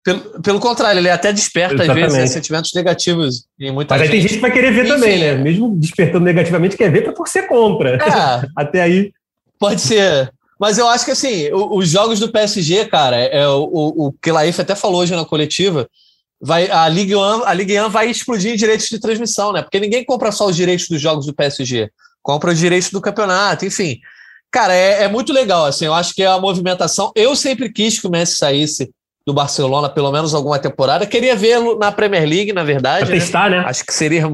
pelo, 0.04 0.20
pelo 0.42 0.60
contrário, 0.60 0.98
ele 0.98 1.08
até 1.08 1.32
desperta 1.32 1.76
Exatamente. 1.76 2.06
às 2.06 2.16
vezes 2.16 2.32
sentimentos 2.32 2.72
negativos 2.74 3.44
em 3.58 3.70
muita 3.70 3.94
Mas 3.94 4.02
gente. 4.02 4.10
aí 4.10 4.18
tem 4.18 4.28
gente 4.28 4.34
que 4.34 4.42
vai 4.42 4.50
querer 4.50 4.72
ver 4.72 4.84
Enfim, 4.84 4.94
também, 4.94 5.18
né? 5.20 5.34
Mesmo 5.36 5.74
despertando 5.76 6.24
negativamente, 6.24 6.76
quer 6.76 6.90
ver 6.90 7.02
para 7.04 7.12
torcer 7.12 7.46
contra. 7.46 7.96
É, 7.96 7.98
Até 8.56 8.82
aí. 8.82 9.12
Pode 9.62 9.80
ser. 9.80 10.32
Mas 10.58 10.76
eu 10.76 10.88
acho 10.88 11.04
que 11.04 11.10
assim, 11.12 11.48
os 11.52 11.88
jogos 11.88 12.18
do 12.18 12.30
PSG, 12.30 12.86
cara, 12.86 13.16
é, 13.16 13.48
o, 13.48 13.62
o, 13.62 14.06
o 14.06 14.12
que 14.12 14.30
Laif 14.30 14.60
até 14.60 14.74
falou 14.74 15.00
hoje 15.00 15.14
na 15.14 15.24
coletiva, 15.24 15.88
vai, 16.40 16.68
a 16.70 16.88
Ligue 16.88 17.14
1, 17.14 17.44
a 17.44 17.54
Ligue 17.54 17.80
1 17.80 17.88
vai 17.88 18.10
explodir 18.10 18.52
em 18.52 18.56
direitos 18.56 18.86
de 18.86 18.98
transmissão, 18.98 19.52
né? 19.52 19.62
Porque 19.62 19.78
ninguém 19.78 20.04
compra 20.04 20.32
só 20.32 20.46
os 20.46 20.56
direitos 20.56 20.88
dos 20.88 21.00
jogos 21.00 21.26
do 21.26 21.34
PSG, 21.34 21.90
compra 22.22 22.50
os 22.50 22.58
direitos 22.58 22.90
do 22.90 23.00
campeonato, 23.00 23.64
enfim. 23.64 24.00
Cara, 24.50 24.74
é, 24.74 25.04
é 25.04 25.08
muito 25.08 25.32
legal, 25.32 25.64
assim, 25.64 25.86
eu 25.86 25.94
acho 25.94 26.14
que 26.14 26.22
é 26.22 26.26
a 26.26 26.38
movimentação. 26.38 27.12
Eu 27.14 27.34
sempre 27.34 27.72
quis 27.72 27.98
que 27.98 28.06
o 28.06 28.10
Messi 28.10 28.36
saísse 28.36 28.90
do 29.24 29.32
Barcelona, 29.32 29.88
pelo 29.88 30.10
menos 30.10 30.34
alguma 30.34 30.58
temporada. 30.58 31.06
Queria 31.06 31.36
vê-lo 31.36 31.78
na 31.78 31.92
Premier 31.92 32.28
League, 32.28 32.52
na 32.52 32.64
verdade. 32.64 33.06
Pra 33.06 33.14
testar, 33.14 33.50
né? 33.50 33.58
né? 33.58 33.64
Acho 33.66 33.84
que 33.84 33.94
seria. 33.94 34.28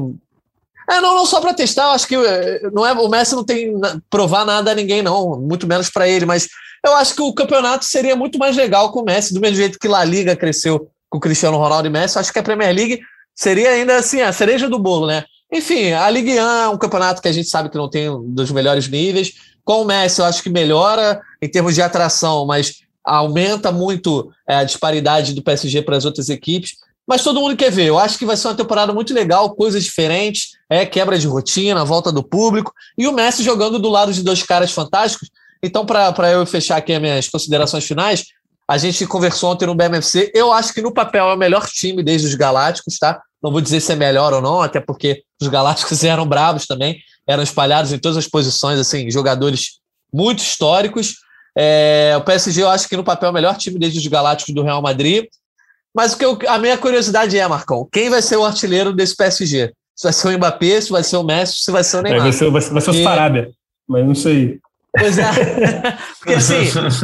É, 0.89 0.99
não, 0.99 1.13
não 1.13 1.25
só 1.25 1.39
para 1.39 1.53
testar, 1.53 1.91
acho 1.91 2.07
que 2.07 2.15
eh, 2.15 2.61
não 2.73 2.85
é, 2.85 2.93
o 2.93 3.07
Messi 3.07 3.35
não 3.35 3.43
tem 3.43 3.73
provar 4.09 4.43
nada 4.43 4.71
a 4.71 4.75
ninguém, 4.75 5.03
não, 5.03 5.39
muito 5.39 5.67
menos 5.67 5.89
para 5.89 6.07
ele, 6.07 6.25
mas 6.25 6.47
eu 6.83 6.95
acho 6.95 7.15
que 7.15 7.21
o 7.21 7.33
campeonato 7.33 7.85
seria 7.85 8.15
muito 8.15 8.39
mais 8.39 8.55
legal 8.55 8.91
com 8.91 9.01
o 9.01 9.05
Messi, 9.05 9.33
do 9.33 9.39
mesmo 9.39 9.57
jeito 9.57 9.77
que 9.77 9.87
La 9.87 10.03
Liga 10.03 10.35
cresceu 10.35 10.89
com 11.07 11.17
o 11.19 11.21
Cristiano 11.21 11.57
Ronaldo 11.57 11.87
e 11.87 11.91
Messi, 11.91 12.17
acho 12.17 12.33
que 12.33 12.39
a 12.39 12.43
Premier 12.43 12.73
League 12.73 13.01
seria 13.35 13.69
ainda 13.69 13.97
assim 13.97 14.21
a 14.21 14.33
cereja 14.33 14.67
do 14.67 14.79
bolo, 14.79 15.05
né? 15.05 15.23
Enfim, 15.51 15.91
a 15.91 16.09
Ligue 16.09 16.39
1 16.39 16.41
é 16.41 16.69
um 16.69 16.77
campeonato 16.77 17.21
que 17.21 17.27
a 17.27 17.31
gente 17.31 17.49
sabe 17.49 17.69
que 17.69 17.77
não 17.77 17.89
tem 17.89 18.09
um 18.09 18.23
dos 18.23 18.51
melhores 18.51 18.87
níveis. 18.87 19.33
Com 19.63 19.81
o 19.81 19.85
Messi, 19.85 20.19
eu 20.19 20.25
acho 20.25 20.43
que 20.43 20.49
melhora 20.49 21.21
em 21.41 21.49
termos 21.49 21.73
de 21.73 21.81
atração, 21.81 22.45
mas 22.45 22.81
aumenta 23.03 23.71
muito 23.71 24.31
é, 24.47 24.55
a 24.55 24.63
disparidade 24.63 25.33
do 25.33 25.41
PSG 25.41 25.81
para 25.81 25.97
as 25.97 26.05
outras 26.05 26.29
equipes. 26.29 26.75
Mas 27.09 27.23
todo 27.23 27.41
mundo 27.41 27.57
quer 27.57 27.71
ver. 27.71 27.87
Eu 27.87 27.97
acho 27.97 28.19
que 28.19 28.25
vai 28.25 28.37
ser 28.37 28.49
uma 28.49 28.55
temporada 28.55 28.93
muito 28.93 29.15
legal, 29.15 29.55
coisas 29.55 29.83
diferentes, 29.83 30.51
é 30.69 30.85
quebra 30.85 31.17
de 31.17 31.25
rotina, 31.25 31.83
volta 31.83 32.11
do 32.11 32.21
público 32.21 32.71
e 32.95 33.07
o 33.07 33.11
Messi 33.11 33.41
jogando 33.41 33.79
do 33.79 33.89
lado 33.89 34.13
de 34.13 34.21
dois 34.21 34.43
caras 34.43 34.71
fantásticos. 34.71 35.27
Então, 35.63 35.87
para 35.87 36.31
eu 36.31 36.45
fechar 36.45 36.77
aqui 36.77 36.93
as 36.93 37.01
minhas 37.01 37.27
considerações 37.27 37.83
finais, 37.83 38.25
a 38.69 38.77
gente 38.77 39.07
conversou 39.07 39.51
ontem 39.51 39.65
no 39.65 39.73
BMFC. 39.73 40.31
Eu 40.35 40.53
acho 40.53 40.71
que 40.71 40.83
no 40.83 40.93
papel 40.93 41.27
é 41.27 41.33
o 41.33 41.37
melhor 41.37 41.65
time 41.67 42.03
desde 42.03 42.27
os 42.27 42.35
Galácticos, 42.35 42.99
tá? 42.99 43.19
Não 43.41 43.51
vou 43.51 43.59
dizer 43.59 43.81
se 43.81 43.91
é 43.91 43.95
melhor 43.95 44.31
ou 44.31 44.41
não, 44.41 44.61
até 44.61 44.79
porque 44.79 45.23
os 45.41 45.47
Galácticos 45.47 46.03
eram 46.05 46.27
bravos 46.27 46.67
também, 46.67 46.99
eram 47.27 47.41
espalhados 47.41 47.91
em 47.91 47.97
todas 47.97 48.17
as 48.17 48.27
posições, 48.27 48.79
assim, 48.79 49.09
jogadores 49.09 49.79
muito 50.13 50.43
históricos. 50.43 51.15
É, 51.57 52.13
o 52.19 52.21
PSG 52.21 52.61
eu 52.61 52.69
acho 52.69 52.87
que 52.87 52.95
no 52.95 53.03
papel 53.03 53.29
é 53.29 53.31
o 53.31 53.33
melhor 53.33 53.57
time 53.57 53.79
desde 53.79 53.97
os 53.97 54.05
Galácticos 54.05 54.53
do 54.53 54.61
Real 54.61 54.83
Madrid. 54.83 55.25
Mas 55.99 56.13
o 56.13 56.17
que 56.17 56.23
eu, 56.23 56.39
a 56.47 56.57
minha 56.57 56.77
curiosidade 56.77 57.37
é, 57.37 57.45
Marcão, 57.45 57.85
quem 57.91 58.09
vai 58.09 58.21
ser 58.21 58.37
o 58.37 58.45
artilheiro 58.45 58.93
desse 58.93 59.13
PSG? 59.17 59.73
Se 59.93 60.03
vai 60.05 60.13
ser 60.13 60.27
o 60.29 60.37
Mbappé, 60.37 60.79
se 60.79 60.91
vai 60.93 61.03
ser 61.03 61.17
o 61.17 61.23
Messi, 61.25 61.57
se 61.57 61.69
vai 61.71 61.83
ser 61.83 61.97
o 61.97 62.01
Neymar. 62.01 62.21
É, 62.21 62.23
vai, 62.23 62.31
ser, 62.31 62.49
vai, 62.49 62.61
ser, 62.61 62.71
vai 62.71 62.81
ser 62.81 62.91
o 62.91 63.03
Sarabia, 63.03 63.49
mas 63.85 64.07
não 64.07 64.15
sei. 64.15 64.59
Pois 64.97 65.17
é. 65.17 65.25
Porque 66.17 66.35
assim, 66.35 66.55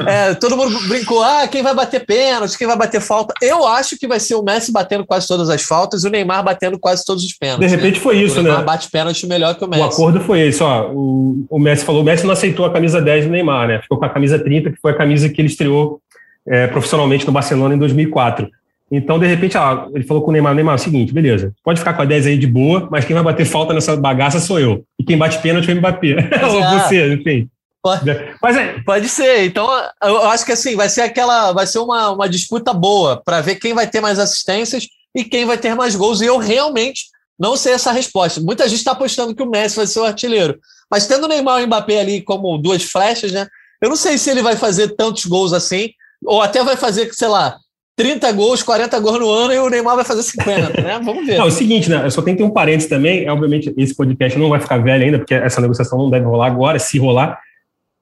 é, 0.07 0.33
todo 0.35 0.55
mundo 0.55 0.79
brincou: 0.87 1.21
ah, 1.21 1.45
quem 1.45 1.61
vai 1.61 1.75
bater 1.75 2.05
pênalti, 2.05 2.57
quem 2.57 2.65
vai 2.65 2.77
bater 2.77 3.01
falta. 3.01 3.33
Eu 3.41 3.67
acho 3.67 3.97
que 3.97 4.07
vai 4.07 4.17
ser 4.17 4.35
o 4.35 4.41
Messi 4.41 4.71
batendo 4.71 5.05
quase 5.05 5.27
todas 5.27 5.49
as 5.49 5.61
faltas 5.61 6.05
e 6.05 6.07
o 6.07 6.09
Neymar 6.09 6.41
batendo 6.41 6.79
quase 6.79 7.03
todos 7.03 7.25
os 7.25 7.33
pênaltis. 7.33 7.69
De 7.69 7.75
repente 7.75 7.95
né? 7.95 8.01
foi 8.01 8.15
isso, 8.19 8.39
o 8.39 8.43
Neymar 8.43 8.61
né? 8.61 8.65
bate 8.65 8.89
pênalti 8.89 9.27
melhor 9.27 9.55
que 9.55 9.65
o 9.65 9.67
Messi. 9.67 9.83
O 9.83 9.87
acordo 9.87 10.21
foi 10.21 10.39
esse, 10.47 10.63
ó. 10.63 10.89
O, 10.89 11.45
o 11.49 11.59
Messi 11.59 11.83
falou: 11.83 11.99
o 11.99 12.05
Messi 12.05 12.23
não 12.23 12.31
aceitou 12.31 12.65
a 12.65 12.71
camisa 12.71 13.01
10 13.01 13.25
do 13.25 13.31
Neymar, 13.31 13.67
né? 13.67 13.81
Ficou 13.81 13.99
com 13.99 14.05
a 14.05 14.09
camisa 14.09 14.39
30, 14.39 14.71
que 14.71 14.79
foi 14.79 14.93
a 14.93 14.97
camisa 14.97 15.27
que 15.27 15.41
ele 15.41 15.49
estreou 15.49 15.99
é, 16.47 16.67
profissionalmente 16.67 17.27
no 17.27 17.33
Barcelona 17.33 17.75
em 17.75 17.77
2004. 17.77 18.49
Então, 18.91 19.17
de 19.17 19.25
repente, 19.25 19.57
ó, 19.57 19.87
ele 19.93 20.03
falou 20.03 20.23
com 20.23 20.29
o 20.29 20.31
Neymar: 20.31 20.53
Neymar, 20.53 20.75
é 20.75 20.75
o 20.75 20.81
seguinte, 20.81 21.13
beleza, 21.13 21.53
pode 21.63 21.79
ficar 21.79 21.93
com 21.93 22.01
a 22.01 22.05
10 22.05 22.27
aí 22.27 22.37
de 22.37 22.47
boa, 22.47 22.87
mas 22.91 23.03
quem 23.03 23.13
vai 23.13 23.23
bater 23.23 23.45
falta 23.45 23.73
nessa 23.73 23.95
bagaça 23.97 24.39
sou 24.39 24.59
eu. 24.59 24.83
E 24.99 25.03
quem 25.03 25.17
bate 25.17 25.39
pênalti 25.39 25.69
é 25.69 25.73
o 25.73 25.77
Mbappé. 25.77 26.15
Ou 26.45 26.79
você, 26.79 27.13
enfim. 27.13 27.49
Pode, 27.81 28.03
Mas 28.41 28.57
é, 28.57 28.81
pode 28.83 29.07
ser. 29.07 29.45
Então, 29.45 29.69
eu 30.01 30.27
acho 30.29 30.43
que 30.43 30.51
assim, 30.51 30.75
vai 30.75 30.89
ser 30.89 31.01
aquela. 31.01 31.51
Vai 31.51 31.67
ser 31.67 31.77
uma, 31.77 32.09
uma 32.09 32.27
disputa 32.27 32.73
boa 32.73 33.21
para 33.23 33.41
ver 33.41 33.57
quem 33.57 33.75
vai 33.75 33.85
ter 33.85 34.01
mais 34.01 34.17
assistências 34.17 34.87
e 35.15 35.23
quem 35.23 35.45
vai 35.45 35.55
ter 35.55 35.75
mais 35.75 35.95
gols. 35.95 36.19
E 36.19 36.25
eu 36.25 36.39
realmente 36.39 37.05
não 37.37 37.55
sei 37.55 37.73
essa 37.73 37.91
resposta. 37.91 38.41
Muita 38.41 38.67
gente 38.67 38.79
está 38.79 38.93
apostando 38.93 39.35
que 39.35 39.43
o 39.43 39.49
Messi 39.49 39.75
vai 39.75 39.85
ser 39.85 39.99
o 39.99 40.05
artilheiro. 40.05 40.57
Mas 40.89 41.05
tendo 41.05 41.25
o 41.25 41.27
Neymar 41.27 41.61
e 41.61 41.65
o 41.65 41.67
Mbappé 41.67 41.99
ali 41.99 42.21
como 42.21 42.57
duas 42.57 42.83
flechas, 42.83 43.31
né? 43.31 43.45
Eu 43.79 43.89
não 43.89 43.95
sei 43.95 44.17
se 44.17 44.31
ele 44.31 44.41
vai 44.41 44.55
fazer 44.55 44.95
tantos 44.95 45.25
gols 45.25 45.53
assim, 45.53 45.91
ou 46.25 46.41
até 46.41 46.63
vai 46.63 46.75
fazer, 46.75 47.13
sei 47.13 47.27
lá, 47.27 47.55
30 47.97 48.31
gols, 48.33 48.61
40 48.61 48.99
gols 48.99 49.19
no 49.19 49.29
ano 49.29 49.53
e 49.53 49.57
o 49.57 49.69
Neymar 49.69 49.95
vai 49.95 50.03
fazer 50.03 50.21
50, 50.21 50.81
né? 50.81 50.99
Vamos 51.03 51.25
ver. 51.25 51.37
Não, 51.37 51.45
é 51.45 51.47
o 51.47 51.51
seguinte, 51.51 51.89
né? 51.89 52.01
Eu 52.03 52.11
só 52.11 52.21
tenho 52.21 52.35
que 52.35 52.43
ter 52.43 52.49
um 52.49 52.53
parênteses 52.53 52.89
também. 52.89 53.29
Obviamente, 53.29 53.73
esse 53.77 53.95
podcast 53.95 54.37
não 54.37 54.49
vai 54.49 54.59
ficar 54.59 54.77
velho 54.79 55.05
ainda, 55.05 55.19
porque 55.19 55.33
essa 55.33 55.61
negociação 55.61 55.97
não 55.97 56.09
deve 56.09 56.25
rolar 56.25 56.47
agora, 56.47 56.77
se 56.77 56.97
rolar. 56.97 57.39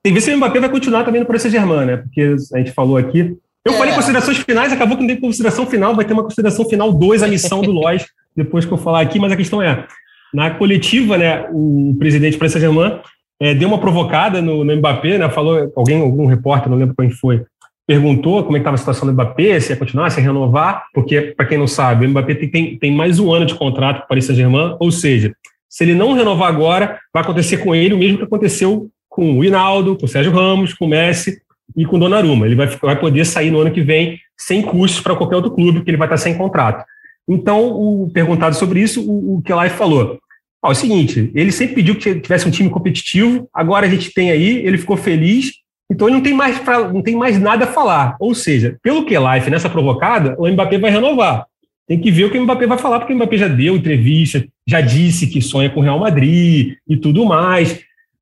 Tem 0.04 0.12
que 0.12 0.20
ver 0.20 0.22
se 0.22 0.34
o 0.34 0.38
Mbappé 0.38 0.60
vai 0.60 0.70
continuar 0.70 1.04
também 1.04 1.22
no 1.22 1.28
Paris 1.28 1.44
Saint-Germain, 1.44 1.86
né? 1.86 1.98
Porque 1.98 2.36
a 2.54 2.58
gente 2.58 2.72
falou 2.72 2.98
aqui. 2.98 3.38
Eu 3.66 3.74
é. 3.74 3.78
falei 3.78 3.94
considerações 3.94 4.38
finais, 4.40 4.74
acabou 4.74 4.98
que 4.98 5.04
não 5.04 5.08
tem 5.08 5.20
consideração 5.20 5.66
final, 5.66 5.96
vai 5.96 6.04
ter 6.04 6.14
uma 6.14 6.24
consideração 6.24 6.68
final 6.68 6.92
2, 6.92 7.24
a 7.24 7.28
missão 7.28 7.62
do 7.62 7.72
Lois, 7.72 8.06
depois 8.36 8.66
que 8.66 8.72
eu 8.72 8.78
falar 8.78 9.02
aqui, 9.02 9.20
mas 9.20 9.32
a 9.32 9.38
questão 9.38 9.62
é, 9.62 9.86
na 10.34 10.52
coletiva, 10.52 11.18
né, 11.18 11.48
o 11.54 11.96
presidente 11.98 12.38
Paris 12.38 12.52
Saint-Germain 12.52 13.00
é, 13.40 13.54
deu 13.54 13.68
uma 13.68 13.78
provocada 13.78 14.42
no, 14.42 14.66
no 14.66 14.76
Mbappé, 14.76 15.18
né, 15.18 15.30
falou, 15.30 15.72
alguém, 15.76 16.02
algum 16.02 16.26
repórter, 16.26 16.70
não 16.70 16.78
lembro 16.78 16.96
quem 17.00 17.10
foi, 17.10 17.46
perguntou 17.86 18.44
como 18.44 18.56
é 18.56 18.60
estava 18.60 18.76
a 18.76 18.78
situação 18.78 19.08
do 19.08 19.14
Mbappé, 19.14 19.60
se 19.60 19.72
ia 19.72 19.78
continuar, 19.78 20.10
se 20.10 20.20
ia 20.20 20.26
renovar, 20.26 20.86
porque, 20.94 21.34
para 21.36 21.46
quem 21.46 21.58
não 21.58 21.68
sabe, 21.68 22.06
o 22.06 22.10
Mbappé 22.10 22.36
tem, 22.36 22.78
tem, 22.78 22.92
mais 22.92 23.20
um 23.20 23.32
ano 23.34 23.46
de 23.46 23.56
contrato 23.56 24.00
com 24.00 24.06
o 24.06 24.08
Paris 24.08 24.26
Saint-Germain, 24.26 24.76
ou 24.80 24.92
seja, 24.92 25.36
se 25.70 25.84
ele 25.84 25.96
não 25.96 26.14
renovar 26.14 26.50
agora, 26.50 27.00
vai 27.14 27.24
acontecer 27.24 27.58
com 27.58 27.74
ele 27.76 27.94
o 27.94 27.98
mesmo 27.98 28.18
que 28.18 28.24
aconteceu 28.24 28.90
com 29.10 29.38
o 29.38 29.44
Hinaldo, 29.44 29.98
com 29.98 30.06
o 30.06 30.10
Sérgio 30.10 30.32
Ramos, 30.32 30.74
com 30.74 30.86
o 30.86 30.88
Messi 30.88 31.42
e 31.76 31.86
com 31.86 31.98
o 31.98 32.00
Donnarumma. 32.00 32.46
Ele 32.46 32.56
vai, 32.56 32.68
vai 32.68 33.00
poder 33.00 33.26
sair 33.26 33.52
no 33.52 33.60
ano 33.60 33.72
que 33.72 33.82
vem 33.82 34.20
sem 34.38 34.62
custos 34.62 35.02
para 35.02 35.16
qualquer 35.16 35.36
outro 35.36 35.52
clube, 35.52 35.80
porque 35.80 35.92
ele 35.92 35.98
vai 35.98 36.08
estar 36.08 36.18
sem 36.18 36.38
contrato. 36.38 36.86
Então, 37.28 37.68
o, 37.68 38.10
perguntado 38.12 38.56
sobre 38.56 38.82
isso, 38.82 39.02
o, 39.02 39.38
o 39.38 39.42
Kelai 39.42 39.70
falou: 39.70 40.20
ah, 40.64 40.70
é 40.70 40.72
o 40.72 40.76
seguinte, 40.76 41.32
ele 41.36 41.52
sempre 41.52 41.76
pediu 41.76 41.96
que 41.96 42.20
tivesse 42.20 42.48
um 42.48 42.52
time 42.52 42.70
competitivo, 42.70 43.50
agora 43.54 43.86
a 43.86 43.90
gente 43.90 44.14
tem 44.14 44.32
aí, 44.32 44.66
ele 44.66 44.78
ficou 44.78 44.96
feliz, 44.96 45.52
Então 45.94 46.08
ele 46.08 46.16
não 46.16 46.24
tem 46.24 46.34
mais, 46.34 46.58
pra, 46.58 46.92
não 46.92 47.04
tem 47.04 47.16
mais 47.16 47.40
nada 47.40 47.66
a 47.66 47.68
falar. 47.68 48.16
Ou 48.20 48.34
seja, 48.34 48.78
pelo 48.82 49.06
que 49.06 49.16
Life 49.18 49.50
nessa 49.50 49.70
provocada, 49.70 50.36
o 50.40 50.48
Mbappé 50.48 50.80
vai 50.80 50.90
renovar. 50.90 51.46
Tem 51.88 52.00
que 52.00 52.10
ver 52.10 52.26
o 52.26 52.32
que 52.32 52.38
o 52.38 52.42
Mbappé 52.42 52.66
vai 52.66 52.78
falar, 52.78 53.00
porque 53.00 53.14
o 53.14 53.16
Mbappé 53.16 53.38
já 53.38 53.48
deu 53.48 53.76
entrevista, 53.76 54.44
já 54.68 54.82
disse 54.82 55.28
que 55.28 55.42
sonha 55.42 55.70
com 55.70 55.80
o 55.80 55.84
Real 55.84 56.00
Madrid 56.00 56.76
e 56.88 56.98
tudo 56.98 57.26
mais. 57.26 57.82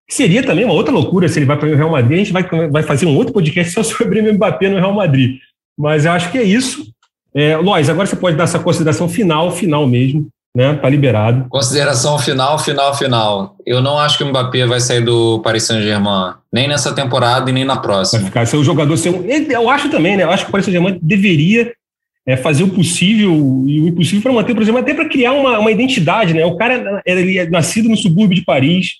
Seria 0.09 0.43
também 0.43 0.65
uma 0.65 0.73
outra 0.73 0.93
loucura 0.93 1.29
se 1.29 1.39
ele 1.39 1.45
vai 1.45 1.57
para 1.57 1.69
o 1.69 1.75
Real 1.75 1.89
Madrid. 1.89 2.13
A 2.13 2.17
gente 2.17 2.33
vai, 2.33 2.43
vai 2.69 2.83
fazer 2.83 3.05
um 3.05 3.15
outro 3.15 3.33
podcast 3.33 3.71
só 3.73 3.83
sobre 3.83 4.19
o 4.19 4.33
Mbappé 4.33 4.67
no 4.67 4.75
Real 4.75 4.93
Madrid. 4.93 5.39
Mas 5.77 6.03
eu 6.03 6.11
acho 6.11 6.29
que 6.29 6.37
é 6.37 6.43
isso. 6.43 6.91
É, 7.33 7.55
Lois, 7.55 7.89
agora 7.89 8.05
você 8.05 8.17
pode 8.17 8.35
dar 8.35 8.43
essa 8.43 8.59
consideração 8.59 9.07
final, 9.07 9.49
final 9.51 9.87
mesmo, 9.87 10.27
né? 10.55 10.73
Tá 10.75 10.89
liberado. 10.89 11.45
Consideração 11.49 12.19
final, 12.19 12.59
final, 12.59 12.95
final. 12.95 13.55
Eu 13.65 13.81
não 13.81 13.97
acho 13.97 14.17
que 14.17 14.23
o 14.23 14.27
Mbappé 14.27 14.65
vai 14.65 14.79
sair 14.79 15.01
do 15.01 15.39
Paris 15.39 15.63
Saint-Germain, 15.63 16.33
nem 16.51 16.67
nessa 16.67 16.93
temporada 16.93 17.49
e 17.49 17.53
nem 17.53 17.63
na 17.63 17.77
próxima. 17.77 18.19
Vai 18.19 18.29
ficar 18.29 18.45
ser 18.45 18.57
o 18.57 18.63
jogador 18.63 18.95
ser 18.97 19.09
um. 19.09 19.23
Eu 19.25 19.69
acho 19.69 19.89
também, 19.89 20.17
né? 20.17 20.23
Eu 20.23 20.31
acho 20.31 20.43
que 20.43 20.49
o 20.49 20.51
Paris 20.51 20.65
Saint-Germain 20.65 20.99
deveria 21.01 21.71
é, 22.27 22.35
fazer 22.35 22.63
o 22.63 22.69
possível 22.69 23.31
e 23.65 23.81
o 23.81 23.87
impossível 23.87 24.21
para 24.21 24.33
manter, 24.33 24.53
por 24.53 24.61
exemplo, 24.61 24.81
até 24.81 24.93
para 24.93 25.07
criar 25.07 25.31
uma, 25.31 25.57
uma 25.57 25.71
identidade, 25.71 26.33
né? 26.33 26.45
O 26.45 26.57
cara 26.57 27.01
ele 27.05 27.37
é 27.37 27.49
nascido 27.49 27.87
no 27.87 27.97
subúrbio 27.97 28.35
de 28.35 28.43
Paris, 28.43 28.95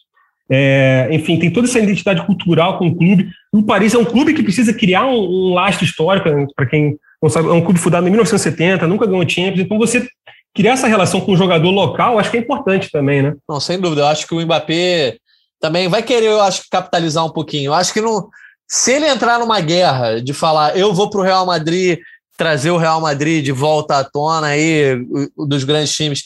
é, 0.49 1.07
enfim, 1.11 1.37
tem 1.37 1.51
toda 1.51 1.67
essa 1.67 1.79
identidade 1.79 2.25
cultural 2.25 2.77
com 2.77 2.87
o 2.87 2.95
clube. 2.95 3.29
O 3.53 3.63
Paris 3.63 3.93
é 3.93 3.97
um 3.97 4.05
clube 4.05 4.33
que 4.33 4.43
precisa 4.43 4.73
criar 4.73 5.05
um, 5.05 5.49
um 5.49 5.53
lastro 5.53 5.85
histórico, 5.85 6.29
né? 6.29 6.47
para 6.55 6.65
quem 6.65 6.97
não 7.21 7.29
sabe, 7.29 7.49
é 7.49 7.51
um 7.51 7.61
clube 7.61 7.79
fundado 7.79 8.07
em 8.07 8.09
1970, 8.09 8.87
nunca 8.87 9.05
ganhou 9.05 9.27
Champions, 9.29 9.59
então 9.59 9.77
você 9.77 10.07
criar 10.53 10.73
essa 10.73 10.87
relação 10.87 11.21
com 11.21 11.31
o 11.33 11.37
jogador 11.37 11.69
local, 11.69 12.19
acho 12.19 12.31
que 12.31 12.37
é 12.37 12.41
importante 12.41 12.89
também, 12.91 13.21
né? 13.21 13.35
Não, 13.47 13.59
sem 13.59 13.79
dúvida. 13.79 14.01
Eu 14.01 14.07
acho 14.07 14.27
que 14.27 14.35
o 14.35 14.41
Mbappé 14.41 15.17
também 15.59 15.87
vai 15.87 16.01
querer, 16.03 16.27
eu 16.27 16.41
acho, 16.41 16.63
capitalizar 16.69 17.25
um 17.25 17.31
pouquinho. 17.31 17.69
Eu 17.69 17.73
acho 17.73 17.93
que 17.93 18.01
não, 18.01 18.29
se 18.67 18.93
ele 18.93 19.07
entrar 19.07 19.39
numa 19.39 19.59
guerra 19.59 20.21
de 20.21 20.33
falar, 20.33 20.77
eu 20.77 20.93
vou 20.93 21.09
para 21.09 21.19
o 21.21 21.23
Real 21.23 21.45
Madrid, 21.45 21.99
trazer 22.37 22.71
o 22.71 22.77
Real 22.77 22.99
Madrid 22.99 23.43
de 23.43 23.51
volta 23.51 23.97
à 23.97 24.03
tona 24.03 24.47
aí 24.47 24.97
dos 25.37 25.63
grandes 25.63 25.93
times, 25.93 26.23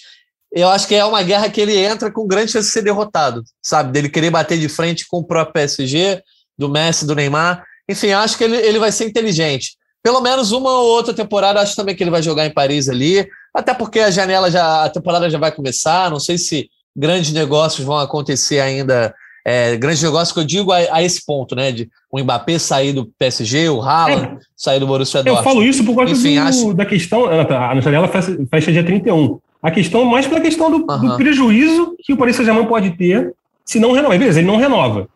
eu 0.52 0.70
acho 0.70 0.88
que 0.88 0.96
é 0.96 1.04
uma 1.04 1.22
guerra 1.22 1.50
que 1.50 1.60
ele 1.60 1.78
entra 1.78 2.10
com 2.10 2.26
grande 2.26 2.54
chance 2.54 2.68
de 2.68 2.74
ser 2.74 2.82
derrotado, 2.82 3.44
sabe? 3.62 3.92
Dele 3.92 4.08
querer 4.08 4.30
bater 4.30 4.58
de 4.58 4.70
frente 4.70 5.06
com 5.06 5.18
o 5.18 5.24
próprio 5.24 5.54
PSG, 5.54 6.22
do 6.58 6.70
Messi, 6.70 7.06
do 7.06 7.14
Neymar. 7.14 7.62
Enfim, 7.90 8.12
acho 8.12 8.38
que 8.38 8.46
ele, 8.46 8.56
ele 8.56 8.80
vai 8.80 8.92
ser 8.92 9.06
inteligente. 9.06 9.76
Pelo 10.02 10.22
menos 10.22 10.54
uma 10.54 10.72
ou 10.72 10.88
outra 10.88 11.14
temporada, 11.14 11.60
acho 11.60 11.76
também 11.76 11.94
que 11.94 12.02
ele 12.02 12.12
vai 12.12 12.24
jogar 12.24 12.46
em 12.46 12.54
Paris 12.54 12.88
ali. 12.88 13.28
Até 13.56 13.74
porque 13.74 14.00
a 14.00 14.12
janela 14.12 14.52
já, 14.52 14.84
a 14.84 14.90
temporada 14.90 15.30
já 15.30 15.38
vai 15.38 15.52
começar. 15.52 16.12
Não 16.12 16.20
sei 16.20 16.38
se 16.38 16.70
grandes 16.96 17.32
negócios 17.32 17.86
vão 17.86 17.98
acontecer 17.98 18.60
ainda. 18.60 19.16
É, 19.48 19.78
grandes 19.78 20.02
negócios 20.02 20.32
que 20.32 20.40
eu 20.40 20.44
digo 20.44 20.72
a, 20.72 20.78
a, 20.92 21.04
esse 21.04 21.24
ponto, 21.26 21.56
né? 21.56 21.72
De 21.72 21.90
o 22.12 22.20
Mbappé 22.20 22.58
sair 22.58 22.92
do 22.92 23.06
PSG, 23.18 23.70
o 23.70 23.82
Haaland 23.82 24.26
é, 24.26 24.38
sair 24.58 24.80
do 24.80 24.88
Borussia 24.88 25.24
Dortmund. 25.24 25.48
Eu 25.48 25.54
falo 25.54 25.64
isso 25.64 25.84
por 25.86 25.96
causa 25.96 26.14
Enfim, 26.14 26.36
do, 26.36 26.42
acho... 26.42 26.74
da 26.74 26.86
questão. 26.86 27.26
A 27.28 27.80
janela 27.80 28.08
fecha, 28.08 28.38
fecha 28.50 28.72
dia 28.72 28.84
31. 28.84 29.40
A 29.62 29.72
questão 29.72 30.04
mais 30.04 30.28
pela 30.28 30.42
questão 30.42 30.70
do, 30.70 30.80
do 30.80 31.16
prejuízo 31.16 31.96
que 32.04 32.14
o 32.14 32.18
Paris 32.18 32.36
Saint-Germain 32.36 32.66
pode 32.66 32.92
ter 32.92 33.34
se 33.64 33.80
não 33.80 33.94
renova. 33.94 34.18
Beleza, 34.18 34.40
ele 34.40 34.48
não 34.48 34.58
renova. 34.58 35.08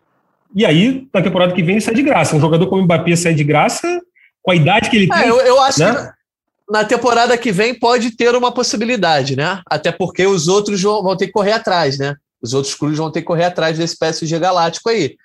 E 0.55 0.65
aí, 0.65 1.07
na 1.13 1.21
temporada 1.21 1.53
que 1.53 1.61
vem, 1.61 1.75
ele 1.75 1.81
sai 1.81 1.93
de 1.93 2.01
graça. 2.01 2.35
Um 2.35 2.39
jogador 2.39 2.67
como 2.67 2.81
o 2.81 2.85
Mbappé 2.85 3.15
sai 3.15 3.33
de 3.33 3.43
graça, 3.43 4.01
com 4.41 4.51
a 4.51 4.55
idade 4.55 4.89
que 4.89 4.95
ele 4.95 5.09
é, 5.11 5.17
tem. 5.17 5.27
eu, 5.27 5.37
eu 5.39 5.61
acho 5.61 5.79
né? 5.79 5.93
que 5.93 6.18
na 6.69 6.85
temporada 6.85 7.37
que 7.37 7.51
vem 7.51 7.73
pode 7.73 8.11
ter 8.11 8.35
uma 8.35 8.51
possibilidade, 8.51 9.35
né? 9.35 9.61
Até 9.65 9.91
porque 9.91 10.25
os 10.25 10.47
outros 10.47 10.81
vão 10.81 11.17
ter 11.17 11.27
que 11.27 11.33
correr 11.33 11.53
atrás, 11.53 11.97
né? 11.97 12.15
Os 12.41 12.53
outros 12.53 12.75
clubes 12.75 12.97
vão 12.97 13.11
ter 13.11 13.21
que 13.21 13.27
correr 13.27 13.45
atrás 13.45 13.77
desse 13.77 13.97
PSG 13.97 14.39
galáctico 14.39 14.89
aí. 14.89 15.15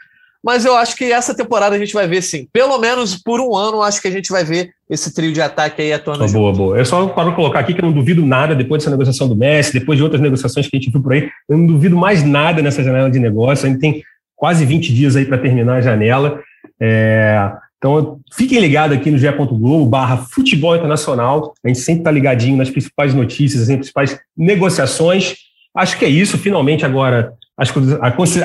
Mas 0.42 0.66
eu 0.66 0.76
acho 0.76 0.94
que 0.94 1.10
essa 1.10 1.34
temporada 1.34 1.74
a 1.74 1.78
gente 1.78 1.94
vai 1.94 2.06
ver 2.06 2.20
sim. 2.20 2.46
Pelo 2.52 2.78
menos 2.78 3.16
por 3.16 3.40
um 3.40 3.56
ano, 3.56 3.80
acho 3.80 4.02
que 4.02 4.08
a 4.08 4.10
gente 4.10 4.30
vai 4.30 4.44
ver 4.44 4.72
esse 4.90 5.14
trio 5.14 5.32
de 5.32 5.40
ataque 5.40 5.80
aí 5.80 5.92
atuando. 5.92 6.24
Oh, 6.24 6.28
boa, 6.28 6.52
boa. 6.52 6.78
Eu 6.78 6.84
só 6.84 7.06
para 7.06 7.32
colocar 7.32 7.60
aqui 7.60 7.72
que 7.72 7.80
eu 7.80 7.86
não 7.86 7.92
duvido 7.92 8.24
nada 8.26 8.54
depois 8.54 8.82
dessa 8.82 8.90
negociação 8.90 9.26
do 9.26 9.34
Messi, 9.34 9.72
depois 9.72 9.96
de 9.96 10.02
outras 10.02 10.20
negociações 10.20 10.68
que 10.68 10.76
a 10.76 10.78
gente 10.78 10.92
viu 10.92 11.02
por 11.02 11.14
aí, 11.14 11.30
eu 11.48 11.56
não 11.56 11.66
duvido 11.66 11.96
mais 11.96 12.22
nada 12.22 12.60
nessa 12.60 12.82
janela 12.82 13.10
de 13.10 13.18
negócio. 13.18 13.66
A 13.66 13.70
gente 13.70 13.80
tem 13.80 14.02
quase 14.36 14.66
20 14.66 14.92
dias 14.92 15.16
aí 15.16 15.24
para 15.24 15.38
terminar 15.38 15.76
a 15.76 15.80
janela. 15.80 16.42
É, 16.78 17.50
então, 17.84 18.18
fiquem 18.32 18.58
ligados 18.60 18.96
aqui 18.96 19.10
no 19.10 19.18
ge 19.18 19.30
Globo 19.30 19.84
barra 19.84 20.16
futebol 20.16 20.74
internacional. 20.74 21.52
A 21.62 21.68
gente 21.68 21.80
sempre 21.80 22.00
está 22.00 22.10
ligadinho 22.10 22.56
nas 22.56 22.70
principais 22.70 23.12
notícias, 23.12 23.68
nas 23.68 23.76
principais 23.76 24.18
negociações. 24.34 25.34
Acho 25.76 25.98
que 25.98 26.06
é 26.06 26.08
isso. 26.08 26.38
Finalmente, 26.38 26.86
agora, 26.86 27.34
as, 27.58 27.70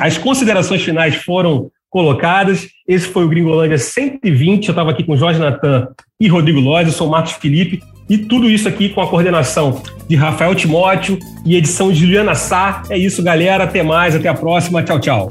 as 0.01 0.17
considerações 0.17 0.81
finais 0.81 1.15
foram 1.15 1.71
colocadas. 1.89 2.67
Esse 2.85 3.07
foi 3.07 3.23
o 3.23 3.29
Gringolândia 3.29 3.77
120. 3.77 4.67
Eu 4.67 4.71
estava 4.73 4.91
aqui 4.91 5.05
com 5.05 5.15
Jorge 5.15 5.39
Natan 5.39 5.87
e 6.19 6.27
Rodrigo 6.27 6.59
Loz. 6.59 6.87
Eu 6.87 6.93
sou 6.93 7.07
o 7.07 7.11
Marcos 7.11 7.31
Felipe. 7.31 7.81
E 8.09 8.17
tudo 8.17 8.49
isso 8.49 8.67
aqui 8.67 8.89
com 8.89 8.99
a 8.99 9.07
coordenação 9.07 9.81
de 10.09 10.17
Rafael 10.17 10.53
Timóteo 10.53 11.17
e 11.45 11.55
edição 11.55 11.93
de 11.93 11.99
Juliana 12.01 12.35
Sá. 12.35 12.83
É 12.89 12.97
isso, 12.97 13.23
galera. 13.23 13.63
Até 13.63 13.83
mais. 13.83 14.17
Até 14.17 14.27
a 14.27 14.33
próxima. 14.33 14.83
Tchau, 14.83 14.99
tchau. 14.99 15.29